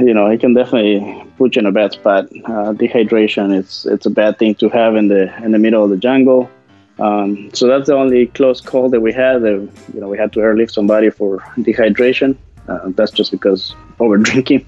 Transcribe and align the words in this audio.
you 0.00 0.14
know, 0.14 0.26
it 0.26 0.40
can 0.40 0.54
definitely 0.54 1.24
put 1.36 1.56
you 1.56 1.60
in 1.60 1.66
a 1.66 1.72
bad 1.72 1.92
spot. 1.92 2.24
Uh, 2.44 2.72
dehydration, 2.72 3.56
it's 3.56 3.86
it's 3.86 4.06
a 4.06 4.10
bad 4.10 4.38
thing 4.38 4.54
to 4.56 4.68
have 4.68 4.96
in 4.96 5.08
the 5.08 5.34
in 5.44 5.52
the 5.52 5.58
middle 5.58 5.84
of 5.84 5.90
the 5.90 5.96
jungle. 5.96 6.50
Um, 6.98 7.50
so 7.52 7.66
that's 7.66 7.88
the 7.88 7.94
only 7.94 8.26
close 8.26 8.60
call 8.60 8.88
that 8.90 9.00
we 9.00 9.12
had. 9.12 9.42
Uh, 9.42 9.60
you 9.94 10.00
know, 10.00 10.08
we 10.08 10.18
had 10.18 10.32
to 10.34 10.40
airlift 10.40 10.72
somebody 10.72 11.10
for 11.10 11.38
dehydration. 11.58 12.36
Uh, 12.68 12.90
that's 12.90 13.10
just 13.10 13.30
because 13.30 13.74
over 13.98 14.16
drinking. 14.28 14.66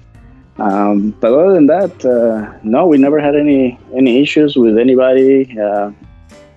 Um, 0.57 1.11
but 1.19 1.33
other 1.33 1.53
than 1.53 1.67
that, 1.67 2.05
uh, 2.05 2.57
no, 2.63 2.87
we 2.87 2.97
never 2.97 3.19
had 3.19 3.35
any 3.35 3.79
any 3.95 4.21
issues 4.21 4.55
with 4.55 4.77
anybody. 4.77 5.57
Uh, 5.59 5.91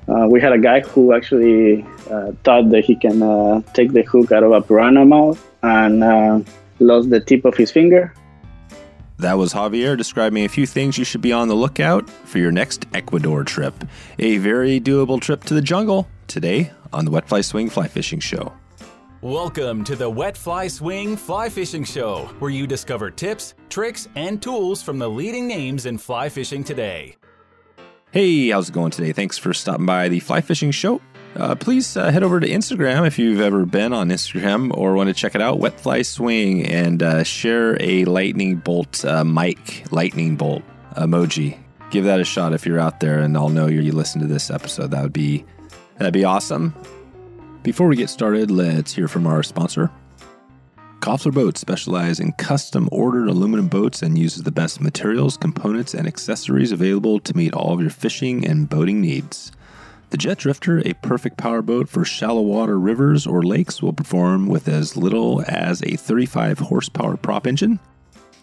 uh, 0.08 0.26
we 0.26 0.40
had 0.40 0.52
a 0.52 0.58
guy 0.58 0.80
who 0.80 1.12
actually 1.12 1.84
uh, 2.10 2.32
thought 2.42 2.70
that 2.70 2.82
he 2.84 2.96
can 2.96 3.62
take 3.74 3.92
the 3.92 4.02
hook 4.02 4.32
out 4.32 4.42
of 4.42 4.52
a 4.52 4.62
piranha 4.62 5.04
mouth 5.04 5.38
and 5.62 6.46
lost 6.80 7.10
the 7.10 7.20
tip 7.20 7.44
of 7.44 7.56
his 7.56 7.70
finger. 7.70 8.14
That 9.20 9.36
was 9.36 9.52
Javier 9.52 9.96
describing 9.96 10.44
a 10.44 10.48
few 10.48 10.64
things 10.64 10.96
you 10.96 11.04
should 11.04 11.20
be 11.20 11.32
on 11.32 11.48
the 11.48 11.54
lookout 11.56 12.08
for 12.08 12.38
your 12.38 12.52
next 12.52 12.86
Ecuador 12.94 13.42
trip. 13.42 13.74
A 14.20 14.38
very 14.38 14.80
doable 14.80 15.20
trip 15.20 15.42
to 15.44 15.54
the 15.54 15.60
jungle 15.60 16.06
today 16.28 16.70
on 16.92 17.04
the 17.04 17.10
Wet 17.10 17.28
Fly 17.28 17.40
Swing 17.40 17.68
Fly 17.68 17.88
Fishing 17.88 18.20
Show. 18.20 18.52
Welcome 19.20 19.82
to 19.82 19.96
the 19.96 20.08
Wet 20.08 20.36
Fly 20.36 20.68
Swing 20.68 21.16
Fly 21.16 21.48
Fishing 21.48 21.82
Show, 21.82 22.26
where 22.38 22.52
you 22.52 22.68
discover 22.68 23.10
tips, 23.10 23.54
tricks, 23.68 24.08
and 24.14 24.40
tools 24.40 24.84
from 24.84 25.00
the 25.00 25.10
leading 25.10 25.48
names 25.48 25.86
in 25.86 25.98
fly 25.98 26.28
fishing 26.28 26.62
today. 26.62 27.16
Hey, 28.12 28.50
how's 28.50 28.68
it 28.68 28.72
going 28.72 28.92
today? 28.92 29.12
Thanks 29.12 29.36
for 29.36 29.52
stopping 29.52 29.84
by 29.84 30.08
the 30.08 30.20
Fly 30.20 30.42
Fishing 30.42 30.70
Show. 30.70 31.00
Uh, 31.38 31.54
please 31.54 31.96
uh, 31.96 32.10
head 32.10 32.24
over 32.24 32.40
to 32.40 32.48
Instagram 32.48 33.06
if 33.06 33.16
you've 33.16 33.40
ever 33.40 33.64
been 33.64 33.92
on 33.92 34.08
Instagram 34.08 34.76
or 34.76 34.94
want 34.94 35.06
to 35.06 35.14
check 35.14 35.36
it 35.36 35.40
out, 35.40 35.60
Wet 35.60 35.78
Fly 35.78 36.02
Swing, 36.02 36.66
and 36.66 37.00
uh, 37.00 37.22
share 37.22 37.80
a 37.80 38.04
lightning 38.06 38.56
bolt 38.56 39.04
uh, 39.04 39.22
mic 39.22 39.84
lightning 39.92 40.34
bolt 40.34 40.64
emoji. 40.96 41.56
Give 41.90 42.04
that 42.06 42.18
a 42.18 42.24
shot 42.24 42.54
if 42.54 42.66
you're 42.66 42.80
out 42.80 42.98
there, 42.98 43.20
and 43.20 43.36
I'll 43.36 43.50
know 43.50 43.68
you 43.68 43.92
listen 43.92 44.20
to 44.20 44.26
this 44.26 44.50
episode. 44.50 44.90
That 44.90 45.00
would 45.00 45.12
be 45.12 45.44
that'd 45.96 46.12
be 46.12 46.24
awesome. 46.24 46.74
Before 47.62 47.86
we 47.86 47.94
get 47.94 48.10
started, 48.10 48.50
let's 48.50 48.92
hear 48.92 49.06
from 49.06 49.24
our 49.24 49.44
sponsor. 49.44 49.92
Koffler 50.98 51.32
Boats 51.32 51.60
specialize 51.60 52.18
in 52.18 52.32
custom 52.32 52.88
ordered 52.90 53.28
aluminum 53.28 53.68
boats 53.68 54.02
and 54.02 54.18
uses 54.18 54.42
the 54.42 54.50
best 54.50 54.80
materials, 54.80 55.36
components, 55.36 55.94
and 55.94 56.08
accessories 56.08 56.72
available 56.72 57.20
to 57.20 57.36
meet 57.36 57.54
all 57.54 57.72
of 57.72 57.80
your 57.80 57.90
fishing 57.90 58.44
and 58.44 58.68
boating 58.68 59.00
needs. 59.00 59.52
The 60.10 60.16
Jet 60.16 60.38
Drifter, 60.38 60.82
a 60.86 60.94
perfect 60.94 61.36
power 61.36 61.60
boat 61.60 61.88
for 61.88 62.04
shallow 62.04 62.40
water 62.40 62.78
rivers 62.78 63.26
or 63.26 63.42
lakes, 63.42 63.82
will 63.82 63.92
perform 63.92 64.46
with 64.46 64.66
as 64.66 64.96
little 64.96 65.44
as 65.46 65.82
a 65.82 65.96
35 65.96 66.58
horsepower 66.58 67.16
prop 67.18 67.46
engine. 67.46 67.78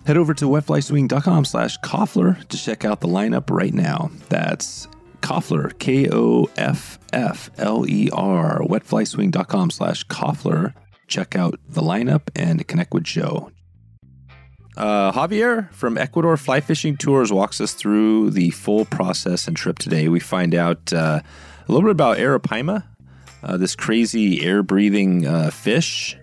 Head 0.05 0.17
over 0.17 0.35
to 0.35 0.45
wetflyswing.com 0.45 1.45
slash 1.45 1.79
Koffler 1.79 2.47
to 2.49 2.57
check 2.57 2.85
out 2.85 3.01
the 3.01 3.07
lineup 3.07 3.49
right 3.49 3.73
now. 3.73 4.11
That's 4.29 4.87
Koffler, 5.21 5.77
K 5.79 6.07
O 6.11 6.47
F 6.55 6.99
F 7.11 7.49
L 7.57 7.89
E 7.89 8.11
R, 8.13 8.59
wetflyswing.com 8.59 9.71
slash 9.71 10.05
Koffler. 10.05 10.75
Check 11.07 11.35
out 11.35 11.59
the 11.67 11.81
lineup 11.81 12.29
and 12.35 12.67
connect 12.67 12.93
with 12.93 13.03
Joe. 13.05 13.49
Uh, 14.77 15.11
Javier 15.13 15.71
from 15.71 15.97
Ecuador 15.97 16.37
Fly 16.37 16.59
Fishing 16.59 16.97
Tours 16.97 17.31
walks 17.31 17.59
us 17.61 17.73
through 17.73 18.31
the 18.31 18.51
full 18.51 18.85
process 18.85 19.47
and 19.47 19.55
trip 19.55 19.79
today. 19.79 20.09
We 20.09 20.19
find 20.19 20.53
out 20.53 20.91
uh, 20.93 21.21
a 21.67 21.71
little 21.71 21.87
bit 21.87 21.91
about 21.91 22.17
Arapaima, 22.17 22.83
uh, 23.43 23.57
this 23.57 23.75
crazy 23.75 24.43
air 24.43 24.63
breathing 24.63 25.25
uh, 25.25 25.49
fish, 25.49 26.17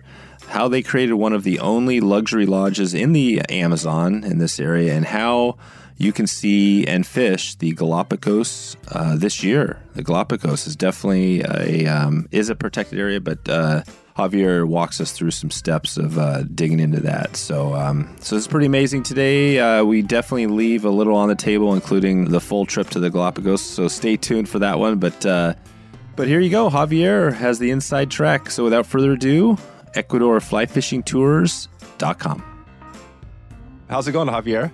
how 0.47 0.67
they 0.67 0.81
created 0.81 1.13
one 1.13 1.33
of 1.33 1.43
the 1.43 1.59
only 1.59 1.99
luxury 1.99 2.45
lodges 2.45 2.93
in 2.93 3.13
the 3.13 3.41
Amazon 3.49 4.23
in 4.23 4.39
this 4.39 4.59
area, 4.59 4.93
and 4.93 5.05
how 5.05 5.57
you 5.97 6.11
can 6.11 6.27
see 6.27 6.85
and 6.85 7.05
fish 7.05 7.55
the 7.55 7.73
Galapagos 7.73 8.77
uh, 8.91 9.15
this 9.15 9.43
year. 9.43 9.81
The 9.93 10.03
Galapagos 10.03 10.67
is 10.67 10.75
definitely 10.75 11.41
a 11.41 11.87
um, 11.87 12.27
is 12.31 12.49
a 12.49 12.55
protected 12.55 12.99
area, 12.99 13.19
but 13.19 13.47
uh, 13.47 13.83
Javier 14.17 14.67
walks 14.67 14.99
us 15.01 15.11
through 15.11 15.31
some 15.31 15.49
steps 15.49 15.97
of 15.97 16.19
uh, 16.19 16.43
digging 16.43 16.79
into 16.79 16.99
that. 17.01 17.35
So, 17.35 17.73
um, 17.73 18.15
so 18.19 18.35
it's 18.35 18.45
pretty 18.45 18.67
amazing 18.67 19.01
today. 19.03 19.57
Uh, 19.59 19.83
we 19.83 20.03
definitely 20.03 20.45
leave 20.47 20.85
a 20.85 20.89
little 20.89 21.15
on 21.15 21.29
the 21.29 21.35
table, 21.35 21.73
including 21.73 22.25
the 22.25 22.39
full 22.39 22.67
trip 22.67 22.91
to 22.91 22.99
the 22.99 23.09
Galapagos. 23.09 23.61
So 23.61 23.87
stay 23.87 24.15
tuned 24.15 24.49
for 24.49 24.59
that 24.59 24.77
one. 24.77 24.99
But 24.99 25.25
uh, 25.25 25.55
but 26.15 26.27
here 26.27 26.39
you 26.39 26.51
go. 26.51 26.69
Javier 26.69 27.33
has 27.33 27.57
the 27.57 27.71
inside 27.71 28.11
track. 28.11 28.51
So 28.51 28.63
without 28.63 28.85
further 28.85 29.13
ado, 29.13 29.57
EcuadorFlyFishingTours.com. 29.95 32.43
How's 33.89 34.07
it 34.07 34.11
going, 34.11 34.27
Javier? 34.27 34.71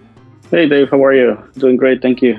Hey, 0.51 0.67
Dave. 0.67 0.89
How 0.89 1.01
are 1.03 1.13
you? 1.13 1.38
Doing 1.57 1.77
great. 1.77 2.01
Thank 2.01 2.21
you. 2.21 2.38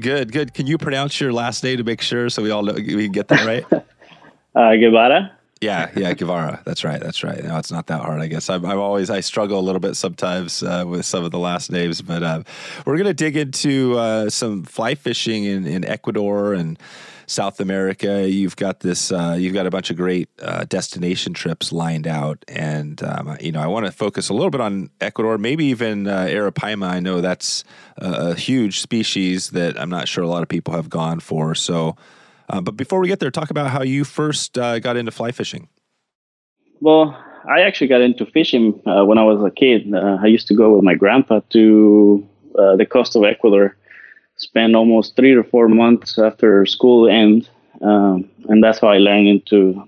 Good, 0.00 0.32
good. 0.32 0.54
Can 0.54 0.66
you 0.66 0.78
pronounce 0.78 1.20
your 1.20 1.32
last 1.32 1.62
name 1.62 1.76
to 1.76 1.84
make 1.84 2.00
sure 2.00 2.28
so 2.28 2.42
we 2.42 2.50
all 2.50 2.62
know 2.62 2.72
we 2.72 3.08
get 3.08 3.28
that 3.28 3.46
right? 3.46 3.64
uh, 4.54 4.74
Guevara. 4.76 5.32
Yeah, 5.60 5.90
yeah, 5.94 6.14
Guevara. 6.14 6.62
That's 6.64 6.84
right. 6.84 6.98
That's 6.98 7.22
right. 7.22 7.44
No, 7.44 7.58
it's 7.58 7.70
not 7.70 7.86
that 7.88 8.00
hard, 8.00 8.22
I 8.22 8.28
guess. 8.28 8.48
I'm, 8.48 8.64
I'm 8.64 8.78
always 8.78 9.10
I 9.10 9.20
struggle 9.20 9.58
a 9.58 9.60
little 9.60 9.80
bit 9.80 9.94
sometimes 9.94 10.62
uh, 10.62 10.84
with 10.86 11.04
some 11.04 11.22
of 11.22 11.32
the 11.32 11.38
last 11.38 11.70
names, 11.70 12.00
but 12.00 12.22
uh, 12.22 12.42
we're 12.86 12.96
going 12.96 13.06
to 13.06 13.12
dig 13.14 13.36
into 13.36 13.98
uh, 13.98 14.30
some 14.30 14.64
fly 14.64 14.94
fishing 14.94 15.44
in, 15.44 15.66
in 15.66 15.84
Ecuador 15.84 16.54
and 16.54 16.78
South 17.26 17.60
America. 17.60 18.26
You've 18.26 18.56
got 18.56 18.80
this. 18.80 19.12
Uh, 19.12 19.36
you've 19.38 19.52
got 19.52 19.66
a 19.66 19.70
bunch 19.70 19.90
of 19.90 19.98
great 19.98 20.30
uh, 20.40 20.64
destination 20.64 21.34
trips 21.34 21.72
lined 21.72 22.06
out, 22.06 22.42
and 22.48 23.02
um, 23.02 23.36
you 23.38 23.52
know 23.52 23.60
I 23.60 23.66
want 23.66 23.84
to 23.84 23.92
focus 23.92 24.30
a 24.30 24.32
little 24.34 24.50
bit 24.50 24.62
on 24.62 24.88
Ecuador, 25.02 25.36
maybe 25.36 25.66
even 25.66 26.06
uh, 26.06 26.24
Arapaima. 26.24 26.88
I 26.88 27.00
know 27.00 27.20
that's 27.20 27.64
a, 27.98 28.30
a 28.30 28.34
huge 28.34 28.80
species 28.80 29.50
that 29.50 29.78
I'm 29.78 29.90
not 29.90 30.08
sure 30.08 30.24
a 30.24 30.28
lot 30.28 30.42
of 30.42 30.48
people 30.48 30.72
have 30.72 30.88
gone 30.88 31.20
for. 31.20 31.54
So. 31.54 31.96
Uh, 32.50 32.60
but 32.60 32.76
before 32.76 32.98
we 32.98 33.06
get 33.06 33.20
there, 33.20 33.30
talk 33.30 33.50
about 33.50 33.70
how 33.70 33.82
you 33.82 34.02
first 34.02 34.58
uh, 34.58 34.80
got 34.80 34.96
into 34.96 35.12
fly 35.12 35.30
fishing. 35.30 35.68
Well, 36.80 37.16
I 37.48 37.60
actually 37.60 37.86
got 37.86 38.00
into 38.00 38.26
fishing 38.26 38.82
uh, 38.86 39.04
when 39.04 39.18
I 39.18 39.22
was 39.22 39.42
a 39.44 39.52
kid. 39.52 39.94
Uh, 39.94 40.18
I 40.20 40.26
used 40.26 40.48
to 40.48 40.54
go 40.54 40.74
with 40.74 40.82
my 40.82 40.94
grandpa 40.94 41.40
to 41.50 42.28
uh, 42.58 42.74
the 42.74 42.86
coast 42.86 43.14
of 43.14 43.22
Ecuador, 43.22 43.76
spend 44.36 44.74
almost 44.74 45.14
three 45.14 45.32
or 45.32 45.44
four 45.44 45.68
months 45.68 46.18
after 46.18 46.66
school 46.66 47.08
end, 47.08 47.48
um, 47.82 48.28
and 48.48 48.64
that's 48.64 48.80
how 48.80 48.88
I 48.88 48.98
learned 48.98 49.28
into. 49.28 49.84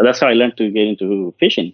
That's 0.00 0.20
how 0.20 0.28
I 0.28 0.34
learned 0.34 0.56
to 0.58 0.70
get 0.70 0.86
into 0.86 1.34
fishing. 1.40 1.72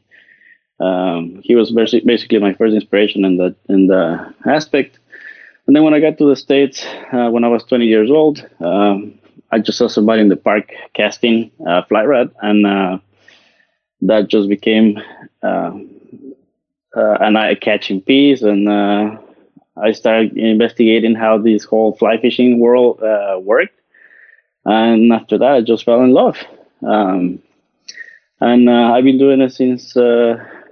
Um, 0.80 1.42
he 1.44 1.54
was 1.54 1.70
basically 1.70 2.38
my 2.38 2.54
first 2.54 2.74
inspiration 2.74 3.26
in 3.26 3.36
that 3.36 3.54
in 3.68 3.88
the 3.88 4.34
aspect. 4.46 4.98
And 5.66 5.76
then 5.76 5.84
when 5.84 5.94
I 5.94 6.00
got 6.00 6.16
to 6.18 6.28
the 6.28 6.36
states, 6.36 6.84
uh, 7.12 7.28
when 7.28 7.44
I 7.44 7.48
was 7.48 7.62
20 7.64 7.86
years 7.86 8.10
old, 8.10 8.44
um, 8.60 9.18
I 9.52 9.58
just 9.58 9.76
saw 9.76 9.86
somebody 9.86 10.22
in 10.22 10.30
the 10.30 10.36
park 10.36 10.72
casting 10.94 11.50
uh, 11.66 11.82
fly 11.82 12.04
rod, 12.04 12.34
and 12.40 12.66
uh, 12.66 12.98
that 14.00 14.28
just 14.28 14.48
became 14.48 14.98
uh, 15.42 15.72
uh 16.96 17.16
an 17.20 17.36
eye 17.36 17.54
catching 17.54 18.00
piece. 18.00 18.40
And 18.40 18.66
uh, 18.66 19.18
I 19.76 19.92
started 19.92 20.36
investigating 20.38 21.14
how 21.14 21.36
this 21.36 21.64
whole 21.64 21.94
fly 21.96 22.18
fishing 22.18 22.58
world 22.60 23.02
uh, 23.02 23.38
worked. 23.40 23.78
And 24.64 25.12
after 25.12 25.36
that, 25.38 25.52
I 25.52 25.60
just 25.60 25.84
fell 25.84 26.02
in 26.02 26.12
love. 26.12 26.38
Um, 26.86 27.42
and 28.40 28.70
I've 28.70 29.04
been 29.04 29.18
doing 29.18 29.42
it 29.42 29.52
since 29.52 29.92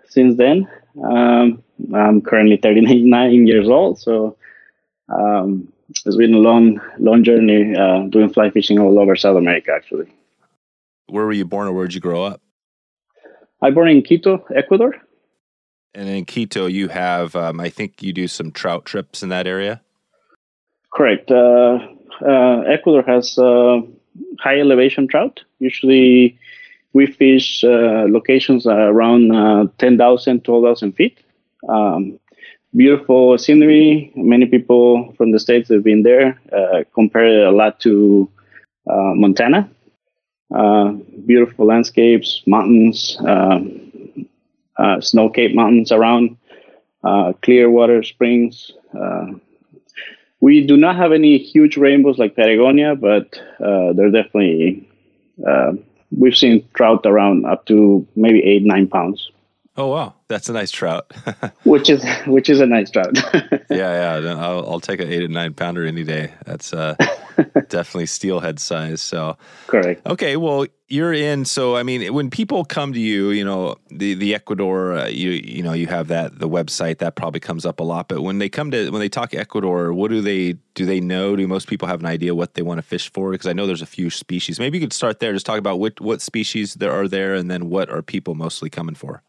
since 0.08 0.36
then. 0.36 0.68
Um, 1.04 1.62
I'm 1.94 2.20
currently 2.20 2.56
39 2.56 3.46
years 3.46 3.68
old, 3.68 3.98
so 3.98 4.36
um, 5.08 5.72
it's 6.06 6.16
been 6.16 6.34
a 6.34 6.38
long, 6.38 6.80
long 6.98 7.24
journey 7.24 7.74
uh, 7.76 8.02
doing 8.08 8.32
fly 8.32 8.50
fishing 8.50 8.78
all 8.78 8.98
over 8.98 9.16
South 9.16 9.36
America, 9.36 9.72
actually. 9.74 10.06
Where 11.08 11.24
were 11.24 11.32
you 11.32 11.44
born 11.44 11.68
or 11.68 11.72
where 11.72 11.86
did 11.86 11.94
you 11.94 12.00
grow 12.00 12.24
up? 12.24 12.40
I 13.62 13.70
born 13.70 13.88
in 13.88 14.02
Quito, 14.02 14.44
Ecuador. 14.54 14.94
And 15.94 16.08
in 16.08 16.24
Quito, 16.24 16.66
you 16.66 16.88
have, 16.88 17.34
um, 17.34 17.60
I 17.60 17.68
think 17.68 18.02
you 18.02 18.12
do 18.12 18.28
some 18.28 18.52
trout 18.52 18.84
trips 18.84 19.22
in 19.22 19.28
that 19.30 19.46
area? 19.46 19.82
Correct. 20.92 21.30
Uh, 21.30 21.78
uh, 22.24 22.60
Ecuador 22.60 23.02
has 23.02 23.36
uh, 23.38 23.80
high 24.38 24.60
elevation 24.60 25.08
trout. 25.08 25.40
Usually 25.58 26.38
we 26.92 27.06
fish 27.06 27.64
uh, 27.64 28.06
locations 28.08 28.66
around 28.66 29.34
uh, 29.34 29.66
10,000, 29.78 30.44
12,000 30.44 30.92
feet. 30.92 31.18
Um, 31.68 32.18
beautiful 32.74 33.36
scenery. 33.38 34.12
Many 34.14 34.46
people 34.46 35.12
from 35.16 35.32
the 35.32 35.40
states 35.40 35.68
have 35.70 35.84
been 35.84 36.02
there. 36.02 36.40
Uh, 36.52 36.84
compare 36.94 37.46
a 37.46 37.52
lot 37.52 37.80
to 37.80 38.30
uh, 38.88 39.14
Montana. 39.14 39.70
Uh, 40.54 40.92
beautiful 41.26 41.66
landscapes, 41.66 42.42
mountains, 42.46 43.16
um, 43.20 44.26
uh, 44.76 45.00
snow-capped 45.00 45.54
mountains 45.54 45.92
around, 45.92 46.36
uh, 47.04 47.32
clear 47.42 47.70
water 47.70 48.02
springs. 48.02 48.72
Uh, 48.98 49.26
we 50.40 50.66
do 50.66 50.76
not 50.76 50.96
have 50.96 51.12
any 51.12 51.38
huge 51.38 51.76
rainbows 51.76 52.18
like 52.18 52.34
Patagonia, 52.34 52.96
but 52.96 53.40
they're 53.60 54.10
definitely. 54.10 54.88
we've 56.10 56.36
seen 56.36 56.66
trout 56.74 57.06
around 57.06 57.44
up 57.44 57.66
to 57.66 58.04
maybe 58.16 58.42
eight, 58.42 58.64
nine 58.64 58.88
pounds. 58.88 59.30
Oh 59.76 59.88
wow! 59.88 60.14
That's 60.30 60.48
a 60.48 60.52
nice 60.52 60.70
trout. 60.70 61.12
which 61.64 61.90
is 61.90 62.04
which 62.28 62.48
is 62.48 62.60
a 62.60 62.66
nice 62.66 62.88
trout. 62.88 63.18
yeah, 63.68 64.20
yeah. 64.20 64.36
I'll, 64.38 64.70
I'll, 64.70 64.80
take 64.80 65.00
an 65.00 65.10
eight 65.10 65.24
and 65.24 65.34
nine 65.34 65.54
pounder 65.54 65.84
any 65.84 66.04
day. 66.04 66.32
That's 66.46 66.72
uh, 66.72 66.94
definitely 67.68 68.06
steelhead 68.06 68.60
size. 68.60 69.02
So 69.02 69.36
correct. 69.66 70.06
Okay, 70.06 70.36
well, 70.36 70.66
you're 70.86 71.12
in. 71.12 71.44
So 71.46 71.74
I 71.74 71.82
mean, 71.82 72.14
when 72.14 72.30
people 72.30 72.64
come 72.64 72.92
to 72.92 73.00
you, 73.00 73.30
you 73.30 73.44
know, 73.44 73.74
the 73.88 74.14
the 74.14 74.32
Ecuador, 74.36 74.92
uh, 74.92 75.08
you 75.08 75.30
you 75.30 75.64
know, 75.64 75.72
you 75.72 75.88
have 75.88 76.06
that 76.06 76.38
the 76.38 76.48
website 76.48 76.98
that 76.98 77.16
probably 77.16 77.40
comes 77.40 77.66
up 77.66 77.80
a 77.80 77.82
lot. 77.82 78.06
But 78.06 78.22
when 78.22 78.38
they 78.38 78.48
come 78.48 78.70
to 78.70 78.88
when 78.90 79.00
they 79.00 79.08
talk 79.08 79.34
Ecuador, 79.34 79.92
what 79.92 80.12
do 80.12 80.20
they 80.20 80.52
do? 80.74 80.86
They 80.86 81.00
know? 81.00 81.34
Do 81.34 81.48
most 81.48 81.66
people 81.66 81.88
have 81.88 81.98
an 81.98 82.06
idea 82.06 82.36
what 82.36 82.54
they 82.54 82.62
want 82.62 82.78
to 82.78 82.82
fish 82.82 83.10
for? 83.12 83.32
Because 83.32 83.48
I 83.48 83.52
know 83.52 83.66
there's 83.66 83.82
a 83.82 83.86
few 83.86 84.10
species. 84.10 84.60
Maybe 84.60 84.78
you 84.78 84.84
could 84.84 84.92
start 84.92 85.18
there. 85.18 85.32
Just 85.32 85.44
talk 85.46 85.58
about 85.58 85.80
what 85.80 86.00
what 86.00 86.22
species 86.22 86.74
there 86.74 86.92
are 86.92 87.08
there, 87.08 87.34
and 87.34 87.50
then 87.50 87.68
what 87.68 87.90
are 87.90 88.00
people 88.00 88.36
mostly 88.36 88.70
coming 88.70 88.94
for. 88.94 89.24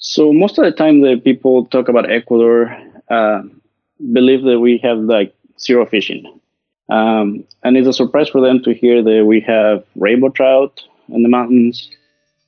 So 0.00 0.32
most 0.32 0.58
of 0.58 0.64
the 0.64 0.72
time, 0.72 1.02
the 1.02 1.20
people 1.22 1.66
talk 1.66 1.88
about 1.88 2.10
Ecuador 2.10 2.74
uh, 3.10 3.42
believe 4.12 4.42
that 4.44 4.58
we 4.58 4.78
have 4.78 4.98
like 4.98 5.34
zero 5.58 5.84
fishing, 5.86 6.24
um, 6.90 7.44
and 7.62 7.76
it's 7.76 7.86
a 7.86 7.92
surprise 7.92 8.28
for 8.28 8.40
them 8.40 8.62
to 8.64 8.72
hear 8.72 9.02
that 9.02 9.24
we 9.26 9.40
have 9.40 9.84
rainbow 9.96 10.30
trout 10.30 10.82
in 11.10 11.22
the 11.22 11.28
mountains. 11.28 11.90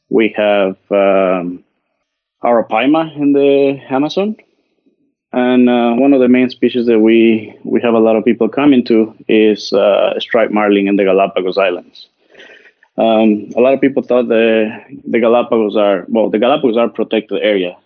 We 0.08 0.34
have 0.37 0.76
um, 0.90 1.62
arapaima 2.43 3.14
in 3.16 3.34
the 3.34 3.78
Amazon, 3.90 4.37
and 5.32 5.69
uh, 5.69 5.93
one 5.94 6.14
of 6.14 6.20
the 6.20 6.28
main 6.28 6.48
species 6.48 6.87
that 6.87 7.00
we 7.00 7.55
we 7.64 7.82
have 7.82 7.93
a 7.94 7.98
lot 7.98 8.16
of 8.16 8.25
people 8.25 8.48
coming 8.48 8.82
to 8.87 9.14
is 9.28 9.75
uh, 9.75 10.19
striped 10.20 10.52
marlin 10.52 10.88
in 10.88 10.96
the 10.96 11.05
Galapagos 11.05 11.58
Islands. 11.58 12.08
Um, 12.98 13.50
a 13.56 13.60
lot 13.60 13.72
of 13.72 13.80
people 13.80 14.02
thought 14.02 14.28
the 14.28 14.68
the 15.04 15.18
Galapagos 15.18 15.76
are 15.76 16.04
well, 16.08 16.28
the 16.28 16.38
Galapagos 16.38 16.76
are 16.76 16.88
protected 16.88 17.42
area, 17.42 17.76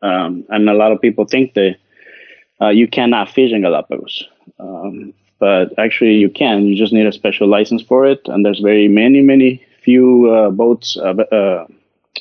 um, 0.00 0.44
and 0.48 0.68
a 0.68 0.74
lot 0.74 0.92
of 0.92 1.00
people 1.00 1.26
think 1.26 1.54
that 1.54 1.76
uh, 2.60 2.70
you 2.70 2.88
cannot 2.88 3.28
fish 3.28 3.52
in 3.52 3.62
Galapagos. 3.62 4.24
Um, 4.58 5.12
but 5.38 5.78
actually, 5.78 6.14
you 6.14 6.30
can. 6.30 6.64
You 6.64 6.76
just 6.76 6.92
need 6.92 7.06
a 7.06 7.12
special 7.12 7.46
license 7.46 7.82
for 7.82 8.06
it, 8.06 8.22
and 8.26 8.44
there's 8.44 8.60
very 8.60 8.88
many, 8.88 9.20
many 9.20 9.62
few 9.82 10.30
uh, 10.30 10.50
boats 10.50 10.96
uh, 10.96 11.14
uh 11.30 11.66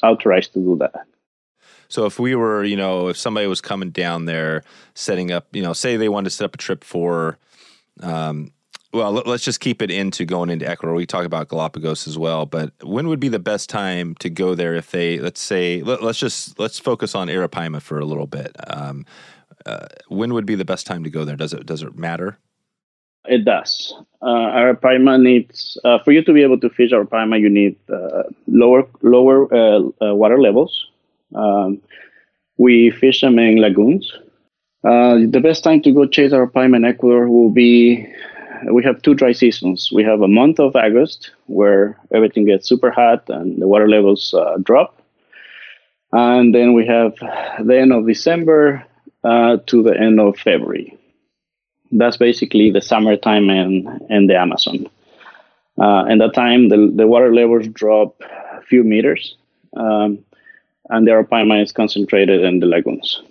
authorized 0.01 0.51
to 0.53 0.59
do 0.59 0.75
that. 0.79 1.05
So 1.87 2.05
if 2.05 2.19
we 2.19 2.35
were, 2.35 2.63
you 2.63 2.75
know, 2.75 3.07
if 3.07 3.17
somebody 3.17 3.47
was 3.47 3.61
coming 3.61 3.91
down 3.91 4.25
there, 4.25 4.63
setting 4.95 5.31
up, 5.31 5.47
you 5.53 5.61
know, 5.61 5.73
say 5.73 5.95
they 5.95 6.09
wanted 6.09 6.25
to 6.25 6.35
set 6.35 6.45
up 6.45 6.55
a 6.55 6.57
trip 6.57 6.83
for 6.83 7.37
um, 8.01 8.51
well, 8.93 9.11
let's 9.11 9.43
just 9.43 9.59
keep 9.59 9.81
it 9.81 9.89
into 9.89 10.23
going 10.23 10.51
into 10.51 10.69
Ecuador. 10.69 10.93
We 10.93 11.07
talk 11.07 11.25
about 11.25 11.49
Galapagos 11.49 12.07
as 12.07 12.17
well, 12.17 12.45
but 12.45 12.71
when 12.83 13.07
would 13.07 13.19
be 13.19 13.27
the 13.27 13.39
best 13.39 13.69
time 13.69 14.13
to 14.15 14.29
go 14.29 14.53
there 14.53 14.75
if 14.75 14.91
they, 14.91 15.17
let's 15.17 15.41
say, 15.41 15.81
let, 15.81 16.03
us 16.03 16.17
just 16.17 16.59
let's 16.59 16.77
focus 16.77 17.15
on 17.15 17.27
Arapaima 17.27 17.81
for 17.81 17.97
a 17.99 18.05
little 18.05 18.27
bit. 18.27 18.55
Um, 18.67 19.05
uh, 19.65 19.87
when 20.09 20.33
would 20.33 20.45
be 20.45 20.55
the 20.55 20.65
best 20.65 20.85
time 20.85 21.03
to 21.03 21.09
go 21.09 21.25
there? 21.25 21.35
Does 21.35 21.53
it 21.53 21.65
does 21.65 21.81
it 21.81 21.97
matter? 21.97 22.37
It 23.25 23.45
does. 23.45 23.93
Uh, 24.21 24.25
Arapaima 24.27 25.19
needs 25.21 25.77
uh, 25.83 25.99
for 25.99 26.11
you 26.11 26.23
to 26.23 26.33
be 26.33 26.43
able 26.43 26.59
to 26.59 26.69
fish 26.69 26.91
Arapaima, 26.91 27.39
you 27.39 27.49
need 27.49 27.75
uh, 27.89 28.23
lower 28.47 28.87
lower 29.01 29.51
uh, 29.53 29.79
uh, 30.01 30.13
water 30.13 30.39
levels. 30.39 30.87
Um, 31.33 31.81
we 32.57 32.91
fish 32.91 33.21
them 33.21 33.39
in 33.39 33.55
lagoons. 33.57 34.13
Uh, 34.83 35.19
the 35.29 35.39
best 35.41 35.63
time 35.63 35.81
to 35.81 35.91
go 35.91 36.05
chase 36.05 36.31
Arapaima 36.31 36.75
in 36.75 36.85
Ecuador 36.85 37.29
will 37.29 37.49
be 37.49 38.05
we 38.71 38.83
have 38.83 39.01
two 39.01 39.13
dry 39.13 39.31
seasons. 39.31 39.91
We 39.91 40.03
have 40.03 40.21
a 40.21 40.27
month 40.27 40.59
of 40.59 40.75
August 40.75 41.31
where 41.47 41.97
everything 42.13 42.45
gets 42.45 42.67
super 42.67 42.91
hot 42.91 43.29
and 43.29 43.61
the 43.61 43.67
water 43.67 43.89
levels 43.89 44.33
uh, 44.33 44.57
drop. 44.61 45.01
And 46.11 46.53
then 46.53 46.73
we 46.73 46.85
have 46.85 47.15
the 47.15 47.77
end 47.79 47.91
of 47.91 48.05
December 48.07 48.85
uh, 49.23 49.57
to 49.67 49.83
the 49.83 49.99
end 49.99 50.19
of 50.19 50.37
February. 50.37 50.97
That's 51.91 52.17
basically 52.17 52.71
the 52.71 52.81
summertime 52.81 53.49
in, 53.49 53.99
in 54.09 54.27
the 54.27 54.37
Amazon. 54.37 54.87
Uh, 55.79 56.05
and 56.05 56.21
that 56.21 56.33
time, 56.33 56.69
the, 56.69 56.91
the 56.95 57.07
water 57.07 57.33
levels 57.33 57.67
drop 57.67 58.21
a 58.21 58.61
few 58.61 58.83
meters, 58.83 59.35
um, 59.75 60.19
and 60.89 61.07
the 61.07 61.11
arapaima 61.11 61.63
is 61.63 61.71
concentrated 61.71 62.41
in 62.43 62.59
the 62.59 62.67
lagoons. 62.67 63.23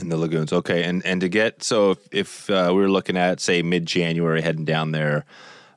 In 0.00 0.08
the 0.08 0.16
lagoons, 0.16 0.52
okay, 0.52 0.82
and 0.82 1.04
and 1.06 1.20
to 1.20 1.28
get 1.28 1.62
so 1.62 1.92
if, 1.92 1.98
if 2.10 2.50
uh, 2.50 2.66
we 2.70 2.80
were 2.80 2.90
looking 2.90 3.16
at 3.16 3.38
say 3.38 3.62
mid 3.62 3.86
January 3.86 4.42
heading 4.42 4.64
down 4.64 4.90
there, 4.90 5.24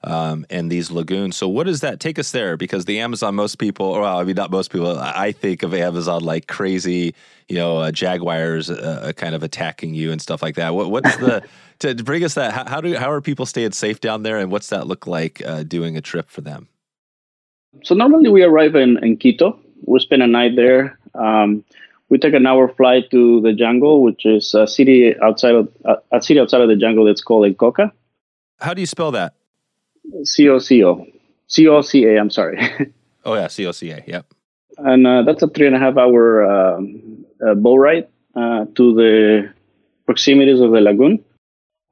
um, 0.04 0.46
and 0.50 0.72
these 0.72 0.90
lagoons. 0.90 1.36
So 1.36 1.48
what 1.48 1.66
does 1.66 1.82
that 1.82 2.00
take 2.00 2.18
us 2.18 2.32
there? 2.32 2.58
Because 2.58 2.86
the 2.86 3.00
Amazon, 3.00 3.36
most 3.36 3.58
people, 3.60 3.92
well, 3.92 4.18
I 4.18 4.24
mean 4.24 4.36
not 4.36 4.50
most 4.52 4.72
people, 4.72 4.98
I 4.98 5.32
think 5.32 5.64
of 5.64 5.74
Amazon 5.74 6.24
like 6.24 6.48
crazy, 6.48 7.14
you 7.48 7.58
know, 7.58 7.78
uh, 7.78 7.92
jaguars 7.92 8.70
uh, 8.70 9.02
uh 9.04 9.12
kind 9.12 9.36
of 9.36 9.44
attacking 9.44 9.94
you 9.94 10.12
and 10.12 10.22
stuff 10.22 10.42
like 10.42 10.56
that. 10.56 10.74
What 10.74 10.90
what's 10.92 11.16
the 11.18 11.44
to, 11.80 11.94
to, 11.94 12.04
bring 12.04 12.24
us 12.24 12.36
that? 12.36 12.54
How, 12.54 12.66
how, 12.66 12.82
do 12.82 12.96
how 12.96 13.12
are 13.12 13.22
people 13.22 13.46
staying 13.46 13.74
safe 13.74 14.00
down 14.00 14.24
there, 14.24 14.38
and 14.40 14.52
what's 14.52 14.70
that 14.70 14.88
look 14.88 15.08
like 15.08 15.42
uh, 15.46 15.64
doing 15.64 15.98
a 15.98 16.02
trip 16.02 16.30
for 16.30 16.42
them? 16.42 16.68
So 17.84 17.94
normally 17.94 18.30
we 18.30 18.44
arrive 18.44 18.76
in, 18.76 19.04
in 19.04 19.18
Quito. 19.18 19.60
We 19.86 20.00
spend 20.00 20.24
a 20.24 20.28
night 20.28 20.56
there. 20.56 20.98
Um, 21.14 21.64
we 22.10 22.18
take 22.18 22.34
an 22.34 22.46
hour 22.46 22.68
flight 22.70 23.10
to 23.12 23.42
the 23.42 23.54
jungle, 23.54 24.02
which 24.02 24.26
is 24.26 24.54
a 24.54 24.68
city 24.68 25.14
outside 25.22 25.56
of 25.56 25.70
uh, 25.86 25.96
a 26.12 26.22
city 26.22 26.40
outside 26.40 26.62
of 26.62 26.70
the 26.70 26.76
jungle 26.76 27.06
that's 27.06 27.22
called 27.22 27.46
El 27.46 27.54
Coca. 27.54 27.92
How 28.60 28.74
do 28.74 28.82
you 28.82 28.88
spell 28.88 29.12
that? 29.12 29.34
C 30.24 30.48
O 30.50 30.60
C 30.60 30.84
O 30.84 31.06
C 31.48 31.68
O 31.68 31.82
C 31.82 32.06
A. 32.06 32.20
I'm 32.20 32.30
sorry. 32.30 32.60
oh 33.26 33.36
yeah, 33.36 33.48
C 33.48 33.66
O 33.66 33.72
C 33.72 33.92
A. 33.92 34.04
Yep. 34.08 34.34
And 34.78 35.08
uh, 35.08 35.24
that's 35.24 35.42
a 35.42 35.48
three 35.48 35.68
and 35.68 35.76
a 35.76 35.80
half 35.80 35.98
hour 35.98 36.46
um, 36.46 37.26
uh, 37.46 37.56
boat 37.56 37.78
ride 37.78 38.08
uh, 38.36 38.66
to 38.76 38.94
the 38.94 39.54
proximities 40.06 40.62
of 40.62 40.72
the 40.72 40.82
lagoon. 40.82 41.24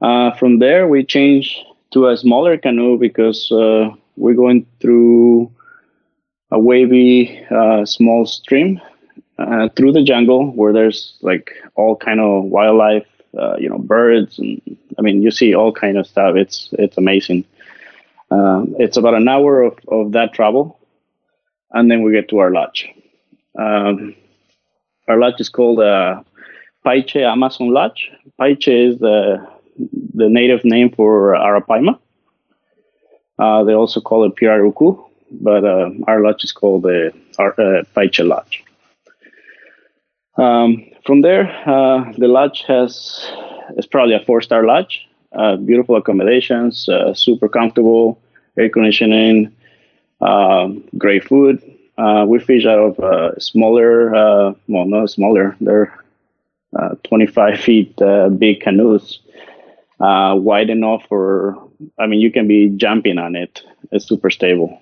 Uh, 0.00 0.32
from 0.36 0.60
there, 0.60 0.86
we 0.88 1.04
change 1.04 1.62
to 1.92 2.08
a 2.08 2.16
smaller 2.16 2.56
canoe 2.56 2.98
because 2.98 3.50
uh, 3.50 3.90
we're 4.16 4.34
going 4.34 4.66
through 4.80 5.50
a 6.52 6.58
wavy 6.58 7.44
small 7.84 8.24
stream 8.24 8.80
uh, 9.38 9.68
through 9.76 9.92
the 9.92 10.02
jungle 10.02 10.50
where 10.52 10.72
there's 10.72 11.16
like 11.20 11.52
all 11.74 11.96
kind 11.96 12.20
of 12.20 12.44
wildlife, 12.44 13.06
uh, 13.38 13.56
you 13.58 13.68
know, 13.68 13.78
birds, 13.78 14.38
and 14.38 14.60
I 14.98 15.02
mean, 15.02 15.22
you 15.22 15.30
see 15.30 15.54
all 15.54 15.72
kind 15.72 15.96
of 15.98 16.06
stuff. 16.06 16.36
It's 16.36 16.70
it's 16.72 16.96
amazing. 16.96 17.44
Um, 18.30 18.74
it's 18.78 18.96
about 18.96 19.14
an 19.14 19.28
hour 19.28 19.62
of, 19.62 19.78
of 19.88 20.12
that 20.12 20.32
travel, 20.32 20.78
and 21.72 21.90
then 21.90 22.02
we 22.02 22.12
get 22.12 22.28
to 22.30 22.38
our 22.38 22.50
lodge. 22.50 22.88
Um, 23.58 24.14
our 25.08 25.18
lodge 25.18 25.40
is 25.40 25.48
called 25.48 25.80
uh, 25.80 26.22
Paiche 26.84 27.22
Amazon 27.22 27.70
Lodge. 27.72 28.10
Paiche 28.40 28.90
is 28.92 28.98
the 28.98 29.46
the 30.14 30.28
native 30.28 30.64
name 30.64 30.90
for 30.90 31.34
Arapaima. 31.34 31.98
Uh, 33.38 33.64
they 33.64 33.74
also 33.74 34.00
call 34.00 34.24
it 34.24 34.34
Pirarucu, 34.34 34.98
but 35.30 35.64
uh, 35.64 35.90
our 36.06 36.22
lodge 36.22 36.42
is 36.44 36.52
called 36.52 36.82
the 36.82 37.12
uh, 37.38 37.84
Paiche 37.94 38.26
Lodge. 38.26 38.64
Um, 40.38 40.84
from 41.04 41.22
there, 41.22 41.46
uh, 41.66 42.12
the 42.18 42.28
lodge 42.28 42.64
has 42.68 43.30
is 43.76 43.86
probably 43.86 44.14
a 44.14 44.24
four 44.24 44.40
star 44.42 44.64
lodge. 44.64 45.06
Uh, 45.32 45.56
beautiful 45.56 45.96
accommodations, 45.96 46.88
uh, 46.88 47.12
super 47.12 47.48
comfortable, 47.48 48.18
air 48.56 48.70
conditioning, 48.70 49.54
um, 50.20 50.82
great 50.96 51.24
food. 51.24 51.62
Uh, 51.98 52.24
we 52.26 52.38
fish 52.38 52.64
out 52.64 52.78
of 52.78 53.00
uh, 53.00 53.38
smaller, 53.38 54.14
uh, 54.14 54.54
well, 54.68 54.86
not 54.86 55.10
smaller. 55.10 55.56
They're 55.60 55.92
25 57.04 57.60
feet 57.60 57.96
big 58.38 58.60
canoes, 58.60 59.20
wide 59.98 60.70
enough 60.70 61.04
for. 61.08 61.56
I 61.98 62.06
mean, 62.06 62.20
you 62.20 62.30
can 62.30 62.48
be 62.48 62.70
jumping 62.70 63.18
on 63.18 63.36
it. 63.36 63.62
It's 63.92 64.06
super 64.06 64.30
stable. 64.30 64.80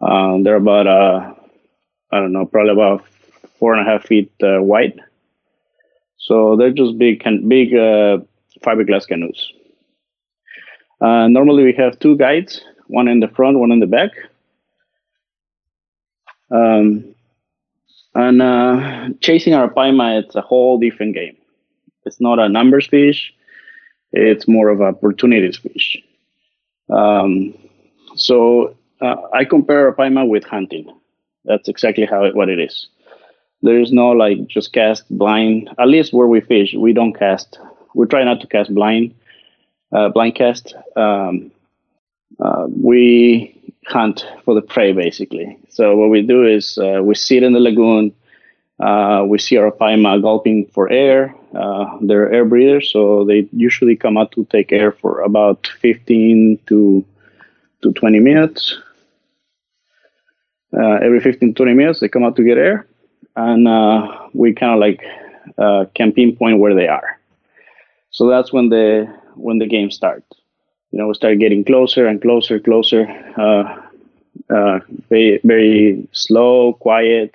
Um, 0.00 0.42
they're 0.42 0.56
about, 0.56 0.86
I 0.88 2.20
don't 2.20 2.32
know, 2.32 2.46
probably 2.46 2.72
about 2.72 3.04
four 3.58 3.74
and 3.74 3.86
a 3.86 3.90
half 3.90 4.04
feet 4.04 4.32
uh, 4.42 4.62
wide. 4.62 5.00
So 6.18 6.56
they're 6.56 6.72
just 6.72 6.98
big, 6.98 7.20
can, 7.20 7.48
big 7.48 7.74
uh, 7.74 8.18
fiberglass 8.64 9.06
canoes. 9.06 9.52
Uh, 11.00 11.28
normally 11.28 11.64
we 11.64 11.72
have 11.74 11.98
two 11.98 12.16
guides, 12.16 12.60
one 12.86 13.08
in 13.08 13.20
the 13.20 13.28
front, 13.28 13.58
one 13.58 13.72
in 13.72 13.80
the 13.80 13.86
back. 13.86 14.10
Um, 16.50 17.14
and 18.14 18.42
uh, 18.42 19.10
chasing 19.20 19.52
arapaima, 19.52 20.22
it's 20.22 20.34
a 20.34 20.40
whole 20.40 20.78
different 20.78 21.14
game. 21.14 21.36
It's 22.04 22.20
not 22.20 22.38
a 22.38 22.48
numbers 22.48 22.86
fish; 22.86 23.32
it's 24.12 24.48
more 24.48 24.70
of 24.70 24.80
an 24.80 24.86
opportunities 24.86 25.58
fish. 25.58 26.02
Um, 26.90 27.54
so 28.16 28.76
uh, 29.00 29.16
I 29.32 29.44
compare 29.44 29.92
arapaima 29.92 30.26
with 30.26 30.44
hunting. 30.44 30.90
That's 31.44 31.68
exactly 31.68 32.06
how 32.06 32.24
it, 32.24 32.34
what 32.34 32.48
it 32.48 32.58
is. 32.58 32.88
There's 33.62 33.92
no 33.92 34.10
like 34.10 34.46
just 34.46 34.72
cast 34.72 35.04
blind. 35.10 35.70
At 35.78 35.88
least 35.88 36.12
where 36.12 36.26
we 36.28 36.40
fish, 36.40 36.74
we 36.74 36.92
don't 36.92 37.12
cast. 37.18 37.58
We 37.94 38.06
try 38.06 38.24
not 38.24 38.40
to 38.40 38.46
cast 38.46 38.72
blind, 38.74 39.14
uh, 39.92 40.08
blind 40.10 40.34
cast. 40.36 40.74
Um, 40.96 41.50
uh, 42.40 42.66
we 42.68 43.54
hunt 43.86 44.26
for 44.44 44.54
the 44.54 44.62
prey 44.62 44.92
basically. 44.92 45.58
So 45.70 45.96
what 45.96 46.10
we 46.10 46.22
do 46.22 46.46
is 46.46 46.78
uh, 46.78 47.02
we 47.02 47.14
sit 47.14 47.42
in 47.42 47.52
the 47.52 47.60
lagoon 47.60 48.12
Uh, 48.80 49.24
we 49.26 49.38
see 49.38 49.56
arapaima 49.56 50.20
gulping 50.22 50.66
for 50.74 50.90
air. 50.90 51.34
Uh, 51.54 51.98
they're 52.02 52.32
air 52.32 52.44
breathers, 52.44 52.90
so 52.92 53.24
they 53.24 53.48
usually 53.52 53.96
come 53.96 54.16
out 54.16 54.30
to 54.32 54.44
take 54.46 54.72
air 54.72 54.92
for 54.92 55.20
about 55.22 55.66
15 55.82 56.58
to 56.68 57.04
to 57.82 57.92
20 57.92 58.20
minutes. 58.20 58.78
Uh, 60.72 60.98
every 61.02 61.20
15 61.20 61.54
20 61.54 61.74
minutes, 61.74 62.00
they 62.00 62.08
come 62.08 62.24
out 62.24 62.36
to 62.36 62.44
get 62.44 62.58
air, 62.58 62.86
and 63.36 63.68
uh, 63.68 64.28
we 64.32 64.52
kind 64.52 64.72
of 64.74 64.80
like 64.80 65.02
uh, 65.58 65.84
can 65.94 66.12
pinpoint 66.12 66.58
where 66.58 66.74
they 66.74 66.88
are. 66.88 67.18
So 68.10 68.28
that's 68.28 68.52
when 68.52 68.68
the 68.68 69.12
when 69.34 69.58
the 69.58 69.66
game 69.66 69.90
starts. 69.90 70.26
You 70.90 70.98
know, 70.98 71.08
we 71.08 71.14
start 71.14 71.38
getting 71.38 71.64
closer 71.64 72.06
and 72.06 72.20
closer, 72.20 72.58
closer. 72.58 73.06
very 75.10 75.40
very 75.44 76.08
slow, 76.12 76.72
quiet 76.74 77.34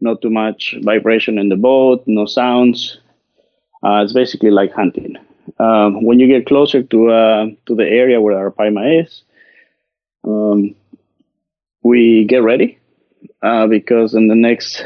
not 0.00 0.22
too 0.22 0.30
much 0.30 0.74
vibration 0.82 1.38
in 1.38 1.48
the 1.48 1.56
boat, 1.56 2.02
no 2.06 2.26
sounds. 2.26 2.98
Uh, 3.82 4.02
it's 4.02 4.12
basically 4.12 4.50
like 4.50 4.72
hunting. 4.72 5.16
Um, 5.58 6.04
when 6.04 6.18
you 6.20 6.26
get 6.26 6.46
closer 6.46 6.82
to 6.82 7.10
uh, 7.10 7.46
to 7.66 7.74
the 7.74 7.86
area 7.86 8.20
where 8.20 8.34
arapaima 8.34 9.04
is, 9.04 9.22
um, 10.24 10.74
we 11.82 12.24
get 12.24 12.42
ready 12.42 12.78
uh, 13.42 13.66
because 13.66 14.14
in 14.14 14.28
the 14.28 14.34
next 14.34 14.84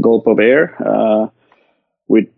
gulp 0.00 0.26
of 0.26 0.38
air, 0.38 0.76
uh, 0.86 1.28
we 2.08 2.28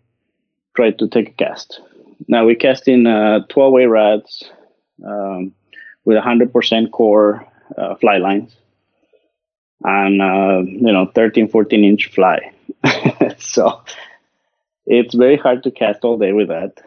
try 0.75 0.90
to 0.92 1.08
take 1.08 1.28
a 1.30 1.32
cast. 1.32 1.80
Now 2.28 2.46
we 2.46 2.54
cast 2.54 2.88
in 2.88 3.04
12-weight 3.04 3.87
uh, 3.87 3.88
rods 3.88 4.44
um, 5.04 5.52
with 6.04 6.16
100% 6.16 6.90
core 6.90 7.46
uh, 7.76 7.94
fly 7.96 8.18
lines 8.18 8.56
and 9.82 10.23
uh, 10.23 10.62
you 10.64 10.92
know 10.92 11.11
13 11.14 11.49
14 11.49 11.85
inch 11.85 12.11
fly. 12.12 12.52
So 13.38 13.82
it's 14.87 15.14
very 15.14 15.37
hard 15.37 15.62
to 15.64 15.70
cast 15.70 16.04
all 16.04 16.18
day 16.18 16.32
with 16.32 16.49
that. 16.49 16.80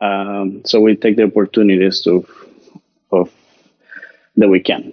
Um, 0.00 0.62
so 0.64 0.80
we 0.80 0.96
take 0.96 1.16
the 1.16 1.24
opportunities 1.24 2.02
to 2.02 2.26
of 3.12 3.30
that 4.36 4.48
we 4.48 4.60
can. 4.60 4.92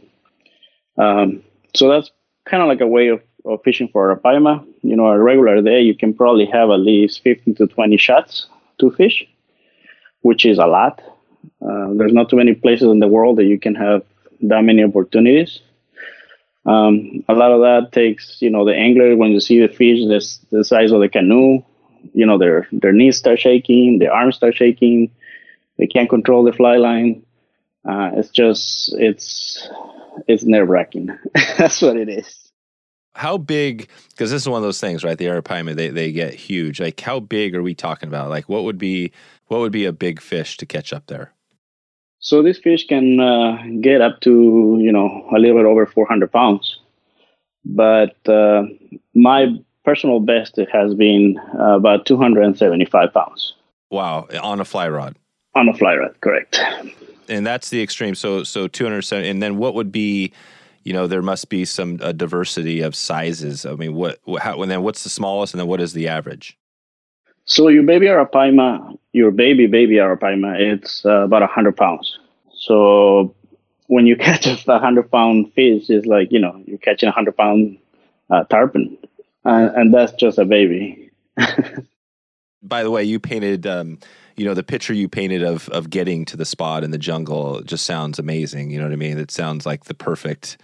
Um, 0.98 1.44
so 1.75 1.89
that's 1.89 2.12
kind 2.50 2.63
of 2.63 2.70
like 2.70 2.82
a 2.82 2.88
way 2.88 3.08
of, 3.08 3.22
of 3.46 3.62
fishing 3.63 3.89
for 3.89 4.12
a 4.12 4.18
paima 4.18 4.66
you 4.82 4.96
know 4.96 5.08
a 5.08 5.18
regular 5.18 5.62
day 5.62 5.82
you 5.82 5.96
can 5.96 6.13
probably 6.13 6.46
have 6.46 6.70
at 6.70 6.80
least 6.80 7.22
15 7.24 7.56
to 7.56 7.68
20 7.68 7.98
shots 7.98 8.48
to 8.80 8.92
fish 8.92 9.25
which 10.22 10.46
is 10.46 10.60
a 10.60 10.66
lot. 10.66 11.01
Uh, 11.62 11.94
there's 11.94 12.13
not 12.13 12.30
too 12.30 12.36
many 12.36 12.54
places 12.54 12.89
in 12.89 13.00
the 13.00 13.08
world 13.08 13.38
that 13.38 13.46
you 13.46 13.60
can 13.60 13.75
have 13.75 14.04
that 14.42 14.62
many 14.62 14.84
opportunities. 14.84 15.62
Um, 16.66 17.24
a 17.30 17.34
lot 17.34 17.51
of 17.54 17.62
that 17.62 17.94
takes, 17.94 18.42
you 18.42 18.50
know, 18.50 18.66
the 18.66 18.75
angler 18.75 19.16
when 19.16 19.32
you 19.32 19.39
see 19.39 19.60
the 19.62 19.70
fish 19.70 20.00
this 20.08 20.39
the 20.51 20.66
size 20.66 20.92
of 20.92 21.00
the 21.00 21.08
canoe, 21.08 21.63
you 22.13 22.25
know, 22.25 22.38
their 22.38 22.68
their 22.74 22.92
knees 22.92 23.18
start 23.18 23.39
shaking, 23.39 24.00
their 24.00 24.13
arms 24.13 24.36
start 24.36 24.56
shaking, 24.56 25.10
they 25.77 25.88
can't 25.88 26.10
control 26.10 26.44
the 26.44 26.51
fly 26.51 26.75
line. 26.75 27.24
Uh, 27.86 28.12
it's 28.16 28.30
just 28.30 28.94
it's 28.98 29.70
it's 30.28 30.44
nerve 30.44 30.70
wracking. 30.70 31.10
That's 31.58 31.82
what 31.82 31.98
it 31.98 32.10
is. 32.10 32.52
How 33.14 33.38
big? 33.38 33.90
Because 34.12 34.30
this 34.30 34.44
is 34.44 34.50
one 34.50 34.58
of 34.58 34.64
those 34.64 34.80
things, 34.80 35.04
right? 35.04 35.18
The 35.18 35.26
arapaima 35.26 35.76
they 35.76 35.90
they 35.90 36.12
get 36.12 36.34
huge. 36.34 36.80
Like 36.80 37.00
how 37.00 37.20
big 37.20 37.56
are 37.56 37.64
we 37.64 37.74
talking 37.74 38.10
about? 38.10 38.30
Like 38.30 38.48
what 38.48 38.64
would 38.64 38.78
be 38.78 39.12
what 39.48 39.60
would 39.60 39.72
be 39.72 39.86
a 39.86 39.92
big 39.92 40.22
fish 40.22 40.58
to 40.58 40.66
catch 40.66 40.94
up 40.94 41.08
there? 41.08 41.34
So 42.20 42.44
this 42.44 42.58
fish 42.60 42.88
can 42.88 43.20
uh, 43.20 43.58
get 43.82 44.02
up 44.02 44.22
to 44.22 44.78
you 44.80 44.92
know 44.92 45.28
a 45.36 45.40
little 45.40 45.58
bit 45.58 45.66
over 45.66 45.86
400 45.86 46.32
pounds, 46.32 46.80
but 47.66 48.16
uh, 48.28 48.64
my 49.16 49.48
personal 49.84 50.20
best 50.20 50.58
it 50.58 50.70
has 50.72 50.94
been 50.94 51.40
uh, 51.60 51.76
about 51.76 52.06
275 52.06 53.14
pounds. 53.14 53.54
Wow, 53.90 54.28
on 54.44 54.60
a 54.60 54.66
fly 54.66 54.90
rod. 54.90 55.16
On 55.56 55.70
a 55.70 55.74
fly 55.74 55.96
rod, 55.96 56.20
correct. 56.22 56.60
And 57.30 57.46
that's 57.46 57.70
the 57.70 57.82
extreme. 57.82 58.16
So 58.16 58.44
so 58.44 58.68
270. 58.68 59.30
And 59.30 59.42
then 59.42 59.58
what 59.58 59.74
would 59.74 59.92
be? 59.92 60.34
You 60.84 60.94
know, 60.94 61.06
there 61.06 61.22
must 61.22 61.50
be 61.50 61.66
some 61.66 61.98
diversity 61.98 62.80
of 62.80 62.96
sizes. 62.96 63.66
I 63.66 63.74
mean, 63.76 63.94
what? 63.94 64.20
How, 64.40 64.62
and 64.62 64.72
then 64.72 64.84
what's 64.84 65.04
the 65.04 65.10
smallest, 65.10 65.54
and 65.54 65.60
then 65.60 65.68
what 65.68 65.82
is 65.82 65.92
the 65.92 66.08
average? 66.08 66.58
So 67.44 67.70
your 67.70 67.84
baby 67.84 68.08
arapaima, 68.08 68.98
your 69.14 69.32
baby 69.32 69.68
baby 69.68 69.96
arapaima, 69.96 70.60
it's 70.60 71.06
uh, 71.06 71.24
about 71.24 71.50
hundred 71.50 71.76
pounds. 71.78 72.20
So 72.54 73.36
when 73.88 74.06
you 74.06 74.16
catch 74.28 74.46
a 74.46 74.80
hundred 74.80 75.10
pound 75.12 75.54
fish, 75.54 75.90
it's 75.90 76.06
like 76.06 76.32
you 76.32 76.40
know 76.40 76.62
you're 76.66 76.78
catching 76.78 77.10
a 77.10 77.12
hundred 77.12 77.36
pound 77.36 77.78
uh, 78.30 78.44
tarpon, 78.46 78.98
uh, 79.46 79.70
and 79.76 79.94
that's 79.94 80.14
just 80.14 80.38
a 80.38 80.46
baby. 80.46 81.10
By 82.62 82.84
the 82.84 82.92
way, 82.92 83.04
you 83.04 83.20
painted, 83.20 83.66
um, 83.66 84.00
you 84.38 84.46
know, 84.46 84.53
the 84.53 84.63
picture 84.63 84.94
you 84.94 85.10
painted 85.10 85.44
of 85.44 85.67
of 85.70 85.89
getting 85.89 86.24
to 86.25 86.38
the 86.38 86.46
spot 86.46 86.84
in 86.84 86.91
the 86.91 86.98
jungle 86.98 87.62
just 87.63 87.86
sounds 87.86 88.20
amazing. 88.20 88.72
You 88.72 88.77
know 88.77 88.86
what 88.86 88.94
I 88.94 88.98
mean? 88.98 89.17
It 89.17 89.32
sounds 89.32 89.65
like 89.65 89.86
the 89.86 89.94
perfect 89.94 90.58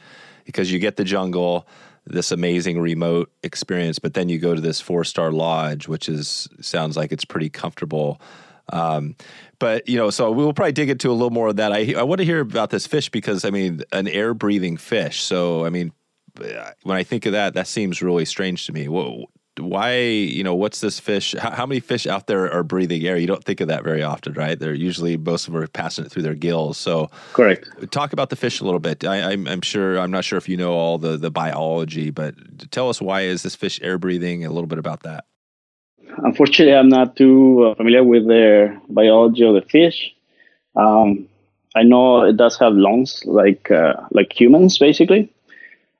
because 0.45 0.71
you 0.71 0.79
get 0.79 0.95
the 0.95 1.03
jungle 1.03 1.67
this 2.05 2.31
amazing 2.31 2.79
remote 2.79 3.31
experience, 3.43 3.97
but 3.97 4.13
then 4.13 4.27
you 4.29 4.37
go 4.37 4.53
to 4.53 4.61
this 4.61 4.81
four 4.81 5.03
star 5.03 5.31
lodge, 5.31 5.87
which 5.87 6.09
is 6.09 6.47
sounds 6.61 6.97
like 6.97 7.11
it's 7.11 7.25
pretty 7.25 7.49
comfortable. 7.49 8.21
Um, 8.71 9.15
but 9.59 9.87
you 9.87 9.97
know, 9.97 10.09
so 10.09 10.31
we'll 10.31 10.53
probably 10.53 10.73
dig 10.73 10.89
into 10.89 11.09
a 11.09 11.13
little 11.13 11.29
more 11.29 11.49
of 11.49 11.55
that. 11.57 11.71
I 11.71 11.93
I 11.97 12.03
want 12.03 12.19
to 12.19 12.25
hear 12.25 12.41
about 12.41 12.69
this 12.69 12.87
fish 12.87 13.09
because 13.09 13.45
I 13.45 13.49
mean, 13.49 13.81
an 13.91 14.07
air 14.07 14.33
breathing 14.33 14.77
fish. 14.77 15.21
So 15.21 15.65
I 15.65 15.69
mean, 15.69 15.91
when 16.35 16.97
I 16.97 17.03
think 17.03 17.25
of 17.25 17.31
that, 17.31 17.53
that 17.53 17.67
seems 17.67 18.01
really 18.01 18.25
strange 18.25 18.65
to 18.65 18.73
me. 18.73 18.87
What, 18.87 19.29
why 19.59 19.99
you 19.99 20.43
know 20.43 20.55
what's 20.55 20.81
this 20.81 20.99
fish? 20.99 21.35
How, 21.37 21.51
how, 21.51 21.65
many 21.65 21.79
fish 21.79 22.07
out 22.07 22.27
there 22.27 22.51
are 22.51 22.63
breathing 22.63 23.05
air? 23.05 23.17
You 23.17 23.27
don't 23.27 23.43
think 23.43 23.61
of 23.61 23.67
that 23.67 23.83
very 23.83 24.01
often 24.01 24.33
right? 24.33 24.57
They're 24.57 24.73
usually 24.73 25.17
most 25.17 25.47
of 25.47 25.53
them 25.53 25.61
are 25.61 25.67
passing 25.67 26.05
it 26.05 26.11
through 26.11 26.23
their 26.23 26.35
gills. 26.35 26.77
So 26.77 27.09
correct. 27.33 27.69
talk 27.91 28.13
about 28.13 28.29
the 28.29 28.35
fish 28.35 28.61
a 28.61 28.65
little 28.65 28.79
bit. 28.79 29.05
I, 29.05 29.17
am 29.17 29.29
I'm, 29.29 29.47
I'm 29.47 29.61
sure 29.61 29.97
i'm 29.97 30.11
not 30.11 30.23
sure 30.23 30.37
if 30.37 30.49
you 30.49 30.57
know 30.57 30.73
all 30.73 30.97
the 30.97 31.17
the 31.17 31.31
biology 31.31 32.09
but 32.09 32.35
tell 32.71 32.89
us 32.89 33.01
why 33.01 33.21
is 33.21 33.43
this 33.43 33.55
fish 33.55 33.79
air 33.81 33.97
breathing? 33.97 34.45
A 34.45 34.49
little 34.49 34.67
bit 34.67 34.79
about 34.79 35.03
that. 35.03 35.25
Unfortunately 36.17 36.75
i'm 36.75 36.89
not 36.89 37.15
too 37.15 37.65
uh, 37.65 37.75
familiar 37.75 38.03
with 38.03 38.27
the 38.27 38.79
biology 38.89 39.45
of 39.45 39.53
the 39.53 39.61
fish. 39.61 40.13
Um, 40.75 41.27
i 41.75 41.83
know 41.83 42.23
it 42.23 42.37
does 42.37 42.57
have 42.57 42.73
lungs 42.73 43.23
like 43.25 43.69
uh, 43.69 43.93
like 44.11 44.33
humans 44.33 44.77
basically. 44.79 45.31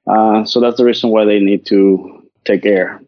Uh, 0.05 0.43
so 0.43 0.60
that's 0.60 0.77
the 0.77 0.83
reason 0.83 1.12
why 1.12 1.24
they 1.24 1.39
need 1.39 1.65
to 1.65 2.27
take 2.43 2.65
air 2.65 3.00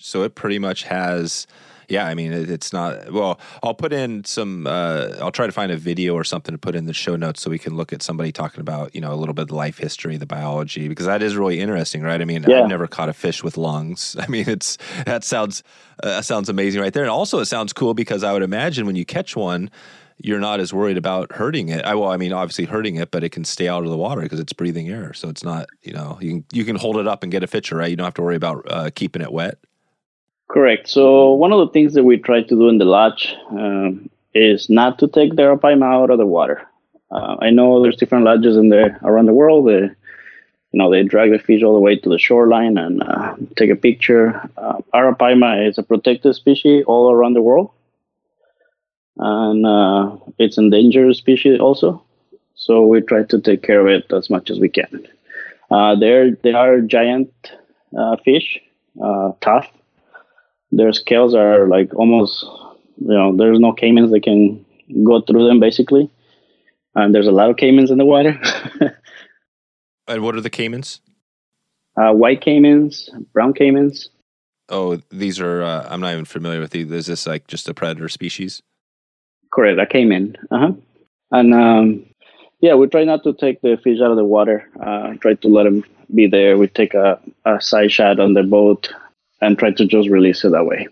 so 0.00 0.22
it 0.22 0.34
pretty 0.34 0.58
much 0.58 0.84
has 0.84 1.46
yeah 1.88 2.06
i 2.06 2.14
mean 2.14 2.32
it, 2.32 2.48
it's 2.48 2.72
not 2.72 3.12
well 3.12 3.38
i'll 3.62 3.74
put 3.74 3.92
in 3.92 4.24
some 4.24 4.66
uh, 4.66 5.10
i'll 5.20 5.32
try 5.32 5.46
to 5.46 5.52
find 5.52 5.70
a 5.70 5.76
video 5.76 6.14
or 6.14 6.24
something 6.24 6.52
to 6.52 6.58
put 6.58 6.74
in 6.74 6.86
the 6.86 6.94
show 6.94 7.16
notes 7.16 7.42
so 7.42 7.50
we 7.50 7.58
can 7.58 7.76
look 7.76 7.92
at 7.92 8.02
somebody 8.02 8.32
talking 8.32 8.60
about 8.60 8.94
you 8.94 9.00
know 9.00 9.12
a 9.12 9.16
little 9.16 9.34
bit 9.34 9.42
of 9.42 9.48
the 9.48 9.54
life 9.54 9.78
history 9.78 10.16
the 10.16 10.26
biology 10.26 10.88
because 10.88 11.06
that 11.06 11.22
is 11.22 11.36
really 11.36 11.60
interesting 11.60 12.02
right 12.02 12.22
i 12.22 12.24
mean 12.24 12.44
yeah. 12.48 12.62
i've 12.62 12.68
never 12.68 12.86
caught 12.86 13.08
a 13.08 13.12
fish 13.12 13.42
with 13.42 13.56
lungs 13.56 14.16
i 14.20 14.26
mean 14.28 14.48
it's 14.48 14.78
that 15.04 15.24
sounds 15.24 15.62
uh, 16.02 16.08
that 16.08 16.24
sounds 16.24 16.48
amazing 16.48 16.80
right 16.80 16.94
there 16.94 17.02
and 17.02 17.10
also 17.10 17.40
it 17.40 17.46
sounds 17.46 17.72
cool 17.72 17.92
because 17.92 18.24
i 18.24 18.32
would 18.32 18.42
imagine 18.42 18.86
when 18.86 18.96
you 18.96 19.04
catch 19.04 19.36
one 19.36 19.70
you're 20.22 20.40
not 20.40 20.60
as 20.60 20.72
worried 20.72 20.98
about 20.98 21.32
hurting 21.32 21.70
it. 21.70 21.84
I, 21.84 21.94
well, 21.94 22.10
I 22.10 22.18
mean, 22.18 22.32
obviously 22.32 22.66
hurting 22.66 22.96
it, 22.96 23.10
but 23.10 23.24
it 23.24 23.30
can 23.30 23.44
stay 23.44 23.68
out 23.68 23.84
of 23.84 23.90
the 23.90 23.96
water 23.96 24.20
because 24.20 24.38
it's 24.38 24.52
breathing 24.52 24.88
air. 24.90 25.14
So 25.14 25.28
it's 25.28 25.42
not, 25.42 25.68
you 25.82 25.94
know, 25.94 26.18
you 26.20 26.30
can 26.30 26.44
you 26.52 26.64
can 26.64 26.76
hold 26.76 26.98
it 26.98 27.06
up 27.06 27.22
and 27.22 27.32
get 27.32 27.42
a 27.42 27.48
picture, 27.48 27.76
right? 27.76 27.88
You 27.88 27.96
don't 27.96 28.04
have 28.04 28.14
to 28.14 28.22
worry 28.22 28.36
about 28.36 28.70
uh, 28.70 28.90
keeping 28.94 29.22
it 29.22 29.32
wet. 29.32 29.58
Correct. 30.52 30.88
So 30.88 31.32
one 31.32 31.52
of 31.52 31.60
the 31.60 31.72
things 31.72 31.94
that 31.94 32.04
we 32.04 32.16
try 32.18 32.42
to 32.42 32.48
do 32.48 32.68
in 32.68 32.78
the 32.78 32.84
lodge 32.84 33.34
um, 33.50 34.10
is 34.34 34.68
not 34.68 34.98
to 34.98 35.08
take 35.08 35.36
the 35.36 35.42
arapaima 35.42 35.84
out 35.84 36.10
of 36.10 36.18
the 36.18 36.26
water. 36.26 36.66
Uh, 37.10 37.36
I 37.40 37.50
know 37.50 37.82
there's 37.82 37.96
different 37.96 38.24
lodges 38.24 38.56
in 38.56 38.68
there 38.68 38.98
around 39.04 39.26
the 39.26 39.32
world. 39.34 39.68
They, 39.68 39.80
you 39.82 40.78
know, 40.78 40.90
they 40.90 41.02
drag 41.02 41.32
the 41.32 41.38
fish 41.38 41.62
all 41.62 41.74
the 41.74 41.80
way 41.80 41.96
to 41.96 42.08
the 42.08 42.18
shoreline 42.18 42.78
and 42.78 43.02
uh, 43.02 43.36
take 43.56 43.70
a 43.70 43.76
picture. 43.76 44.40
Uh, 44.56 44.78
arapaima 44.94 45.68
is 45.68 45.78
a 45.78 45.82
protected 45.82 46.34
species 46.34 46.84
all 46.86 47.12
around 47.12 47.34
the 47.34 47.42
world, 47.42 47.70
and 49.18 49.66
uh, 49.66 50.16
it's 50.38 50.58
endangered 50.58 51.14
species 51.16 51.60
also. 51.60 52.02
So 52.54 52.86
we 52.86 53.00
try 53.00 53.24
to 53.24 53.40
take 53.40 53.62
care 53.62 53.80
of 53.80 53.86
it 53.86 54.12
as 54.12 54.30
much 54.30 54.50
as 54.50 54.58
we 54.58 54.68
can. 54.68 55.06
Uh, 55.70 55.94
there, 55.96 56.32
they 56.32 56.52
are 56.52 56.80
giant 56.80 57.32
uh, 57.98 58.16
fish, 58.24 58.60
uh, 59.02 59.32
tough 59.40 59.68
their 60.72 60.92
scales 60.92 61.34
are 61.34 61.66
like 61.66 61.94
almost 61.94 62.44
you 62.98 63.14
know 63.14 63.36
there's 63.36 63.58
no 63.58 63.72
caimans 63.72 64.10
that 64.10 64.22
can 64.22 64.64
go 65.04 65.20
through 65.20 65.46
them 65.46 65.60
basically. 65.60 66.10
And 66.94 67.14
there's 67.14 67.28
a 67.28 67.32
lot 67.32 67.50
of 67.50 67.56
caimans 67.56 67.90
in 67.90 67.98
the 67.98 68.04
water. 68.04 68.40
And 70.08 70.24
what 70.24 70.34
are 70.34 70.40
the 70.40 70.50
caimans? 70.50 70.98
Uh, 71.96 72.12
white 72.12 72.40
caimans 72.40 73.08
brown 73.32 73.54
caimans. 73.54 74.08
Oh 74.68 75.00
these 75.10 75.40
are 75.40 75.62
uh, 75.62 75.86
i'm 75.88 76.00
not 76.00 76.12
even 76.12 76.24
familiar 76.24 76.60
with 76.60 76.72
these. 76.72 76.90
Is 76.90 77.06
this 77.06 77.26
like 77.26 77.46
just 77.46 77.68
a 77.68 77.74
predator 77.74 78.08
species? 78.08 78.60
Correct 79.52 79.78
a 79.78 79.86
caiman. 79.86 80.36
Uh-huh. 80.50 80.72
And 81.30 81.54
um, 81.54 82.06
yeah 82.60 82.74
we 82.74 82.88
try 82.88 83.04
not 83.04 83.22
to 83.22 83.32
take 83.34 83.60
the 83.62 83.78
fish 83.82 84.00
out 84.00 84.10
of 84.10 84.16
the 84.16 84.24
water. 84.24 84.68
Uh, 84.84 85.14
try 85.14 85.34
to 85.34 85.48
let 85.48 85.64
them 85.64 85.84
be 86.12 86.26
there. 86.26 86.58
We 86.58 86.66
take 86.66 86.94
a, 86.94 87.20
a 87.44 87.60
side 87.60 87.92
shot 87.92 88.18
on 88.18 88.34
the 88.34 88.42
boat 88.42 88.92
and 89.40 89.58
try 89.58 89.70
to 89.70 89.86
just 89.86 90.08
release 90.08 90.44
it 90.44 90.50
that 90.52 90.66
way. 90.66 90.88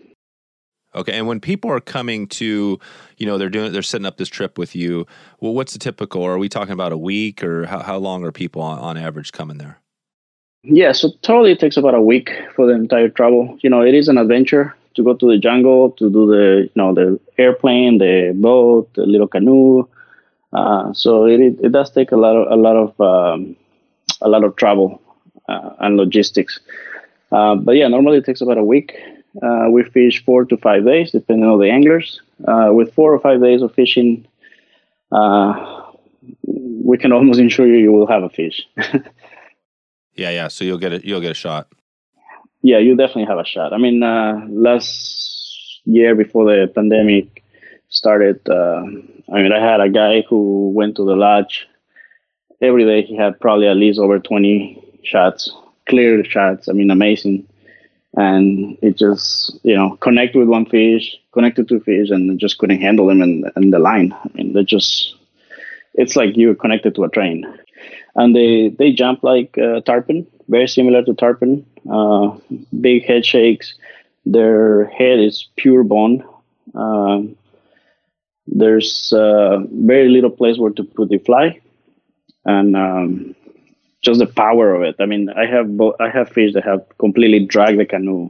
Okay, 0.95 1.13
and 1.13 1.27
when 1.27 1.39
people 1.39 1.69
are 1.69 1.79
coming 1.79 2.27
to, 2.27 2.79
you 3.17 3.25
know, 3.25 3.37
they're 3.37 3.49
doing, 3.49 3.71
they're 3.71 3.83
setting 3.83 4.07
up 4.07 4.17
this 4.17 4.29
trip 4.29 4.57
with 4.57 4.75
you. 4.75 5.05
Well, 5.39 5.53
what's 5.53 5.73
the 5.73 5.79
typical? 5.79 6.23
Are 6.23 6.39
we 6.39 6.49
talking 6.49 6.73
about 6.73 6.91
a 6.91 6.97
week, 6.97 7.43
or 7.43 7.67
how, 7.67 7.79
how 7.79 7.97
long 7.97 8.23
are 8.23 8.31
people 8.31 8.61
on, 8.61 8.79
on 8.79 8.97
average 8.97 9.31
coming 9.31 9.59
there? 9.59 9.79
Yeah, 10.63 10.91
so 10.91 11.11
totally 11.21 11.51
it 11.51 11.59
takes 11.59 11.77
about 11.77 11.93
a 11.93 12.01
week 12.01 12.31
for 12.55 12.65
the 12.65 12.73
entire 12.73 13.07
travel. 13.07 13.57
You 13.61 13.69
know, 13.69 13.81
it 13.81 13.93
is 13.93 14.07
an 14.07 14.17
adventure 14.17 14.75
to 14.95 15.03
go 15.03 15.13
to 15.13 15.27
the 15.27 15.37
jungle, 15.37 15.91
to 15.91 16.09
do 16.09 16.25
the, 16.25 16.63
you 16.63 16.71
know, 16.75 16.93
the 16.93 17.19
airplane, 17.37 17.99
the 17.99 18.33
boat, 18.35 18.91
the 18.95 19.05
little 19.05 19.27
canoe. 19.27 19.87
Uh, 20.51 20.91
so 20.93 21.25
it, 21.25 21.39
it 21.39 21.71
does 21.71 21.91
take 21.91 22.11
a 22.11 22.17
lot 22.17 22.35
of 22.35 22.51
a 22.51 22.55
lot 22.55 22.75
of 22.75 22.99
um, 22.99 23.55
a 24.21 24.27
lot 24.27 24.43
of 24.43 24.55
travel 24.55 24.99
uh, 25.47 25.69
and 25.79 25.95
logistics. 25.95 26.59
Uh, 27.31 27.55
but 27.55 27.75
yeah, 27.75 27.87
normally 27.87 28.17
it 28.17 28.25
takes 28.25 28.41
about 28.41 28.57
a 28.57 28.63
week. 28.63 28.95
Uh, 29.43 29.67
we 29.71 29.83
fish 29.83 30.23
four 30.25 30.45
to 30.45 30.57
five 30.57 30.85
days, 30.85 31.11
depending 31.11 31.47
on 31.47 31.59
the 31.59 31.69
anglers. 31.69 32.21
Uh, 32.47 32.69
with 32.71 32.93
four 32.93 33.13
or 33.13 33.19
five 33.19 33.41
days 33.41 33.61
of 33.61 33.73
fishing, 33.73 34.25
uh, 35.11 35.83
we 36.43 36.97
can 36.97 37.11
almost 37.17 37.39
ensure 37.39 37.67
you 37.67 37.77
you 37.77 37.91
will 37.91 38.07
have 38.07 38.23
a 38.23 38.29
fish. 38.29 38.67
yeah, 40.15 40.31
yeah. 40.31 40.47
So 40.47 40.65
you'll 40.65 40.77
get 40.77 40.93
it. 40.93 41.05
You'll 41.05 41.21
get 41.21 41.31
a 41.31 41.35
shot. 41.35 41.67
Yeah, 42.61 42.79
you 42.79 42.95
definitely 42.95 43.25
have 43.25 43.37
a 43.37 43.45
shot. 43.45 43.71
I 43.71 43.77
mean, 43.77 44.03
uh, 44.03 44.45
last 44.49 45.81
year 45.85 46.15
before 46.15 46.45
the 46.45 46.67
pandemic 46.67 47.43
started, 47.87 48.41
uh, 48.49 48.81
I 49.31 49.41
mean, 49.41 49.53
I 49.53 49.59
had 49.59 49.79
a 49.79 49.89
guy 49.89 50.23
who 50.27 50.71
went 50.71 50.95
to 50.97 51.05
the 51.05 51.15
lodge 51.15 51.67
every 52.61 52.83
day. 52.83 53.03
He 53.07 53.15
had 53.15 53.39
probably 53.39 53.67
at 53.67 53.77
least 53.77 53.99
over 53.99 54.19
twenty 54.19 54.83
shots, 55.03 55.51
clear 55.89 56.17
the 56.17 56.29
shots. 56.29 56.69
I 56.69 56.73
mean, 56.73 56.91
amazing 56.91 57.47
and 58.15 58.77
it 58.81 58.97
just 58.97 59.59
you 59.63 59.75
know 59.75 59.97
connect 59.97 60.35
with 60.35 60.47
one 60.47 60.65
fish, 60.65 61.15
connected 61.33 61.67
to 61.69 61.79
fish, 61.79 62.09
and 62.09 62.39
just 62.39 62.57
couldn't 62.57 62.81
handle 62.81 63.07
them 63.07 63.21
in, 63.21 63.43
in 63.55 63.69
the 63.71 63.79
line. 63.79 64.13
I 64.13 64.29
mean, 64.33 64.53
they 64.53 64.63
just 64.63 65.15
it's 65.93 66.15
like 66.15 66.35
you're 66.35 66.55
connected 66.55 66.95
to 66.95 67.03
a 67.03 67.09
train, 67.09 67.45
and 68.15 68.35
they 68.35 68.69
they 68.69 68.91
jump 68.91 69.23
like 69.23 69.57
uh, 69.57 69.81
tarpon, 69.81 70.27
very 70.47 70.67
similar 70.67 71.03
to 71.03 71.13
tarpon. 71.13 71.65
Uh, 71.91 72.37
big 72.81 73.05
head 73.05 73.25
shakes. 73.25 73.75
Their 74.25 74.85
head 74.85 75.19
is 75.19 75.47
pure 75.55 75.83
bone. 75.83 76.23
Uh, 76.75 77.21
there's 78.47 79.13
uh, 79.13 79.59
very 79.71 80.09
little 80.09 80.29
place 80.31 80.57
where 80.57 80.71
to 80.71 80.83
put 80.83 81.09
the 81.09 81.19
fly, 81.19 81.59
and 82.45 82.75
um, 82.75 83.35
just 84.01 84.19
the 84.19 84.27
power 84.27 84.73
of 84.73 84.81
it. 84.81 84.95
I 84.99 85.05
mean, 85.05 85.29
I 85.29 85.45
have 85.45 85.75
bo- 85.77 85.95
I 85.99 86.09
have 86.09 86.29
fish 86.29 86.53
that 86.53 86.63
have 86.63 86.85
completely 86.97 87.45
dragged 87.45 87.79
the 87.79 87.85
canoe 87.85 88.29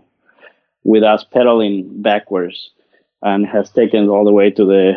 with 0.84 1.04
us 1.04 1.24
pedaling 1.24 2.02
backwards 2.02 2.72
and 3.22 3.46
has 3.46 3.70
taken 3.70 4.10
all 4.10 4.26
the 4.26 4.32
way 4.32 4.50
to 4.52 4.66
the 4.66 4.94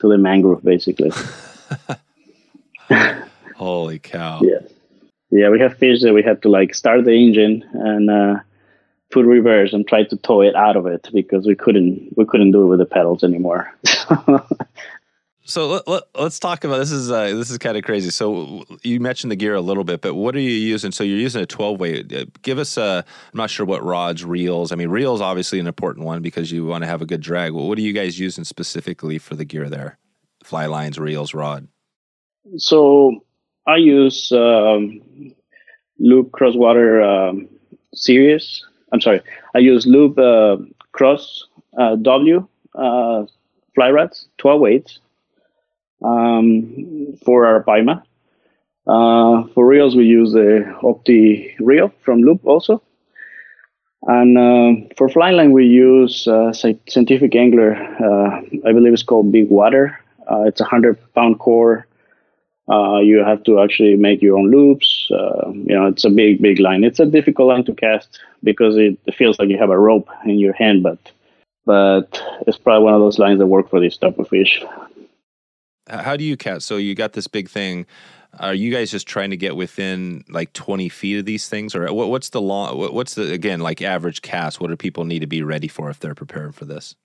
to 0.00 0.08
the 0.08 0.18
mangrove 0.18 0.62
basically. 0.62 1.12
Holy 3.56 3.98
cow! 3.98 4.40
Yeah, 4.42 4.60
yeah. 5.30 5.48
We 5.50 5.60
have 5.60 5.76
fish 5.78 6.02
that 6.02 6.12
we 6.14 6.22
had 6.22 6.42
to 6.42 6.48
like 6.48 6.74
start 6.74 7.04
the 7.04 7.12
engine 7.12 7.64
and 7.72 8.10
uh, 8.10 8.40
put 9.10 9.26
reverse 9.26 9.72
and 9.72 9.86
try 9.86 10.04
to 10.04 10.16
tow 10.18 10.40
it 10.42 10.54
out 10.56 10.76
of 10.76 10.86
it 10.86 11.08
because 11.12 11.46
we 11.46 11.54
couldn't 11.54 12.12
we 12.16 12.24
couldn't 12.24 12.52
do 12.52 12.62
it 12.62 12.66
with 12.66 12.78
the 12.78 12.86
pedals 12.86 13.22
anymore. 13.24 13.72
So 15.46 15.68
let, 15.68 15.88
us 15.88 16.02
let, 16.14 16.32
talk 16.40 16.64
about 16.64 16.78
this. 16.78 16.90
Is 16.90 17.10
uh, 17.10 17.26
this 17.34 17.50
is 17.50 17.58
kind 17.58 17.76
of 17.76 17.84
crazy? 17.84 18.08
So 18.08 18.64
you 18.82 18.98
mentioned 18.98 19.30
the 19.30 19.36
gear 19.36 19.54
a 19.54 19.60
little 19.60 19.84
bit, 19.84 20.00
but 20.00 20.14
what 20.14 20.34
are 20.34 20.40
you 20.40 20.50
using? 20.50 20.90
So 20.90 21.04
you're 21.04 21.18
using 21.18 21.42
a 21.42 21.46
12 21.46 21.78
weight. 21.78 22.12
Uh, 22.12 22.24
give 22.40 22.58
us 22.58 22.78
a. 22.78 23.04
I'm 23.32 23.36
not 23.36 23.50
sure 23.50 23.66
what 23.66 23.84
rods, 23.84 24.24
reels. 24.24 24.72
I 24.72 24.76
mean, 24.76 24.88
reels 24.88 25.20
obviously 25.20 25.60
an 25.60 25.66
important 25.66 26.06
one 26.06 26.22
because 26.22 26.50
you 26.50 26.64
want 26.64 26.82
to 26.82 26.88
have 26.88 27.02
a 27.02 27.06
good 27.06 27.20
drag. 27.20 27.52
what 27.52 27.76
are 27.76 27.82
you 27.82 27.92
guys 27.92 28.18
using 28.18 28.44
specifically 28.44 29.18
for 29.18 29.34
the 29.34 29.44
gear 29.44 29.68
there? 29.68 29.98
Fly 30.42 30.64
lines, 30.64 30.98
reels, 30.98 31.34
rod. 31.34 31.68
So 32.56 33.22
I 33.66 33.76
use 33.76 34.32
um, 34.32 35.02
Loop 35.98 36.32
Crosswater 36.32 37.02
um, 37.02 37.48
series. 37.94 38.64
I'm 38.92 39.00
sorry. 39.02 39.20
I 39.54 39.58
use 39.58 39.86
Loop 39.86 40.18
uh, 40.18 40.56
Cross 40.92 41.48
uh, 41.78 41.96
W 41.96 42.48
uh, 42.74 43.24
fly 43.74 43.90
rods, 43.90 44.28
12 44.38 44.60
weights 44.60 45.00
um, 46.04 47.16
for 47.24 47.44
Arapaima. 47.44 48.02
Uh, 48.86 49.44
for 49.54 49.66
reels, 49.66 49.96
we 49.96 50.04
use 50.04 50.32
the 50.32 50.72
Opti 50.82 51.54
reel 51.58 51.92
from 52.04 52.22
Loop 52.22 52.44
also. 52.44 52.82
And 54.06 54.36
uh, 54.36 54.94
for 54.98 55.08
flying 55.08 55.36
line, 55.36 55.52
we 55.52 55.64
use 55.64 56.28
uh, 56.28 56.52
Scientific 56.52 57.34
Angler. 57.34 57.74
Uh, 57.74 58.42
I 58.68 58.72
believe 58.72 58.92
it's 58.92 59.02
called 59.02 59.32
Big 59.32 59.48
Water. 59.48 59.98
Uh, 60.30 60.42
it's 60.42 60.60
a 60.60 60.64
hundred 60.64 60.98
pound 61.14 61.38
core. 61.38 61.86
Uh, 62.70 62.98
you 63.00 63.24
have 63.24 63.42
to 63.44 63.60
actually 63.60 63.96
make 63.96 64.20
your 64.20 64.38
own 64.38 64.50
loops. 64.50 65.06
you 65.10 65.74
know, 65.74 65.86
it's 65.86 66.04
a 66.04 66.10
big, 66.10 66.40
big 66.42 66.58
line. 66.60 66.84
It's 66.84 67.00
a 67.00 67.06
difficult 67.06 67.48
line 67.48 67.64
to 67.64 67.74
cast 67.74 68.20
because 68.42 68.76
it 68.76 68.98
feels 69.14 69.38
like 69.38 69.48
you 69.48 69.58
have 69.58 69.70
a 69.70 69.78
rope 69.78 70.08
in 70.24 70.38
your 70.38 70.54
hand, 70.54 70.82
but 70.82 70.98
but 71.66 72.22
it's 72.46 72.58
probably 72.58 72.84
one 72.84 72.94
of 72.94 73.00
those 73.00 73.18
lines 73.18 73.38
that 73.38 73.46
work 73.46 73.70
for 73.70 73.80
this 73.80 73.96
type 73.96 74.18
of 74.18 74.28
fish. 74.28 74.62
How 75.88 76.16
do 76.16 76.24
you 76.24 76.36
cast? 76.36 76.66
So 76.66 76.76
you 76.76 76.94
got 76.94 77.12
this 77.12 77.26
big 77.26 77.48
thing. 77.48 77.86
Are 78.40 78.54
you 78.54 78.72
guys 78.72 78.90
just 78.90 79.06
trying 79.06 79.30
to 79.30 79.36
get 79.36 79.54
within 79.54 80.24
like 80.28 80.52
20 80.54 80.88
feet 80.88 81.18
of 81.18 81.24
these 81.24 81.48
things, 81.48 81.74
or 81.74 81.92
what, 81.92 82.08
what's 82.08 82.30
the 82.30 82.40
long? 82.40 82.78
What's 82.92 83.14
the 83.14 83.32
again 83.32 83.60
like 83.60 83.80
average 83.80 84.22
cast? 84.22 84.60
What 84.60 84.68
do 84.68 84.76
people 84.76 85.04
need 85.04 85.20
to 85.20 85.26
be 85.26 85.42
ready 85.42 85.68
for 85.68 85.90
if 85.90 86.00
they're 86.00 86.14
prepared 86.14 86.54
for 86.54 86.64
this? 86.64 86.96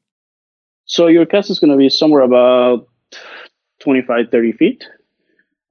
So 0.85 1.07
your 1.07 1.25
cast 1.25 1.51
is 1.51 1.59
going 1.59 1.71
to 1.71 1.77
be 1.77 1.89
somewhere 1.89 2.21
about 2.21 2.87
25, 3.81 4.31
30 4.31 4.51
feet, 4.53 4.85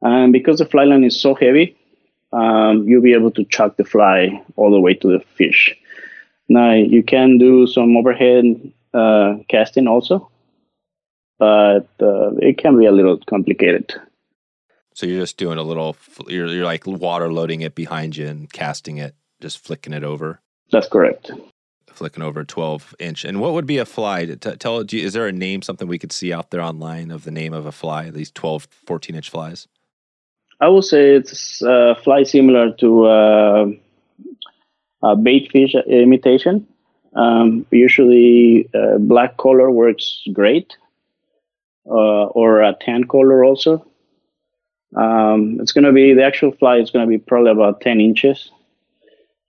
and 0.01 0.33
because 0.33 0.59
the 0.59 0.65
fly 0.65 0.85
line 0.85 1.03
is 1.03 1.21
so 1.21 1.35
heavy, 1.35 1.77
um, 2.33 2.87
you'll 2.87 3.03
be 3.03 3.15
able 3.15 3.33
to 3.33 3.45
chuck 3.45 3.77
the 3.77 3.85
fly 3.85 4.41
all 4.57 4.71
the 4.71 4.81
way 4.81 4.95
to 4.95 5.09
the 5.09 5.21
fish. 5.21 5.75
Now 6.49 6.73
you 6.73 7.03
can 7.03 7.39
do 7.39 7.67
some 7.67 7.97
overhead 7.97 8.73
uh, 8.95 9.37
casting 9.49 9.89
also, 9.89 10.31
but 11.39 11.89
uh, 12.01 12.35
it 12.41 12.59
can 12.59 12.79
be 12.79 12.87
a 12.87 12.93
little 12.93 13.19
complicated. 13.29 13.95
So 14.95 15.07
you're 15.07 15.21
just 15.21 15.37
doing 15.37 15.59
a 15.59 15.63
little, 15.63 15.97
you're, 16.27 16.49
you're 16.49 16.65
like 16.65 16.87
water 16.87 17.33
loading 17.33 17.61
it 17.61 17.75
behind 17.75 18.17
you 18.17 18.27
and 18.27 18.53
casting 18.53 18.99
it, 18.99 19.15
just 19.41 19.59
flicking 19.59 19.93
it 19.93 20.03
over. 20.03 20.41
That's 20.73 20.89
correct. 20.89 21.31
Flicking 21.87 22.23
over 22.23 22.45
12 22.45 22.97
inch. 22.99 23.25
And 23.25 23.41
what 23.41 23.53
would 23.53 23.67
be 23.67 23.79
a 23.79 23.85
fly? 23.85 24.27
Tell, 24.27 24.85
is 24.91 25.13
there 25.13 25.29
a 25.29 25.33
name, 25.33 25.63
something 25.63 25.87
we 25.87 25.99
could 25.99 26.13
see 26.13 26.33
out 26.33 26.51
there 26.51 26.61
online 26.61 27.13
of 27.13 27.25
the 27.25 27.31
name 27.31 27.53
of 27.53 27.65
a 27.65 27.73
fly, 27.73 28.11
these 28.11 28.33
12, 28.33 28.67
14 28.87 29.15
inch 29.17 29.31
flies? 29.31 29.69
I 30.61 30.69
would 30.69 30.85
say 30.85 31.15
it's 31.15 31.63
a 31.63 31.95
fly 32.03 32.25
similar 32.25 32.73
to 32.73 33.07
uh, 33.07 33.67
a 35.05 35.17
bait 35.17 35.51
fish 35.53 35.77
imitation. 35.87 36.67
Um, 37.15 37.67
usually, 37.71 38.69
uh, 38.75 38.99
black 38.99 39.37
color 39.37 39.71
works 39.71 40.23
great 40.33 40.77
uh, 40.77 40.88
or 41.89 42.63
a 42.63 42.77
tan 42.81 43.05
color 43.05 43.45
also. 43.45 43.85
Um, 44.97 45.59
it's 45.61 45.73
going 45.73 45.85
to 45.85 45.93
be 45.93 46.15
the 46.15 46.25
actual 46.25 46.53
fly 46.53 46.77
is 46.77 46.91
going 46.91 47.07
to 47.07 47.11
be 47.11 47.19
probably 47.19 47.51
about 47.51 47.81
10 47.81 48.01
inches. 48.01 48.51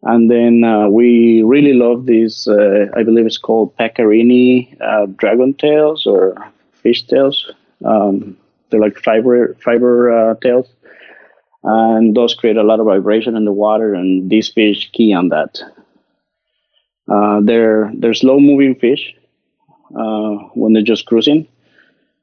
And 0.04 0.32
then 0.32 0.64
uh, 0.64 0.88
we 0.88 1.44
really 1.44 1.74
love 1.74 2.06
these, 2.06 2.48
uh, 2.48 2.86
I 2.96 3.04
believe 3.04 3.26
it's 3.26 3.38
called 3.38 3.76
Pecarini 3.78 4.78
uh, 4.82 5.08
dragon 5.18 5.54
tails 5.54 6.08
or 6.08 6.36
fish 6.82 7.06
tails. 7.06 7.52
Um, 7.84 8.38
they're 8.70 8.80
like 8.80 8.98
fiber 9.00 9.56
fiber 9.64 10.12
uh, 10.12 10.36
tails, 10.36 10.68
and 11.64 12.16
those 12.16 12.36
create 12.36 12.58
a 12.58 12.64
lot 12.64 12.80
of 12.80 12.86
vibration 12.86 13.36
in 13.36 13.46
the 13.46 13.52
water. 13.52 13.94
And 13.94 14.30
these 14.30 14.50
fish 14.50 14.90
key 14.92 15.14
on 15.14 15.30
that. 15.30 15.60
Uh, 17.12 17.42
they're 17.44 17.92
they're 17.98 18.14
slow 18.14 18.40
moving 18.40 18.76
fish 18.76 19.16
uh, 19.98 20.36
when 20.54 20.74
they're 20.74 20.84
just 20.84 21.08
cruising, 21.08 21.48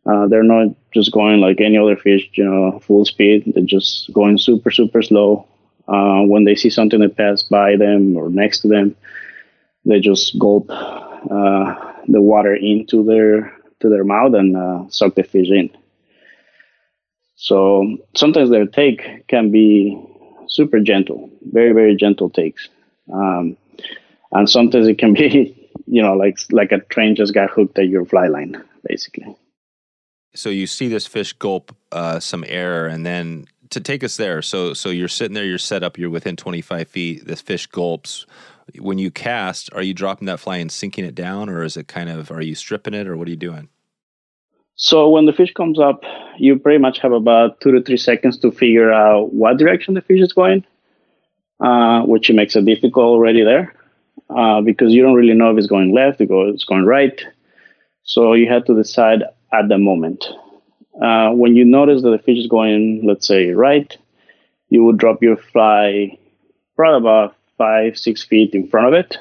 uh, 0.06 0.28
they're 0.28 0.44
not 0.44 0.68
just 0.94 1.12
going 1.12 1.40
like 1.40 1.60
any 1.60 1.76
other 1.76 1.96
fish, 1.96 2.28
you 2.34 2.44
know, 2.44 2.78
full 2.80 3.04
speed. 3.04 3.42
They're 3.46 3.64
just 3.64 4.12
going 4.12 4.38
super, 4.38 4.70
super 4.70 5.02
slow. 5.02 5.46
Uh, 5.88 6.22
when 6.22 6.44
they 6.44 6.54
see 6.54 6.70
something 6.70 7.00
that 7.00 7.16
passes 7.16 7.44
by 7.44 7.76
them 7.76 8.16
or 8.16 8.28
next 8.28 8.60
to 8.60 8.68
them, 8.68 8.96
they 9.84 10.00
just 10.00 10.38
gulp 10.38 10.66
uh, 10.70 11.92
the 12.08 12.20
water 12.20 12.54
into 12.54 13.04
their 13.04 13.52
to 13.80 13.88
their 13.88 14.04
mouth 14.04 14.34
and 14.34 14.56
uh, 14.56 14.84
suck 14.88 15.14
the 15.14 15.22
fish 15.22 15.48
in. 15.50 15.70
So 17.34 17.98
sometimes 18.16 18.50
their 18.50 18.66
take 18.66 19.26
can 19.28 19.50
be 19.50 20.00
super 20.48 20.80
gentle, 20.80 21.30
very, 21.42 21.72
very 21.72 21.94
gentle 21.96 22.30
takes. 22.30 22.68
Um, 23.12 23.56
and 24.32 24.48
sometimes 24.48 24.88
it 24.88 24.98
can 24.98 25.14
be, 25.14 25.68
you 25.86 26.02
know, 26.02 26.14
like 26.14 26.38
like 26.50 26.72
a 26.72 26.78
train 26.78 27.16
just 27.16 27.34
got 27.34 27.50
hooked 27.50 27.78
at 27.78 27.88
your 27.88 28.04
fly 28.04 28.28
line, 28.28 28.62
basically 28.88 29.36
so 30.36 30.50
you 30.50 30.66
see 30.66 30.88
this 30.88 31.06
fish 31.06 31.32
gulp 31.32 31.74
uh, 31.92 32.20
some 32.20 32.44
air, 32.46 32.86
and 32.86 33.04
then 33.04 33.46
to 33.70 33.80
take 33.80 34.04
us 34.04 34.16
there. 34.16 34.42
So 34.42 34.74
so 34.74 34.90
you're 34.90 35.08
sitting 35.08 35.34
there, 35.34 35.44
you're 35.44 35.58
set 35.58 35.82
up, 35.82 35.98
you're 35.98 36.10
within 36.10 36.36
25 36.36 36.88
feet. 36.88 37.26
This 37.26 37.40
fish 37.40 37.66
gulps. 37.66 38.26
when 38.78 38.98
you 38.98 39.10
cast, 39.10 39.72
are 39.72 39.82
you 39.82 39.94
dropping 39.94 40.26
that 40.26 40.40
fly 40.40 40.56
and 40.56 40.70
sinking 40.70 41.04
it 41.04 41.14
down, 41.14 41.48
or 41.48 41.62
is 41.62 41.76
it 41.76 41.88
kind 41.88 42.10
of 42.10 42.30
are 42.30 42.42
you 42.42 42.54
stripping 42.54 42.94
it, 42.94 43.06
or 43.06 43.16
what 43.16 43.28
are 43.28 43.30
you 43.30 43.36
doing? 43.36 43.68
So 44.76 45.08
when 45.08 45.24
the 45.24 45.32
fish 45.32 45.52
comes 45.54 45.80
up, 45.80 46.02
you 46.36 46.58
pretty 46.58 46.78
much 46.78 46.98
have 46.98 47.12
about 47.12 47.60
two 47.60 47.72
to 47.72 47.82
three 47.82 47.96
seconds 47.96 48.38
to 48.38 48.52
figure 48.52 48.92
out 48.92 49.32
what 49.32 49.56
direction 49.56 49.94
the 49.94 50.02
fish 50.02 50.20
is 50.20 50.34
going, 50.34 50.64
uh, 51.60 52.02
which 52.02 52.30
makes 52.30 52.56
it 52.56 52.66
difficult 52.66 53.06
already 53.06 53.42
there 53.42 53.74
uh, 54.28 54.60
because 54.60 54.92
you 54.92 55.02
don't 55.02 55.14
really 55.14 55.34
know 55.34 55.50
if 55.50 55.58
it's 55.58 55.66
going 55.66 55.92
left, 55.92 56.20
if 56.20 56.28
it's 56.30 56.64
going 56.64 56.84
right. 56.84 57.20
So 58.02 58.34
you 58.34 58.48
have 58.50 58.64
to 58.66 58.74
decide 58.74 59.22
at 59.58 59.68
the 59.68 59.78
moment. 59.78 60.26
Uh, 61.00 61.30
when 61.30 61.56
you 61.56 61.64
notice 61.64 62.02
that 62.02 62.10
the 62.10 62.18
fish 62.18 62.38
is 62.38 62.46
going, 62.46 63.02
let's 63.04 63.26
say, 63.26 63.50
right, 63.50 63.96
you 64.70 64.84
would 64.84 64.98
drop 64.98 65.22
your 65.22 65.36
fly 65.36 66.18
probably 66.74 66.98
about 66.98 67.36
five, 67.58 67.98
six 67.98 68.24
feet 68.24 68.54
in 68.54 68.68
front 68.68 68.88
of 68.88 68.94
it. 68.94 69.18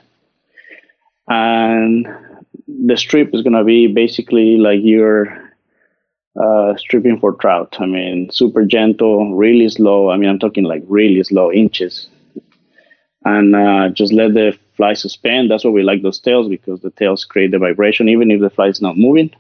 And 1.28 2.08
the 2.68 2.98
strip 2.98 3.34
is 3.34 3.42
going 3.42 3.54
to 3.54 3.64
be 3.64 3.88
basically 3.88 4.58
like 4.58 4.80
you're 4.82 5.52
uh, 6.42 6.76
stripping 6.78 7.20
for 7.20 7.34
trout. 7.34 7.76
I 7.80 7.86
mean, 7.86 8.30
super 8.32 8.66
gentle, 8.66 9.36
really 9.36 9.70
slow. 9.70 10.10
I 10.10 10.18
mean, 10.18 10.30
I'm 10.30 10.40
talking 10.40 10.64
like 10.64 10.84
really 10.88 11.24
slow 11.24 11.52
inches. 11.52 12.08
And 13.24 13.56
uh, 13.56 13.90
just 13.90 14.14
let 14.14 14.34
the 14.34 14.58
fly 14.78 14.94
suspend. 14.94 15.50
That's 15.50 15.64
why 15.64 15.72
we 15.72 15.84
like 15.84 16.04
those 16.04 16.20
tails 16.20 16.48
because 16.48 16.82
the 16.82 16.92
tails 16.92 17.26
create 17.26 17.52
the 17.52 17.60
vibration 17.60 18.10
even 18.10 18.30
if 18.30 18.40
the 18.40 18.50
fly 18.50 18.68
is 18.68 18.82
not 18.82 18.98
moving. 18.98 19.34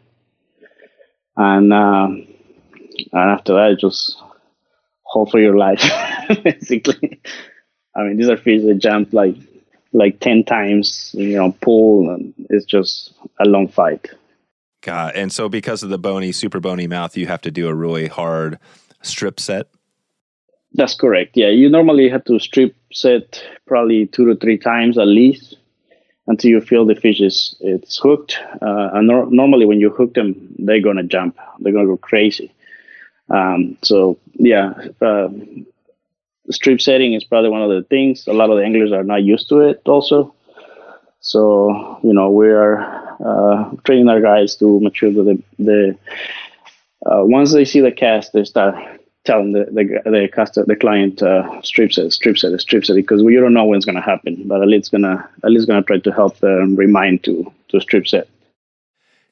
And, 1.37 1.73
uh, 1.73 2.07
and 2.07 3.31
after 3.31 3.53
that, 3.53 3.77
just 3.79 4.17
hope 5.03 5.31
for 5.31 5.39
your 5.39 5.57
life, 5.57 5.81
basically. 6.43 7.21
I 7.95 8.03
mean, 8.03 8.17
these 8.17 8.29
are 8.29 8.37
fish 8.37 8.61
that 8.63 8.79
jump 8.79 9.13
like 9.13 9.35
like 9.93 10.19
ten 10.19 10.43
times, 10.43 11.15
you 11.17 11.37
know, 11.37 11.55
pull, 11.61 12.09
and 12.09 12.33
it's 12.49 12.65
just 12.65 13.13
a 13.39 13.45
long 13.45 13.69
fight. 13.69 14.09
God, 14.81 15.15
and 15.15 15.31
so 15.31 15.47
because 15.47 15.83
of 15.83 15.89
the 15.89 15.97
bony, 15.97 16.31
super 16.31 16.59
bony 16.59 16.85
mouth, 16.85 17.15
you 17.15 17.27
have 17.27 17.41
to 17.41 17.51
do 17.51 17.67
a 17.67 17.73
really 17.73 18.07
hard 18.07 18.59
strip 19.01 19.39
set. 19.39 19.67
That's 20.73 20.95
correct. 20.95 21.31
Yeah, 21.35 21.49
you 21.49 21.69
normally 21.69 22.09
have 22.09 22.25
to 22.25 22.37
strip 22.39 22.75
set 22.91 23.41
probably 23.65 24.07
two 24.07 24.25
to 24.25 24.35
three 24.35 24.57
times 24.57 24.97
at 24.97 25.07
least 25.07 25.55
until 26.27 26.49
you 26.51 26.61
feel 26.61 26.85
the 26.85 26.95
fish 26.95 27.21
is 27.21 27.55
it's 27.61 27.97
hooked. 27.97 28.39
Uh, 28.61 28.89
and 28.93 29.07
nor- 29.07 29.29
normally 29.29 29.65
when 29.65 29.79
you 29.79 29.89
hook 29.89 30.13
them, 30.13 30.55
they're 30.59 30.81
gonna 30.81 31.03
jump. 31.03 31.37
They're 31.59 31.73
gonna 31.73 31.87
go 31.87 31.97
crazy. 31.97 32.51
Um, 33.29 33.77
so 33.83 34.17
yeah, 34.35 34.73
uh, 35.01 35.29
strip 36.49 36.81
setting 36.81 37.13
is 37.13 37.23
probably 37.23 37.49
one 37.49 37.61
of 37.61 37.69
the 37.69 37.83
things. 37.83 38.27
A 38.27 38.33
lot 38.33 38.49
of 38.49 38.57
the 38.57 38.63
anglers 38.63 38.91
are 38.91 39.03
not 39.03 39.23
used 39.23 39.49
to 39.49 39.61
it 39.61 39.81
also. 39.85 40.33
So 41.19 41.99
you 42.03 42.13
know 42.13 42.29
we 42.31 42.49
are 42.49 42.79
uh, 43.25 43.71
training 43.83 44.09
our 44.09 44.21
guys 44.21 44.55
to 44.57 44.79
make 44.79 44.95
sure 44.95 45.11
that 45.11 45.23
the, 45.23 45.43
the 45.63 45.97
uh, 47.05 47.23
once 47.25 47.53
they 47.53 47.65
see 47.65 47.81
the 47.81 47.91
cast, 47.91 48.33
they 48.33 48.43
start 48.43 48.75
telling 49.25 49.51
the 49.51 49.65
the 49.65 50.09
the, 50.09 50.29
customer, 50.31 50.65
the 50.65 50.75
client 50.75 51.21
uh, 51.21 51.61
strip 51.61 51.91
set, 51.91 52.11
strip 52.13 52.37
set, 52.37 52.59
strip 52.61 52.85
set 52.85 52.95
because 52.95 53.23
we 53.23 53.35
don't 53.35 53.53
know 53.53 53.65
when 53.65 53.77
it's 53.77 53.85
going 53.85 53.95
to 53.95 54.01
happen. 54.01 54.43
But 54.45 54.61
at 54.61 54.67
least 54.67 54.91
gonna 54.91 55.27
at 55.43 55.51
least 55.51 55.67
gonna 55.67 55.83
try 55.83 55.99
to 55.99 56.11
help 56.11 56.37
them 56.39 56.75
remind 56.75 57.23
to 57.25 57.51
to 57.69 57.81
strip 57.81 58.07
set. 58.07 58.27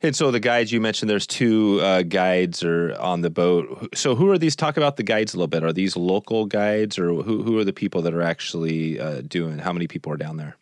And 0.02 0.14
so 0.14 0.32
the 0.32 0.42
guides 0.42 0.74
you 0.74 0.82
mentioned, 0.82 1.10
there's 1.10 1.26
two 1.26 1.80
uh, 1.82 2.02
guides 2.02 2.62
are 2.62 2.94
on 3.00 3.22
the 3.22 3.30
boat. 3.30 3.96
So 3.96 4.16
who 4.16 4.30
are 4.32 4.38
these? 4.38 4.54
Talk 4.54 4.76
about 4.76 4.98
the 4.98 5.04
guides 5.04 5.34
a 5.34 5.38
little 5.38 5.48
bit. 5.48 5.64
Are 5.64 5.72
these 5.72 5.96
local 5.96 6.46
guides, 6.46 7.00
or 7.00 7.14
who 7.24 7.42
who 7.42 7.58
are 7.58 7.64
the 7.64 7.72
people 7.72 8.02
that 8.02 8.14
are 8.14 8.22
actually 8.22 9.00
uh, 9.00 9.22
doing? 9.22 9.60
How 9.60 9.72
many 9.72 9.88
people 9.88 10.12
are 10.12 10.18
down 10.18 10.36
there? 10.36 10.58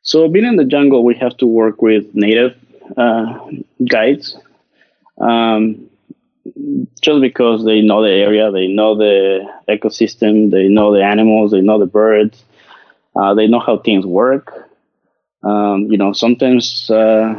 So 0.00 0.28
being 0.28 0.46
in 0.46 0.56
the 0.56 0.64
jungle, 0.64 1.04
we 1.04 1.14
have 1.16 1.36
to 1.38 1.46
work 1.46 1.82
with 1.82 2.14
native 2.14 2.56
uh, 2.96 3.38
guides. 3.90 4.38
Um, 5.18 5.90
just 7.00 7.20
because 7.20 7.64
they 7.64 7.80
know 7.80 8.02
the 8.02 8.10
area, 8.10 8.50
they 8.50 8.66
know 8.66 8.96
the 8.96 9.46
ecosystem, 9.68 10.50
they 10.50 10.68
know 10.68 10.92
the 10.92 11.02
animals, 11.04 11.50
they 11.52 11.60
know 11.60 11.78
the 11.78 11.86
birds, 11.86 12.44
uh, 13.14 13.34
they 13.34 13.46
know 13.46 13.60
how 13.60 13.78
things 13.78 14.06
work. 14.06 14.52
Um, 15.42 15.86
you 15.90 15.98
know, 15.98 16.12
sometimes 16.12 16.90
uh, 16.90 17.34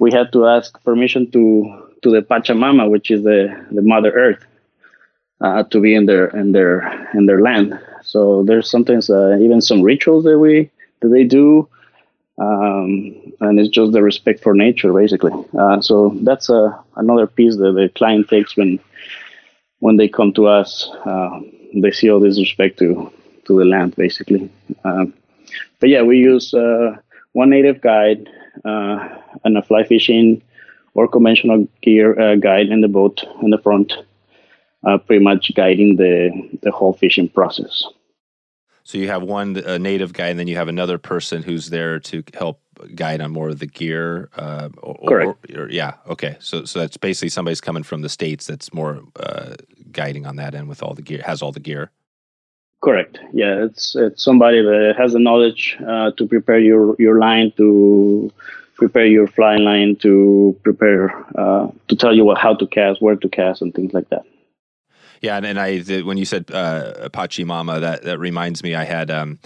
we 0.00 0.12
had 0.12 0.32
to 0.32 0.46
ask 0.46 0.82
permission 0.84 1.30
to 1.32 1.86
to 2.02 2.10
the 2.10 2.22
Pachamama, 2.22 2.90
which 2.90 3.10
is 3.10 3.22
the, 3.24 3.48
the 3.72 3.82
Mother 3.82 4.10
Earth, 4.12 4.42
uh, 5.42 5.64
to 5.64 5.80
be 5.80 5.94
in 5.94 6.06
their 6.06 6.28
in 6.28 6.52
their 6.52 7.10
in 7.14 7.26
their 7.26 7.40
land. 7.42 7.78
So 8.02 8.42
there's 8.44 8.70
sometimes 8.70 9.10
uh, 9.10 9.36
even 9.40 9.60
some 9.60 9.82
rituals 9.82 10.24
that 10.24 10.38
we 10.38 10.70
that 11.00 11.08
they 11.08 11.24
do, 11.24 11.68
um, 12.40 13.14
and 13.40 13.60
it's 13.60 13.68
just 13.68 13.92
the 13.92 14.02
respect 14.02 14.42
for 14.42 14.54
nature, 14.54 14.92
basically. 14.92 15.32
Uh, 15.58 15.80
so 15.80 16.16
that's 16.22 16.48
uh, 16.48 16.74
another 16.96 17.26
piece 17.26 17.56
that 17.56 17.72
the 17.72 17.90
client 17.94 18.28
takes 18.28 18.56
when 18.56 18.80
when 19.80 19.96
they 19.96 20.08
come 20.08 20.32
to 20.32 20.46
us. 20.46 20.90
Uh, 21.04 21.40
they 21.74 21.90
see 21.90 22.10
all 22.10 22.18
this 22.18 22.40
respect 22.40 22.78
to 22.78 23.12
to 23.44 23.58
the 23.58 23.64
land, 23.64 23.94
basically. 23.94 24.50
Um, 24.84 25.12
but 25.80 25.90
yeah, 25.90 26.02
we 26.02 26.16
use 26.16 26.54
uh, 26.54 26.96
one 27.32 27.50
native 27.50 27.82
guide 27.82 28.28
uh, 28.64 29.08
and 29.44 29.58
a 29.58 29.62
fly 29.62 29.84
fishing 29.84 30.42
or 30.94 31.06
conventional 31.06 31.68
gear 31.82 32.18
uh, 32.18 32.36
guide 32.36 32.68
in 32.68 32.80
the 32.80 32.88
boat 32.88 33.22
in 33.42 33.50
the 33.50 33.58
front, 33.58 33.92
pretty 35.06 35.22
much 35.22 35.52
guiding 35.54 35.96
the, 35.96 36.30
the 36.62 36.70
whole 36.70 36.94
fishing 36.94 37.28
process. 37.28 37.84
So 38.84 38.98
you 38.98 39.08
have 39.08 39.22
one 39.22 39.56
a 39.56 39.78
native 39.78 40.12
guy, 40.12 40.28
and 40.28 40.38
then 40.38 40.48
you 40.48 40.56
have 40.56 40.68
another 40.68 40.98
person 40.98 41.42
who's 41.42 41.70
there 41.70 42.00
to 42.00 42.22
help 42.34 42.60
guide 42.94 43.20
on 43.20 43.30
more 43.30 43.50
of 43.50 43.58
the 43.58 43.66
gear. 43.66 44.30
Uh, 44.36 44.70
or, 44.82 45.08
Correct. 45.08 45.50
Or, 45.54 45.64
or, 45.64 45.70
yeah. 45.70 45.94
Okay. 46.08 46.36
So 46.40 46.64
so 46.64 46.78
that's 46.80 46.96
basically 46.96 47.28
somebody's 47.28 47.60
coming 47.60 47.82
from 47.82 48.02
the 48.02 48.08
states 48.08 48.46
that's 48.46 48.72
more 48.72 49.02
uh, 49.16 49.54
guiding 49.92 50.26
on 50.26 50.36
that 50.36 50.54
end 50.54 50.68
with 50.68 50.82
all 50.82 50.94
the 50.94 51.02
gear, 51.02 51.22
has 51.24 51.42
all 51.42 51.52
the 51.52 51.60
gear. 51.60 51.90
Correct. 52.82 53.18
Yeah, 53.32 53.64
it's 53.64 53.94
it's 53.94 54.22
somebody 54.22 54.62
that 54.62 54.94
has 54.96 55.12
the 55.12 55.18
knowledge 55.18 55.76
uh, 55.86 56.12
to 56.12 56.26
prepare 56.26 56.58
your 56.58 56.96
your 56.98 57.18
line, 57.18 57.52
to 57.58 58.32
prepare 58.76 59.06
your 59.06 59.26
flying 59.26 59.64
line, 59.64 59.96
to 59.96 60.58
prepare 60.62 61.10
uh, 61.38 61.68
to 61.88 61.96
tell 61.96 62.14
you 62.14 62.24
what 62.24 62.38
how 62.38 62.54
to 62.54 62.66
cast, 62.66 63.02
where 63.02 63.16
to 63.16 63.28
cast, 63.28 63.60
and 63.60 63.74
things 63.74 63.92
like 63.92 64.08
that. 64.08 64.24
Yeah, 65.20 65.36
and, 65.36 65.46
and 65.46 65.60
I 65.60 65.80
when 66.02 66.16
you 66.16 66.24
said 66.24 66.50
uh, 66.50 67.08
Pachamama, 67.10 67.80
that 67.80 68.02
that 68.04 68.18
reminds 68.18 68.62
me. 68.62 68.74
I 68.74 68.84
had. 68.84 69.10
Um, 69.10 69.38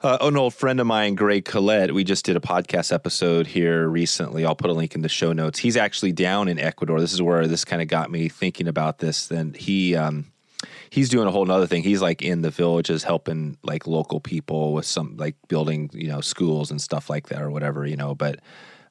uh, 0.00 0.16
an 0.20 0.36
old 0.36 0.54
friend 0.54 0.78
of 0.78 0.86
mine, 0.86 1.16
Greg 1.16 1.44
Collette, 1.44 1.92
we 1.92 2.04
just 2.04 2.24
did 2.24 2.36
a 2.36 2.40
podcast 2.40 2.92
episode 2.92 3.48
here 3.48 3.88
recently. 3.88 4.46
I'll 4.46 4.54
put 4.54 4.70
a 4.70 4.72
link 4.72 4.94
in 4.94 5.02
the 5.02 5.08
show 5.08 5.32
notes. 5.32 5.58
He's 5.58 5.76
actually 5.76 6.12
down 6.12 6.46
in 6.46 6.56
Ecuador. 6.56 7.00
This 7.00 7.12
is 7.12 7.20
where 7.20 7.48
this 7.48 7.64
kind 7.64 7.82
of 7.82 7.88
got 7.88 8.08
me 8.08 8.28
thinking 8.28 8.68
about 8.68 8.98
this. 8.98 9.26
Then 9.26 9.54
he 9.54 9.96
um, 9.96 10.30
he's 10.90 11.08
doing 11.08 11.26
a 11.26 11.30
whole 11.30 11.44
nother 11.44 11.66
thing. 11.66 11.82
He's 11.82 12.00
like 12.00 12.22
in 12.22 12.42
the 12.42 12.50
villages 12.50 13.02
helping 13.02 13.58
like 13.64 13.88
local 13.88 14.20
people 14.20 14.72
with 14.72 14.86
some 14.86 15.16
like 15.16 15.34
building, 15.48 15.90
you 15.92 16.08
know, 16.08 16.20
schools 16.20 16.70
and 16.70 16.80
stuff 16.80 17.10
like 17.10 17.28
that 17.28 17.42
or 17.42 17.50
whatever, 17.50 17.84
you 17.84 17.96
know. 17.96 18.14
But 18.14 18.38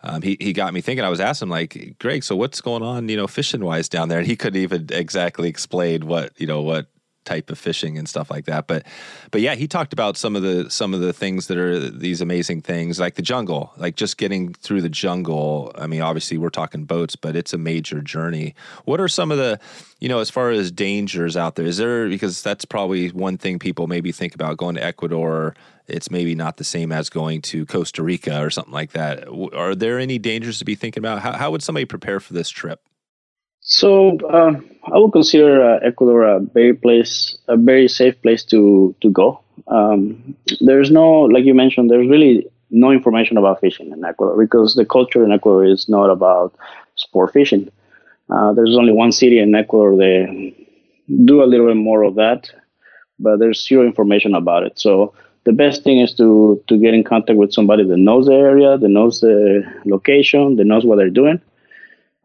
um, 0.02 0.22
he 0.22 0.38
he 0.40 0.54
got 0.54 0.74
me 0.74 0.82
thinking. 0.82 1.04
I 1.04 1.10
was 1.10 1.20
asking 1.20 1.48
him 1.48 1.52
like, 1.52 1.96
Greg, 2.00 2.24
so 2.24 2.36
what's 2.36 2.62
going 2.62 2.84
on, 2.84 3.10
you 3.10 3.18
know, 3.18 3.28
fishing 3.28 3.64
wise 3.64 3.90
down 3.90 4.10
there? 4.10 4.20
And 4.20 4.28
he 4.28 4.36
couldn't 4.36 4.62
even 4.62 4.88
exactly 4.92 5.50
explain 5.50 6.08
what 6.08 6.34
you 6.38 6.48
know 6.48 6.62
what 6.62 6.88
type 7.28 7.52
of 7.52 7.60
fishing 7.60 7.98
and 7.98 8.08
stuff 8.08 8.32
like 8.32 8.46
that. 8.46 8.68
But 8.68 8.86
but 9.32 9.42
yeah, 9.42 9.56
he 9.56 9.68
talked 9.68 9.94
about 9.94 10.18
some 10.18 10.36
of 10.36 10.42
the 10.42 10.70
some 10.70 10.94
of 10.94 11.02
the 11.02 11.14
things 11.14 11.48
that 11.48 11.58
are 11.58 11.78
these 11.78 12.22
amazing 12.22 12.62
things, 12.62 13.00
like 13.00 13.16
the 13.16 13.22
jungle, 13.22 13.74
like 13.78 13.96
just 13.96 14.18
getting 14.18 14.54
through 14.54 14.82
the 14.82 14.90
jungle. 14.90 15.72
I 15.76 15.86
mean, 15.88 16.02
obviously 16.02 16.38
we're 16.38 16.50
talking 16.50 16.86
boats, 16.86 17.16
but 17.16 17.36
it's 17.36 17.54
a 17.54 17.58
major 17.58 18.02
journey. 18.02 18.56
What 18.86 19.02
are 19.02 19.10
some 19.10 19.32
of 19.32 19.38
the 19.38 19.60
you 20.00 20.10
know 20.10 20.20
as 20.20 20.30
far 20.30 20.50
as 20.50 20.72
dangers 20.72 21.36
out 21.36 21.56
there? 21.56 21.66
Is 21.66 21.78
there 21.78 22.08
because 22.08 22.42
that's 22.42 22.66
probably 22.66 23.10
one 23.10 23.38
thing 23.38 23.60
people 23.60 23.88
maybe 23.88 24.12
think 24.12 24.34
about 24.34 24.58
going 24.58 24.76
to 24.76 24.84
Ecuador. 24.84 25.54
It's 25.88 26.12
maybe 26.12 26.36
not 26.36 26.58
the 26.58 26.64
same 26.64 26.92
as 26.92 27.10
going 27.10 27.42
to 27.44 27.66
Costa 27.66 28.04
Rica 28.04 28.42
or 28.42 28.50
something 28.50 28.74
like 28.74 28.92
that. 28.92 29.28
Are 29.54 29.76
there 29.76 30.00
any 30.00 30.20
dangers 30.20 30.60
to 30.60 30.66
be 30.66 30.76
thinking 30.76 31.02
about? 31.02 31.22
How, 31.22 31.34
how 31.34 31.52
would 31.52 31.64
somebody 31.64 31.86
prepare 31.86 32.20
for 32.20 32.34
this 32.34 32.50
trip? 32.50 32.82
So 33.62 34.18
uh, 34.30 34.54
I 34.94 34.98
would 34.98 35.12
consider 35.12 35.62
uh, 35.62 35.80
Ecuador 35.80 36.24
a 36.24 36.40
very 36.40 36.74
place, 36.74 37.38
a 37.48 37.58
very 37.58 37.88
safe 37.88 38.22
place 38.22 38.44
to 38.46 38.96
to 39.02 39.10
go. 39.10 39.42
Um, 39.68 40.36
there's 40.62 40.92
no, 40.92 41.22
like 41.24 41.44
you 41.44 41.54
mentioned, 41.54 41.90
there's 41.90 42.08
really 42.08 42.48
no 42.70 42.92
information 42.92 43.38
about 43.38 43.60
fishing 43.60 43.92
in 43.92 44.06
Ecuador 44.06 44.38
because 44.38 44.76
the 44.76 44.86
culture 44.86 45.24
in 45.24 45.32
Ecuador 45.32 45.66
is 45.66 45.90
not 45.90 46.10
about 46.10 46.54
sport 46.96 47.34
fishing. 47.34 47.70
Uh, 48.30 48.54
there's 48.54 48.78
only 48.78 48.94
one 48.94 49.12
city 49.12 49.40
in 49.40 49.56
Ecuador 49.56 49.96
that 49.96 50.54
do 51.26 51.44
a 51.44 51.46
little 51.46 51.68
bit 51.68 51.78
more 51.78 52.04
of 52.04 52.16
that, 52.16 52.50
but 53.20 53.40
there's 53.40 53.66
zero 53.66 53.86
information 53.86 54.36
about 54.36 54.64
it. 54.64 54.78
So 54.78 55.14
the 55.48 55.54
best 55.64 55.84
thing 55.84 55.98
is 56.06 56.14
to 56.20 56.28
to 56.68 56.78
get 56.84 56.94
in 56.94 57.04
contact 57.04 57.38
with 57.42 57.52
somebody 57.58 57.84
that 57.90 57.98
knows 58.08 58.26
the 58.28 58.40
area, 58.50 58.78
that 58.78 58.94
knows 58.98 59.22
the 59.22 59.64
location, 59.86 60.58
that 60.58 60.66
knows 60.72 60.86
what 60.86 60.98
they're 60.98 61.20
doing 61.24 61.40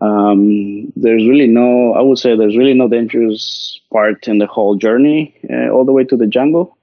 um, 0.03 0.93
there's 0.97 1.29
really 1.29 1.47
no, 1.47 1.95
I 1.95 2.01
would 2.01 2.19
say, 2.19 2.37
there's 2.37 2.57
really 2.57 2.75
no 2.75 2.89
dangerous 2.89 3.81
part 3.93 4.27
in 4.27 4.39
the 4.39 4.47
whole 4.47 4.75
journey 4.75 5.33
uh, 5.49 5.69
all 5.71 5.85
the 5.85 5.93
way 5.93 6.03
to 6.05 6.17
the 6.17 6.27
jungle. 6.27 6.77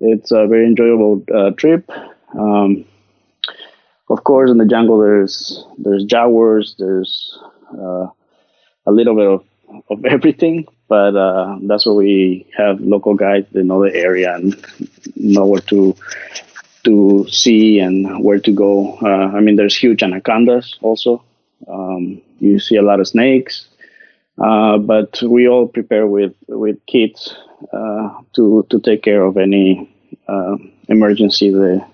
it's 0.00 0.32
a 0.32 0.46
very 0.48 0.66
enjoyable 0.66 1.24
uh, 1.32 1.50
trip. 1.52 1.88
Um, 2.36 2.84
of 4.10 4.24
course, 4.24 4.50
in 4.50 4.58
the 4.58 4.66
jungle, 4.66 4.98
there's 4.98 5.64
there's 5.78 6.04
jaguars, 6.04 6.74
there's 6.78 7.38
uh, 7.72 8.06
a 8.86 8.90
little 8.90 9.14
bit 9.14 9.26
of, 9.26 9.44
of 9.90 10.04
everything, 10.16 10.66
but 10.88 11.14
uh, 11.14 11.58
that's 11.62 11.86
where 11.86 11.94
we 11.94 12.46
have 12.56 12.80
local 12.80 13.14
guides 13.14 13.46
that 13.52 13.64
know 13.64 13.82
the 13.82 13.94
area 13.94 14.34
and 14.34 14.56
know 15.16 15.46
where 15.46 15.60
to 15.60 15.94
to 16.84 17.26
see 17.28 17.78
and 17.80 18.24
where 18.24 18.38
to 18.38 18.52
go. 18.52 18.98
Uh, 19.02 19.36
I 19.36 19.40
mean, 19.40 19.56
there's 19.56 19.76
huge 19.76 20.02
anacondas 20.02 20.78
also. 20.80 21.22
Um, 21.68 22.22
you 22.38 22.58
see 22.58 22.76
a 22.76 22.82
lot 22.82 23.00
of 23.00 23.08
snakes, 23.08 23.68
uh, 24.38 24.78
but 24.78 25.20
we 25.22 25.48
all 25.48 25.66
prepare 25.66 26.06
with 26.06 26.34
with 26.48 26.78
kits 26.86 27.34
uh, 27.72 28.20
to 28.34 28.66
to 28.70 28.80
take 28.80 29.02
care 29.02 29.22
of 29.22 29.36
any 29.36 29.90
uh, 30.28 30.56
emergency 30.88 31.50
that 31.50 31.86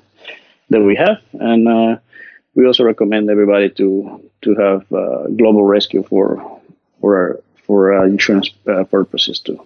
that 0.71 0.83
we 0.83 0.95
have, 0.95 1.19
and 1.33 1.69
uh, 1.69 1.97
we 2.55 2.67
also 2.67 2.85
recommend 2.85 3.31
everybody 3.31 3.71
to 3.71 4.31
to 4.43 4.55
have 4.55 4.87
global 5.37 5.65
rescue 5.65 6.03
for 6.03 6.61
for 7.01 7.17
our, 7.17 7.41
for 7.67 8.05
insurance 8.05 8.51
purposes 8.91 9.39
too. 9.41 9.61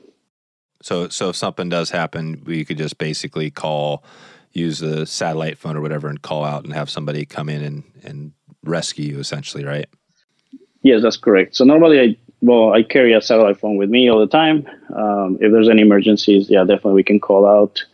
So, 0.83 1.09
so 1.09 1.31
if 1.31 1.37
something 1.37 1.69
does 1.69 1.91
happen, 1.91 2.43
we 2.45 2.65
could 2.65 2.79
just 2.79 2.99
basically 2.99 3.51
call, 3.51 4.05
use 4.53 4.79
the 4.79 5.07
satellite 5.07 5.59
phone 5.59 5.77
or 5.77 5.81
whatever, 5.81 6.09
and 6.09 6.23
call 6.23 6.45
out 6.45 6.65
and 6.65 6.73
have 6.73 6.89
somebody 6.89 7.25
come 7.25 7.49
in 7.49 7.63
and 7.63 7.85
and 8.05 8.33
rescue 8.65 9.15
you, 9.15 9.19
essentially, 9.19 9.65
right? 9.65 9.87
Yes, 10.83 11.03
that's 11.03 11.17
correct. 11.17 11.57
So 11.57 11.65
normally, 11.65 12.01
I 12.01 12.17
well, 12.41 12.73
I 12.73 12.83
carry 12.85 13.13
a 13.13 13.21
satellite 13.21 13.59
phone 13.59 13.77
with 13.77 13.91
me 13.91 14.09
all 14.09 14.21
the 14.21 14.29
time. 14.29 14.67
Um, 14.95 15.39
if 15.41 15.51
there's 15.51 15.69
any 15.69 15.83
emergencies, 15.83 16.49
yeah, 16.49 16.61
definitely 16.61 16.93
we 16.93 17.03
can 17.03 17.19
call 17.19 17.47
out. 17.47 17.85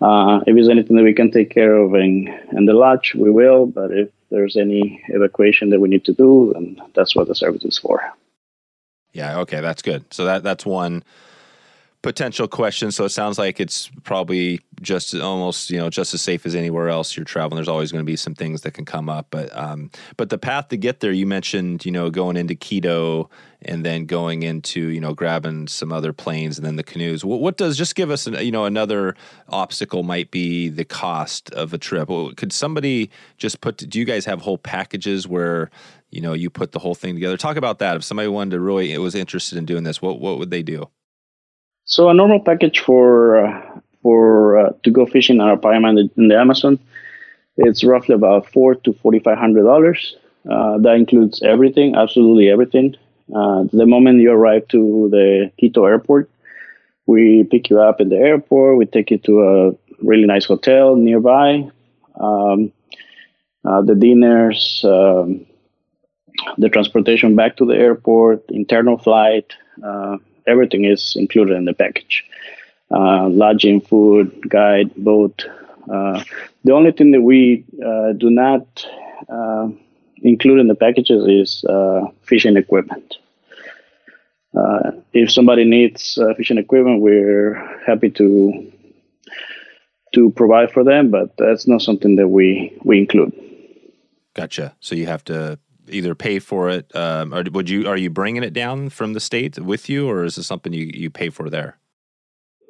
Uh, 0.00 0.40
if 0.46 0.54
there's 0.54 0.70
anything 0.70 0.96
that 0.96 1.04
we 1.04 1.12
can 1.12 1.30
take 1.30 1.50
care 1.50 1.76
of 1.76 1.94
in, 1.94 2.26
in 2.52 2.64
the 2.64 2.72
lodge, 2.72 3.14
we 3.14 3.30
will. 3.30 3.66
But 3.66 3.92
if 3.92 4.08
there's 4.30 4.56
any 4.56 5.02
evacuation 5.08 5.70
that 5.70 5.80
we 5.80 5.90
need 5.90 6.04
to 6.06 6.12
do, 6.12 6.52
then 6.54 6.80
that's 6.94 7.14
what 7.14 7.28
the 7.28 7.34
service 7.34 7.64
is 7.64 7.78
for. 7.78 8.02
Yeah. 9.12 9.40
Okay, 9.40 9.60
that's 9.60 9.82
good. 9.82 10.12
So 10.12 10.24
that 10.24 10.42
that's 10.42 10.64
one 10.64 11.04
potential 12.02 12.48
question. 12.48 12.90
So 12.90 13.04
it 13.04 13.10
sounds 13.10 13.38
like 13.38 13.60
it's 13.60 13.88
probably 14.02 14.60
just 14.80 15.14
almost 15.14 15.70
you 15.70 15.78
know 15.78 15.88
just 15.88 16.12
as 16.12 16.20
safe 16.20 16.44
as 16.44 16.54
anywhere 16.54 16.88
else 16.88 17.16
you're 17.16 17.24
traveling. 17.24 17.56
There's 17.56 17.68
always 17.68 17.92
going 17.92 18.04
to 18.04 18.10
be 18.10 18.16
some 18.16 18.34
things 18.34 18.62
that 18.62 18.72
can 18.72 18.84
come 18.84 19.08
up, 19.08 19.28
but 19.30 19.56
um, 19.56 19.90
but 20.16 20.28
the 20.28 20.38
path 20.38 20.68
to 20.68 20.76
get 20.76 21.00
there, 21.00 21.12
you 21.12 21.26
mentioned 21.26 21.86
you 21.86 21.92
know 21.92 22.10
going 22.10 22.36
into 22.36 22.54
Quito 22.54 23.30
and 23.62 23.86
then 23.86 24.06
going 24.06 24.42
into 24.42 24.88
you 24.88 25.00
know 25.00 25.14
grabbing 25.14 25.68
some 25.68 25.92
other 25.92 26.12
planes 26.12 26.58
and 26.58 26.66
then 26.66 26.76
the 26.76 26.82
canoes. 26.82 27.24
What, 27.24 27.40
what 27.40 27.56
does 27.56 27.78
just 27.78 27.94
give 27.94 28.10
us 28.10 28.26
an, 28.26 28.34
you 28.44 28.52
know 28.52 28.64
another 28.64 29.14
obstacle 29.48 30.02
might 30.02 30.30
be 30.30 30.68
the 30.68 30.84
cost 30.84 31.50
of 31.52 31.72
a 31.72 31.78
trip. 31.78 32.08
Could 32.36 32.52
somebody 32.52 33.10
just 33.38 33.60
put? 33.60 33.76
Do 33.76 33.98
you 33.98 34.04
guys 34.04 34.24
have 34.24 34.40
whole 34.40 34.58
packages 34.58 35.28
where 35.28 35.70
you 36.12 36.20
know 36.20 36.34
you 36.34 36.50
put 36.50 36.70
the 36.72 36.78
whole 36.78 36.94
thing 36.94 37.14
together? 37.14 37.36
Talk 37.36 37.56
about 37.56 37.80
that. 37.80 37.96
If 37.96 38.04
somebody 38.04 38.28
wanted 38.28 38.52
to 38.52 38.60
really 38.60 38.92
it 38.92 38.98
was 38.98 39.14
interested 39.14 39.58
in 39.58 39.64
doing 39.64 39.82
this, 39.82 40.00
what 40.00 40.20
what 40.20 40.38
would 40.38 40.50
they 40.50 40.62
do? 40.62 40.88
So 41.84 42.08
a 42.08 42.14
normal 42.14 42.40
package 42.40 42.78
for 42.78 43.44
uh, 43.44 43.80
for 44.02 44.58
uh, 44.58 44.72
to 44.84 44.90
go 44.90 45.06
fishing 45.06 45.36
in 45.36 45.42
Arapaima 45.42 45.88
in 45.88 45.94
the, 45.96 46.10
in 46.16 46.28
the 46.28 46.38
Amazon, 46.38 46.78
it's 47.56 47.82
roughly 47.82 48.14
about 48.14 48.48
four 48.52 48.76
to 48.76 48.92
forty 48.92 49.18
five 49.18 49.38
hundred 49.38 49.64
dollars. 49.64 50.14
Uh, 50.48 50.78
that 50.78 50.94
includes 50.94 51.42
everything, 51.42 51.94
absolutely 51.94 52.50
everything. 52.50 52.94
Uh, 53.34 53.64
the 53.72 53.86
moment 53.86 54.20
you 54.20 54.30
arrive 54.30 54.66
to 54.68 55.08
the 55.10 55.50
Quito 55.58 55.84
airport, 55.84 56.28
we 57.06 57.44
pick 57.44 57.70
you 57.70 57.80
up 57.80 58.00
in 58.00 58.08
the 58.08 58.16
airport. 58.16 58.76
We 58.76 58.86
take 58.86 59.10
you 59.10 59.18
to 59.18 59.42
a 59.42 60.04
really 60.04 60.26
nice 60.26 60.44
hotel 60.44 60.96
nearby. 60.96 61.70
Um, 62.20 62.72
uh, 63.64 63.82
the 63.82 63.94
dinners, 63.94 64.84
um, 64.84 65.46
the 66.58 66.68
transportation 66.68 67.36
back 67.36 67.56
to 67.56 67.64
the 67.64 67.74
airport, 67.74 68.44
internal 68.50 68.98
flight. 68.98 69.52
Uh, 69.82 70.18
everything 70.46 70.84
is 70.84 71.14
included 71.16 71.56
in 71.56 71.64
the 71.64 71.74
package. 71.74 72.24
Uh, 72.90 73.28
lodging, 73.28 73.80
food, 73.80 74.48
guide, 74.48 74.94
boat. 74.96 75.46
Uh, 75.90 76.22
the 76.64 76.72
only 76.72 76.92
thing 76.92 77.10
that 77.12 77.22
we 77.22 77.64
uh, 77.84 78.12
do 78.12 78.28
not 78.28 78.86
uh, 79.28 79.68
include 80.22 80.60
in 80.60 80.68
the 80.68 80.74
packages 80.74 81.24
is 81.26 81.64
uh, 81.64 82.02
fishing 82.22 82.56
equipment. 82.56 83.16
If 85.14 85.30
somebody 85.30 85.64
needs 85.64 86.18
fishing 86.36 86.56
equipment, 86.56 87.02
we're 87.02 87.54
happy 87.86 88.10
to 88.10 88.72
to 90.14 90.30
provide 90.30 90.70
for 90.70 90.84
them, 90.84 91.10
but 91.10 91.36
that's 91.36 91.66
not 91.66 91.82
something 91.82 92.16
that 92.16 92.28
we 92.28 92.72
we 92.82 92.98
include. 92.98 93.32
Gotcha. 94.34 94.74
So 94.80 94.94
you 94.94 95.06
have 95.06 95.24
to 95.24 95.58
either 95.88 96.14
pay 96.14 96.38
for 96.38 96.70
it, 96.70 96.94
um, 96.94 97.34
or 97.34 97.44
would 97.52 97.68
you? 97.68 97.88
Are 97.88 97.96
you 97.96 98.10
bringing 98.10 98.42
it 98.42 98.52
down 98.52 98.88
from 98.88 99.12
the 99.12 99.20
state 99.20 99.58
with 99.58 99.88
you, 99.88 100.08
or 100.08 100.24
is 100.24 100.38
it 100.38 100.44
something 100.44 100.72
you, 100.72 100.90
you 100.92 101.10
pay 101.10 101.30
for 101.30 101.50
there? 101.50 101.78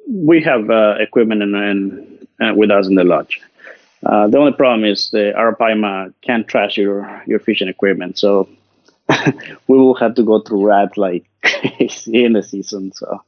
We 0.07 0.41
have 0.43 0.69
uh, 0.69 0.95
equipment 0.99 1.41
in, 1.41 1.55
in 1.55 2.27
uh, 2.41 2.53
with 2.53 2.71
us 2.71 2.87
in 2.87 2.95
the 2.95 3.03
lodge. 3.03 3.41
Uh, 4.05 4.27
the 4.27 4.37
only 4.37 4.51
problem 4.51 4.83
is 4.83 5.09
the 5.11 5.33
Arapaima 5.37 6.13
can't 6.21 6.47
trash 6.47 6.77
your 6.77 7.23
your 7.25 7.39
fishing 7.39 7.69
equipment, 7.69 8.17
so 8.17 8.49
we 9.67 9.77
will 9.77 9.95
have 9.95 10.15
to 10.15 10.23
go 10.23 10.39
through 10.41 10.67
that 10.67 10.97
like 10.97 11.25
in 12.07 12.33
the 12.33 12.43
season. 12.43 12.91
So. 12.93 13.21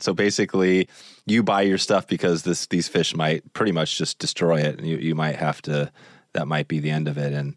So 0.00 0.14
basically, 0.14 0.88
you 1.26 1.42
buy 1.42 1.62
your 1.62 1.78
stuff 1.78 2.06
because 2.06 2.44
this 2.44 2.66
these 2.66 2.86
fish 2.86 3.16
might 3.16 3.52
pretty 3.52 3.72
much 3.72 3.98
just 3.98 4.18
destroy 4.18 4.60
it, 4.60 4.78
and 4.78 4.86
you, 4.86 4.96
you 4.96 5.14
might 5.14 5.36
have 5.36 5.60
to. 5.62 5.90
That 6.34 6.46
might 6.46 6.68
be 6.68 6.78
the 6.78 6.90
end 6.90 7.08
of 7.08 7.16
it. 7.16 7.32
And 7.32 7.56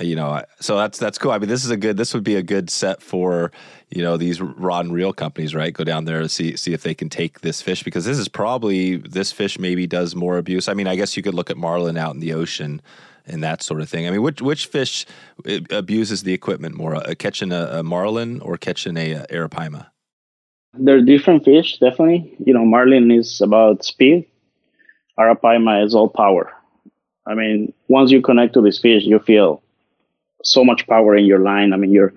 you 0.00 0.14
know 0.14 0.42
so 0.60 0.76
that's 0.76 0.98
that's 0.98 1.18
cool. 1.18 1.30
I 1.30 1.38
mean 1.38 1.48
this 1.48 1.64
is 1.64 1.70
a 1.70 1.76
good 1.76 1.96
this 1.96 2.12
would 2.14 2.24
be 2.24 2.36
a 2.36 2.42
good 2.42 2.70
set 2.70 3.02
for 3.02 3.50
you 3.90 4.02
know 4.02 4.16
these 4.16 4.40
rod 4.40 4.84
and 4.86 4.94
reel 4.94 5.12
companies 5.12 5.54
right? 5.54 5.72
Go 5.72 5.84
down 5.84 6.04
there 6.04 6.20
and 6.20 6.30
see 6.30 6.56
see 6.56 6.72
if 6.72 6.82
they 6.82 6.94
can 6.94 7.08
take 7.08 7.40
this 7.40 7.62
fish 7.62 7.82
because 7.82 8.04
this 8.04 8.18
is 8.18 8.28
probably 8.28 8.96
this 8.96 9.32
fish 9.32 9.58
maybe 9.58 9.86
does 9.86 10.14
more 10.14 10.38
abuse. 10.38 10.68
I 10.68 10.74
mean 10.74 10.86
i 10.86 10.96
guess 10.96 11.16
you 11.16 11.22
could 11.22 11.34
look 11.34 11.50
at 11.50 11.56
marlin 11.56 11.96
out 11.96 12.14
in 12.14 12.20
the 12.20 12.34
ocean 12.34 12.82
and 13.26 13.42
that 13.42 13.62
sort 13.62 13.80
of 13.80 13.88
thing. 13.88 14.06
I 14.06 14.10
mean 14.10 14.22
which 14.22 14.40
which 14.42 14.66
fish 14.66 15.06
uh, 15.48 15.58
abuses 15.70 16.22
the 16.22 16.32
equipment 16.32 16.74
more 16.74 16.94
uh, 16.94 17.14
catching 17.18 17.52
a, 17.52 17.78
a, 17.78 17.82
marlin 17.82 18.40
or 18.40 18.56
catching 18.56 18.96
a, 18.96 19.12
a 19.12 19.26
arapaima? 19.26 19.86
They're 20.74 21.02
different 21.02 21.44
fish 21.44 21.78
definitely. 21.78 22.34
You 22.44 22.54
know 22.54 22.64
marlin 22.64 23.10
is 23.10 23.40
about 23.40 23.84
speed. 23.84 24.26
Arapaima 25.18 25.84
is 25.84 25.94
all 25.94 26.08
power. 26.08 26.52
I 27.26 27.34
mean 27.34 27.72
once 27.88 28.10
you 28.10 28.20
connect 28.20 28.54
to 28.54 28.60
this 28.60 28.78
fish 28.78 29.04
you 29.04 29.18
feel 29.18 29.62
so 30.46 30.64
much 30.64 30.86
power 30.86 31.16
in 31.16 31.24
your 31.24 31.40
line. 31.40 31.72
I 31.72 31.76
mean, 31.76 31.90
your 31.90 32.12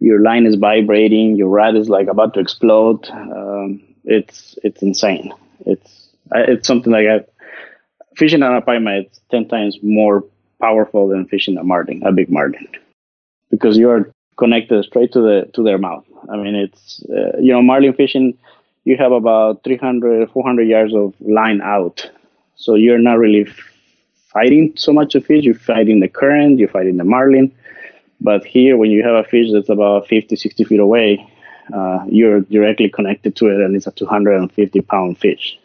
your 0.00 0.20
line 0.20 0.46
is 0.46 0.56
vibrating, 0.56 1.36
your 1.36 1.48
rod 1.48 1.76
is 1.76 1.88
like 1.88 2.08
about 2.08 2.34
to 2.34 2.40
explode. 2.40 3.08
Um, 3.10 3.82
it's 4.04 4.58
it's 4.62 4.82
insane. 4.82 5.32
It's 5.66 6.08
it's 6.34 6.66
something 6.66 6.92
like 6.92 7.06
a, 7.06 7.24
fishing 8.16 8.42
on 8.42 8.54
a 8.54 8.62
Arapaima. 8.62 9.02
It's 9.02 9.20
ten 9.30 9.48
times 9.48 9.78
more 9.82 10.24
powerful 10.60 11.08
than 11.08 11.26
fishing 11.26 11.56
a 11.58 11.64
marlin, 11.64 12.02
a 12.04 12.12
big 12.12 12.30
marlin, 12.30 12.66
because 13.50 13.76
you 13.76 13.90
are 13.90 14.10
connected 14.36 14.84
straight 14.84 15.12
to 15.12 15.20
the 15.20 15.50
to 15.54 15.62
their 15.62 15.78
mouth. 15.78 16.04
I 16.30 16.36
mean, 16.36 16.54
it's 16.54 17.04
uh, 17.08 17.38
you 17.38 17.52
know 17.52 17.62
marlin 17.62 17.94
fishing. 17.94 18.36
You 18.84 18.96
have 18.96 19.12
about 19.12 19.62
300, 19.62 20.28
400 20.32 20.62
yards 20.64 20.92
of 20.92 21.14
line 21.20 21.60
out, 21.60 22.10
so 22.56 22.74
you're 22.74 22.98
not 22.98 23.18
really 23.18 23.46
fighting 24.32 24.72
so 24.76 24.92
much 24.92 25.14
a 25.14 25.20
fish. 25.20 25.44
You're 25.44 25.54
fighting 25.54 26.00
the 26.00 26.08
current. 26.08 26.58
You're 26.58 26.68
fighting 26.68 26.96
the 26.96 27.04
marlin. 27.04 27.54
But 28.22 28.44
here, 28.44 28.76
when 28.76 28.90
you 28.90 29.02
have 29.02 29.16
a 29.16 29.24
fish 29.24 29.48
that's 29.52 29.68
about 29.68 30.06
50, 30.06 30.36
60 30.36 30.64
feet 30.64 30.78
away, 30.78 31.28
uh, 31.74 32.04
you're 32.08 32.40
directly 32.40 32.88
connected 32.88 33.34
to 33.36 33.48
it, 33.48 33.60
and 33.60 33.74
it's 33.74 33.88
a 33.88 33.90
250 33.90 34.80
pound 34.82 35.18
fish. 35.18 35.58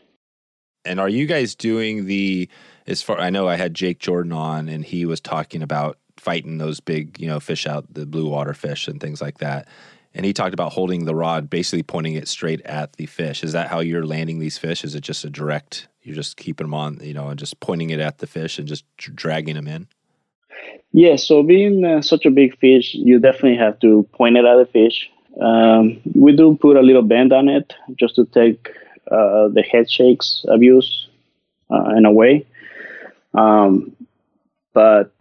And 0.84 1.00
are 1.00 1.10
you 1.10 1.28
guys 1.28 1.54
doing 1.54 2.06
the? 2.06 2.50
As 2.88 3.02
far 3.02 3.20
I 3.20 3.30
know, 3.30 3.48
I 3.48 3.58
had 3.58 3.74
Jake 3.74 4.00
Jordan 4.00 4.32
on, 4.32 4.70
and 4.70 4.84
he 4.84 5.06
was 5.06 5.22
talking 5.22 5.62
about 5.62 5.98
fighting 6.16 6.58
those 6.58 6.80
big, 6.80 7.20
you 7.20 7.28
know, 7.28 7.40
fish 7.40 7.68
out, 7.68 7.94
the 7.94 8.06
blue 8.06 8.28
water 8.28 8.54
fish 8.54 8.88
and 8.88 9.00
things 9.00 9.22
like 9.22 9.38
that. 9.38 9.68
And 10.16 10.26
he 10.26 10.34
talked 10.34 10.54
about 10.54 10.72
holding 10.72 11.06
the 11.06 11.14
rod, 11.14 11.50
basically 11.50 11.84
pointing 11.84 12.14
it 12.14 12.28
straight 12.28 12.62
at 12.62 12.94
the 12.94 13.06
fish. 13.06 13.44
Is 13.44 13.52
that 13.52 13.68
how 13.68 13.82
you're 13.82 14.06
landing 14.06 14.40
these 14.40 14.58
fish? 14.58 14.84
Is 14.84 14.96
it 14.96 15.02
just 15.02 15.24
a 15.26 15.30
direct? 15.30 15.90
You're 16.02 16.16
just 16.16 16.38
keeping 16.38 16.66
them 16.66 16.74
on, 16.74 17.00
you 17.02 17.14
know, 17.14 17.28
and 17.28 17.38
just 17.38 17.60
pointing 17.60 17.92
it 17.92 18.00
at 18.00 18.18
the 18.18 18.26
fish 18.26 18.58
and 18.58 18.68
just 18.68 18.86
dragging 18.98 19.54
them 19.54 19.68
in. 19.68 19.88
Yeah, 20.92 21.16
so 21.18 21.44
being 21.44 21.84
uh, 21.86 22.02
such 22.02 22.26
a 22.26 22.32
big 22.32 22.58
fish, 22.58 22.94
you 22.96 23.20
definitely 23.20 23.58
have 23.58 23.80
to 23.80 24.08
point 24.14 24.38
it 24.38 24.46
at 24.46 24.56
the 24.58 24.66
fish. 24.72 25.10
Um, 25.40 26.02
we 26.16 26.36
do 26.36 26.58
put 26.60 26.78
a 26.78 26.82
little 26.82 27.04
bend 27.04 27.32
on 27.34 27.50
it 27.50 27.74
just 27.96 28.16
to 28.16 28.26
take 28.26 28.70
uh, 29.12 29.50
the 29.50 29.62
head 29.70 29.90
shakes 29.90 30.44
abuse 30.50 31.08
uh, 31.72 31.92
in 31.98 32.06
a 32.06 32.12
way. 32.12 32.46
Um, 33.34 33.96
but 34.74 35.12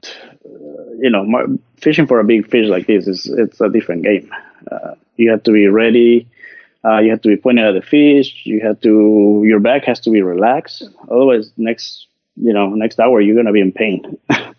uh, 0.45 0.93
you 1.01 1.11
know, 1.11 1.59
fishing 1.79 2.07
for 2.07 2.21
a 2.21 2.25
big 2.25 2.49
fish 2.51 2.67
like 2.69 2.87
this 2.87 3.09
is 3.09 3.27
it's 3.27 3.61
a 3.61 3.69
different 3.71 4.05
game. 4.05 4.31
Uh, 4.71 4.95
you 5.17 5.31
have 5.31 5.43
to 5.45 5.53
be 5.53 5.69
ready 5.69 6.29
Uh, 6.85 6.99
you 7.01 7.11
have 7.11 7.23
to 7.23 7.29
be 7.29 7.37
pointing 7.37 7.65
at 7.65 7.73
the 7.75 7.83
fish. 7.83 8.43
You 8.45 8.61
have 8.67 8.81
to 8.83 9.43
your 9.47 9.61
back 9.61 9.85
has 9.87 10.01
to 10.03 10.11
be 10.11 10.23
relaxed. 10.23 10.85
Otherwise, 11.11 11.53
next 11.59 12.09
you 12.37 12.53
know 12.55 12.69
next 12.85 13.01
hour 13.01 13.21
you're 13.21 13.37
gonna 13.37 13.53
be 13.53 13.61
in 13.69 13.73
pain. 13.73 14.01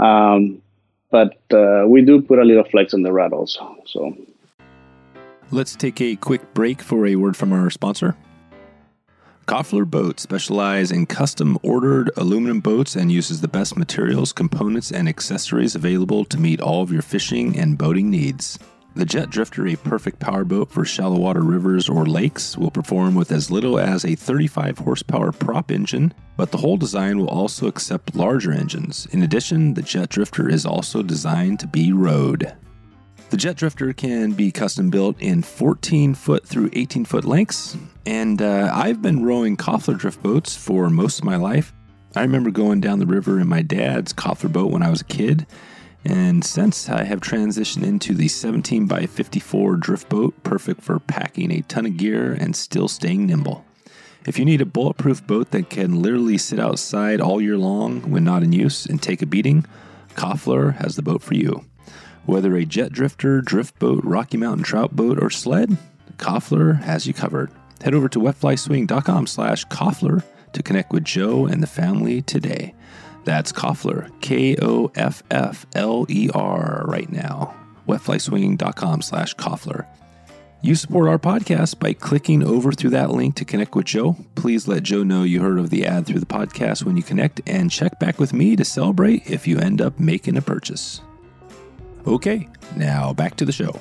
um, 0.00 0.62
but 1.10 1.38
uh, 1.52 1.84
we 1.86 2.02
do 2.02 2.22
put 2.22 2.38
a 2.38 2.44
little 2.44 2.64
flex 2.64 2.94
on 2.94 3.02
the 3.02 3.12
rod 3.12 3.32
also. 3.32 3.76
So 3.86 4.16
let's 5.50 5.76
take 5.76 6.00
a 6.00 6.16
quick 6.16 6.54
break 6.54 6.80
for 6.80 7.06
a 7.06 7.16
word 7.16 7.36
from 7.36 7.52
our 7.52 7.70
sponsor. 7.70 8.16
Koffler 9.46 9.84
Boats 9.84 10.22
specialize 10.22 10.92
in 10.92 11.06
custom 11.06 11.58
ordered 11.64 12.12
aluminum 12.16 12.60
boats 12.60 12.94
and 12.94 13.10
uses 13.10 13.40
the 13.40 13.48
best 13.48 13.76
materials, 13.76 14.32
components, 14.32 14.92
and 14.92 15.08
accessories 15.08 15.74
available 15.74 16.24
to 16.26 16.38
meet 16.38 16.60
all 16.60 16.82
of 16.82 16.92
your 16.92 17.02
fishing 17.02 17.58
and 17.58 17.76
boating 17.76 18.10
needs. 18.10 18.60
The 18.96 19.04
Jet 19.04 19.30
Drifter, 19.30 19.68
a 19.68 19.76
perfect 19.76 20.18
powerboat 20.18 20.72
for 20.72 20.84
shallow 20.84 21.16
water 21.16 21.42
rivers 21.42 21.88
or 21.88 22.06
lakes, 22.06 22.58
will 22.58 22.72
perform 22.72 23.14
with 23.14 23.30
as 23.30 23.48
little 23.48 23.78
as 23.78 24.04
a 24.04 24.16
35 24.16 24.78
horsepower 24.78 25.30
prop 25.30 25.70
engine, 25.70 26.12
but 26.36 26.50
the 26.50 26.58
whole 26.58 26.76
design 26.76 27.18
will 27.18 27.28
also 27.28 27.68
accept 27.68 28.16
larger 28.16 28.50
engines. 28.50 29.06
In 29.12 29.22
addition, 29.22 29.74
the 29.74 29.82
Jet 29.82 30.08
Drifter 30.08 30.48
is 30.48 30.66
also 30.66 31.04
designed 31.04 31.60
to 31.60 31.68
be 31.68 31.92
rowed. 31.92 32.52
The 33.30 33.36
Jet 33.36 33.56
Drifter 33.56 33.92
can 33.92 34.32
be 34.32 34.50
custom 34.50 34.90
built 34.90 35.20
in 35.20 35.42
14 35.42 36.14
foot 36.14 36.44
through 36.44 36.70
18 36.72 37.04
foot 37.04 37.24
lengths, 37.24 37.76
and 38.06 38.42
uh, 38.42 38.72
I've 38.74 39.00
been 39.00 39.24
rowing 39.24 39.56
Koffler 39.56 39.96
drift 39.96 40.20
boats 40.20 40.56
for 40.56 40.90
most 40.90 41.20
of 41.20 41.24
my 41.24 41.36
life. 41.36 41.72
I 42.16 42.22
remember 42.22 42.50
going 42.50 42.80
down 42.80 42.98
the 42.98 43.06
river 43.06 43.38
in 43.38 43.46
my 43.46 43.62
dad's 43.62 44.12
Koffler 44.12 44.52
boat 44.52 44.72
when 44.72 44.82
I 44.82 44.90
was 44.90 45.02
a 45.02 45.04
kid, 45.04 45.46
and 46.04 46.44
since 46.44 46.88
I 46.88 47.04
have 47.04 47.20
transitioned 47.20 47.84
into 47.84 48.14
the 48.14 48.28
17 48.28 48.86
by 48.86 49.06
54 49.06 49.76
drift 49.76 50.08
boat, 50.08 50.42
perfect 50.42 50.80
for 50.82 50.98
packing 50.98 51.50
a 51.50 51.62
ton 51.62 51.86
of 51.86 51.96
gear 51.96 52.32
and 52.32 52.56
still 52.56 52.88
staying 52.88 53.26
nimble. 53.26 53.64
If 54.26 54.38
you 54.38 54.44
need 54.44 54.60
a 54.60 54.66
bulletproof 54.66 55.26
boat 55.26 55.50
that 55.50 55.70
can 55.70 56.02
literally 56.02 56.38
sit 56.38 56.58
outside 56.58 57.20
all 57.20 57.40
year 57.40 57.56
long 57.56 58.10
when 58.10 58.24
not 58.24 58.42
in 58.42 58.52
use 58.52 58.86
and 58.86 59.02
take 59.02 59.22
a 59.22 59.26
beating, 59.26 59.64
Koffler 60.14 60.76
has 60.76 60.96
the 60.96 61.02
boat 61.02 61.22
for 61.22 61.34
you. 61.34 61.64
Whether 62.26 62.54
a 62.54 62.64
jet 62.64 62.92
drifter, 62.92 63.40
drift 63.40 63.78
boat, 63.78 64.04
Rocky 64.04 64.36
Mountain 64.36 64.64
trout 64.64 64.94
boat, 64.94 65.18
or 65.22 65.30
sled, 65.30 65.76
Koffler 66.16 66.82
has 66.82 67.06
you 67.06 67.14
covered. 67.14 67.50
Head 67.82 67.94
over 67.94 68.08
to 68.10 68.18
wetflyswing.com 68.18 69.26
slash 69.26 69.66
Koffler 69.68 70.22
to 70.52 70.62
connect 70.62 70.92
with 70.92 71.04
Joe 71.04 71.46
and 71.46 71.62
the 71.62 71.66
family 71.66 72.20
today. 72.20 72.74
That's 73.24 73.52
Koffler, 73.52 74.10
K 74.20 74.56
O 74.60 74.90
F 74.94 75.22
F 75.30 75.66
L 75.74 76.06
E 76.08 76.30
R, 76.32 76.84
right 76.86 77.10
now. 77.10 77.54
Wetflyswinging.com 77.86 79.02
slash 79.02 79.34
Koffler. 79.36 79.86
You 80.62 80.74
support 80.74 81.08
our 81.08 81.18
podcast 81.18 81.78
by 81.78 81.94
clicking 81.94 82.42
over 82.42 82.70
through 82.72 82.90
that 82.90 83.10
link 83.10 83.34
to 83.36 83.46
connect 83.46 83.74
with 83.74 83.86
Joe. 83.86 84.16
Please 84.34 84.68
let 84.68 84.82
Joe 84.82 85.02
know 85.02 85.22
you 85.22 85.40
heard 85.40 85.58
of 85.58 85.70
the 85.70 85.86
ad 85.86 86.06
through 86.06 86.20
the 86.20 86.26
podcast 86.26 86.84
when 86.84 86.98
you 86.98 87.02
connect 87.02 87.40
and 87.46 87.70
check 87.70 87.98
back 87.98 88.18
with 88.18 88.34
me 88.34 88.56
to 88.56 88.64
celebrate 88.64 89.30
if 89.30 89.46
you 89.46 89.58
end 89.58 89.80
up 89.80 89.98
making 89.98 90.36
a 90.36 90.42
purchase. 90.42 91.00
Okay, 92.06 92.46
now 92.76 93.14
back 93.14 93.36
to 93.36 93.46
the 93.46 93.52
show. 93.52 93.74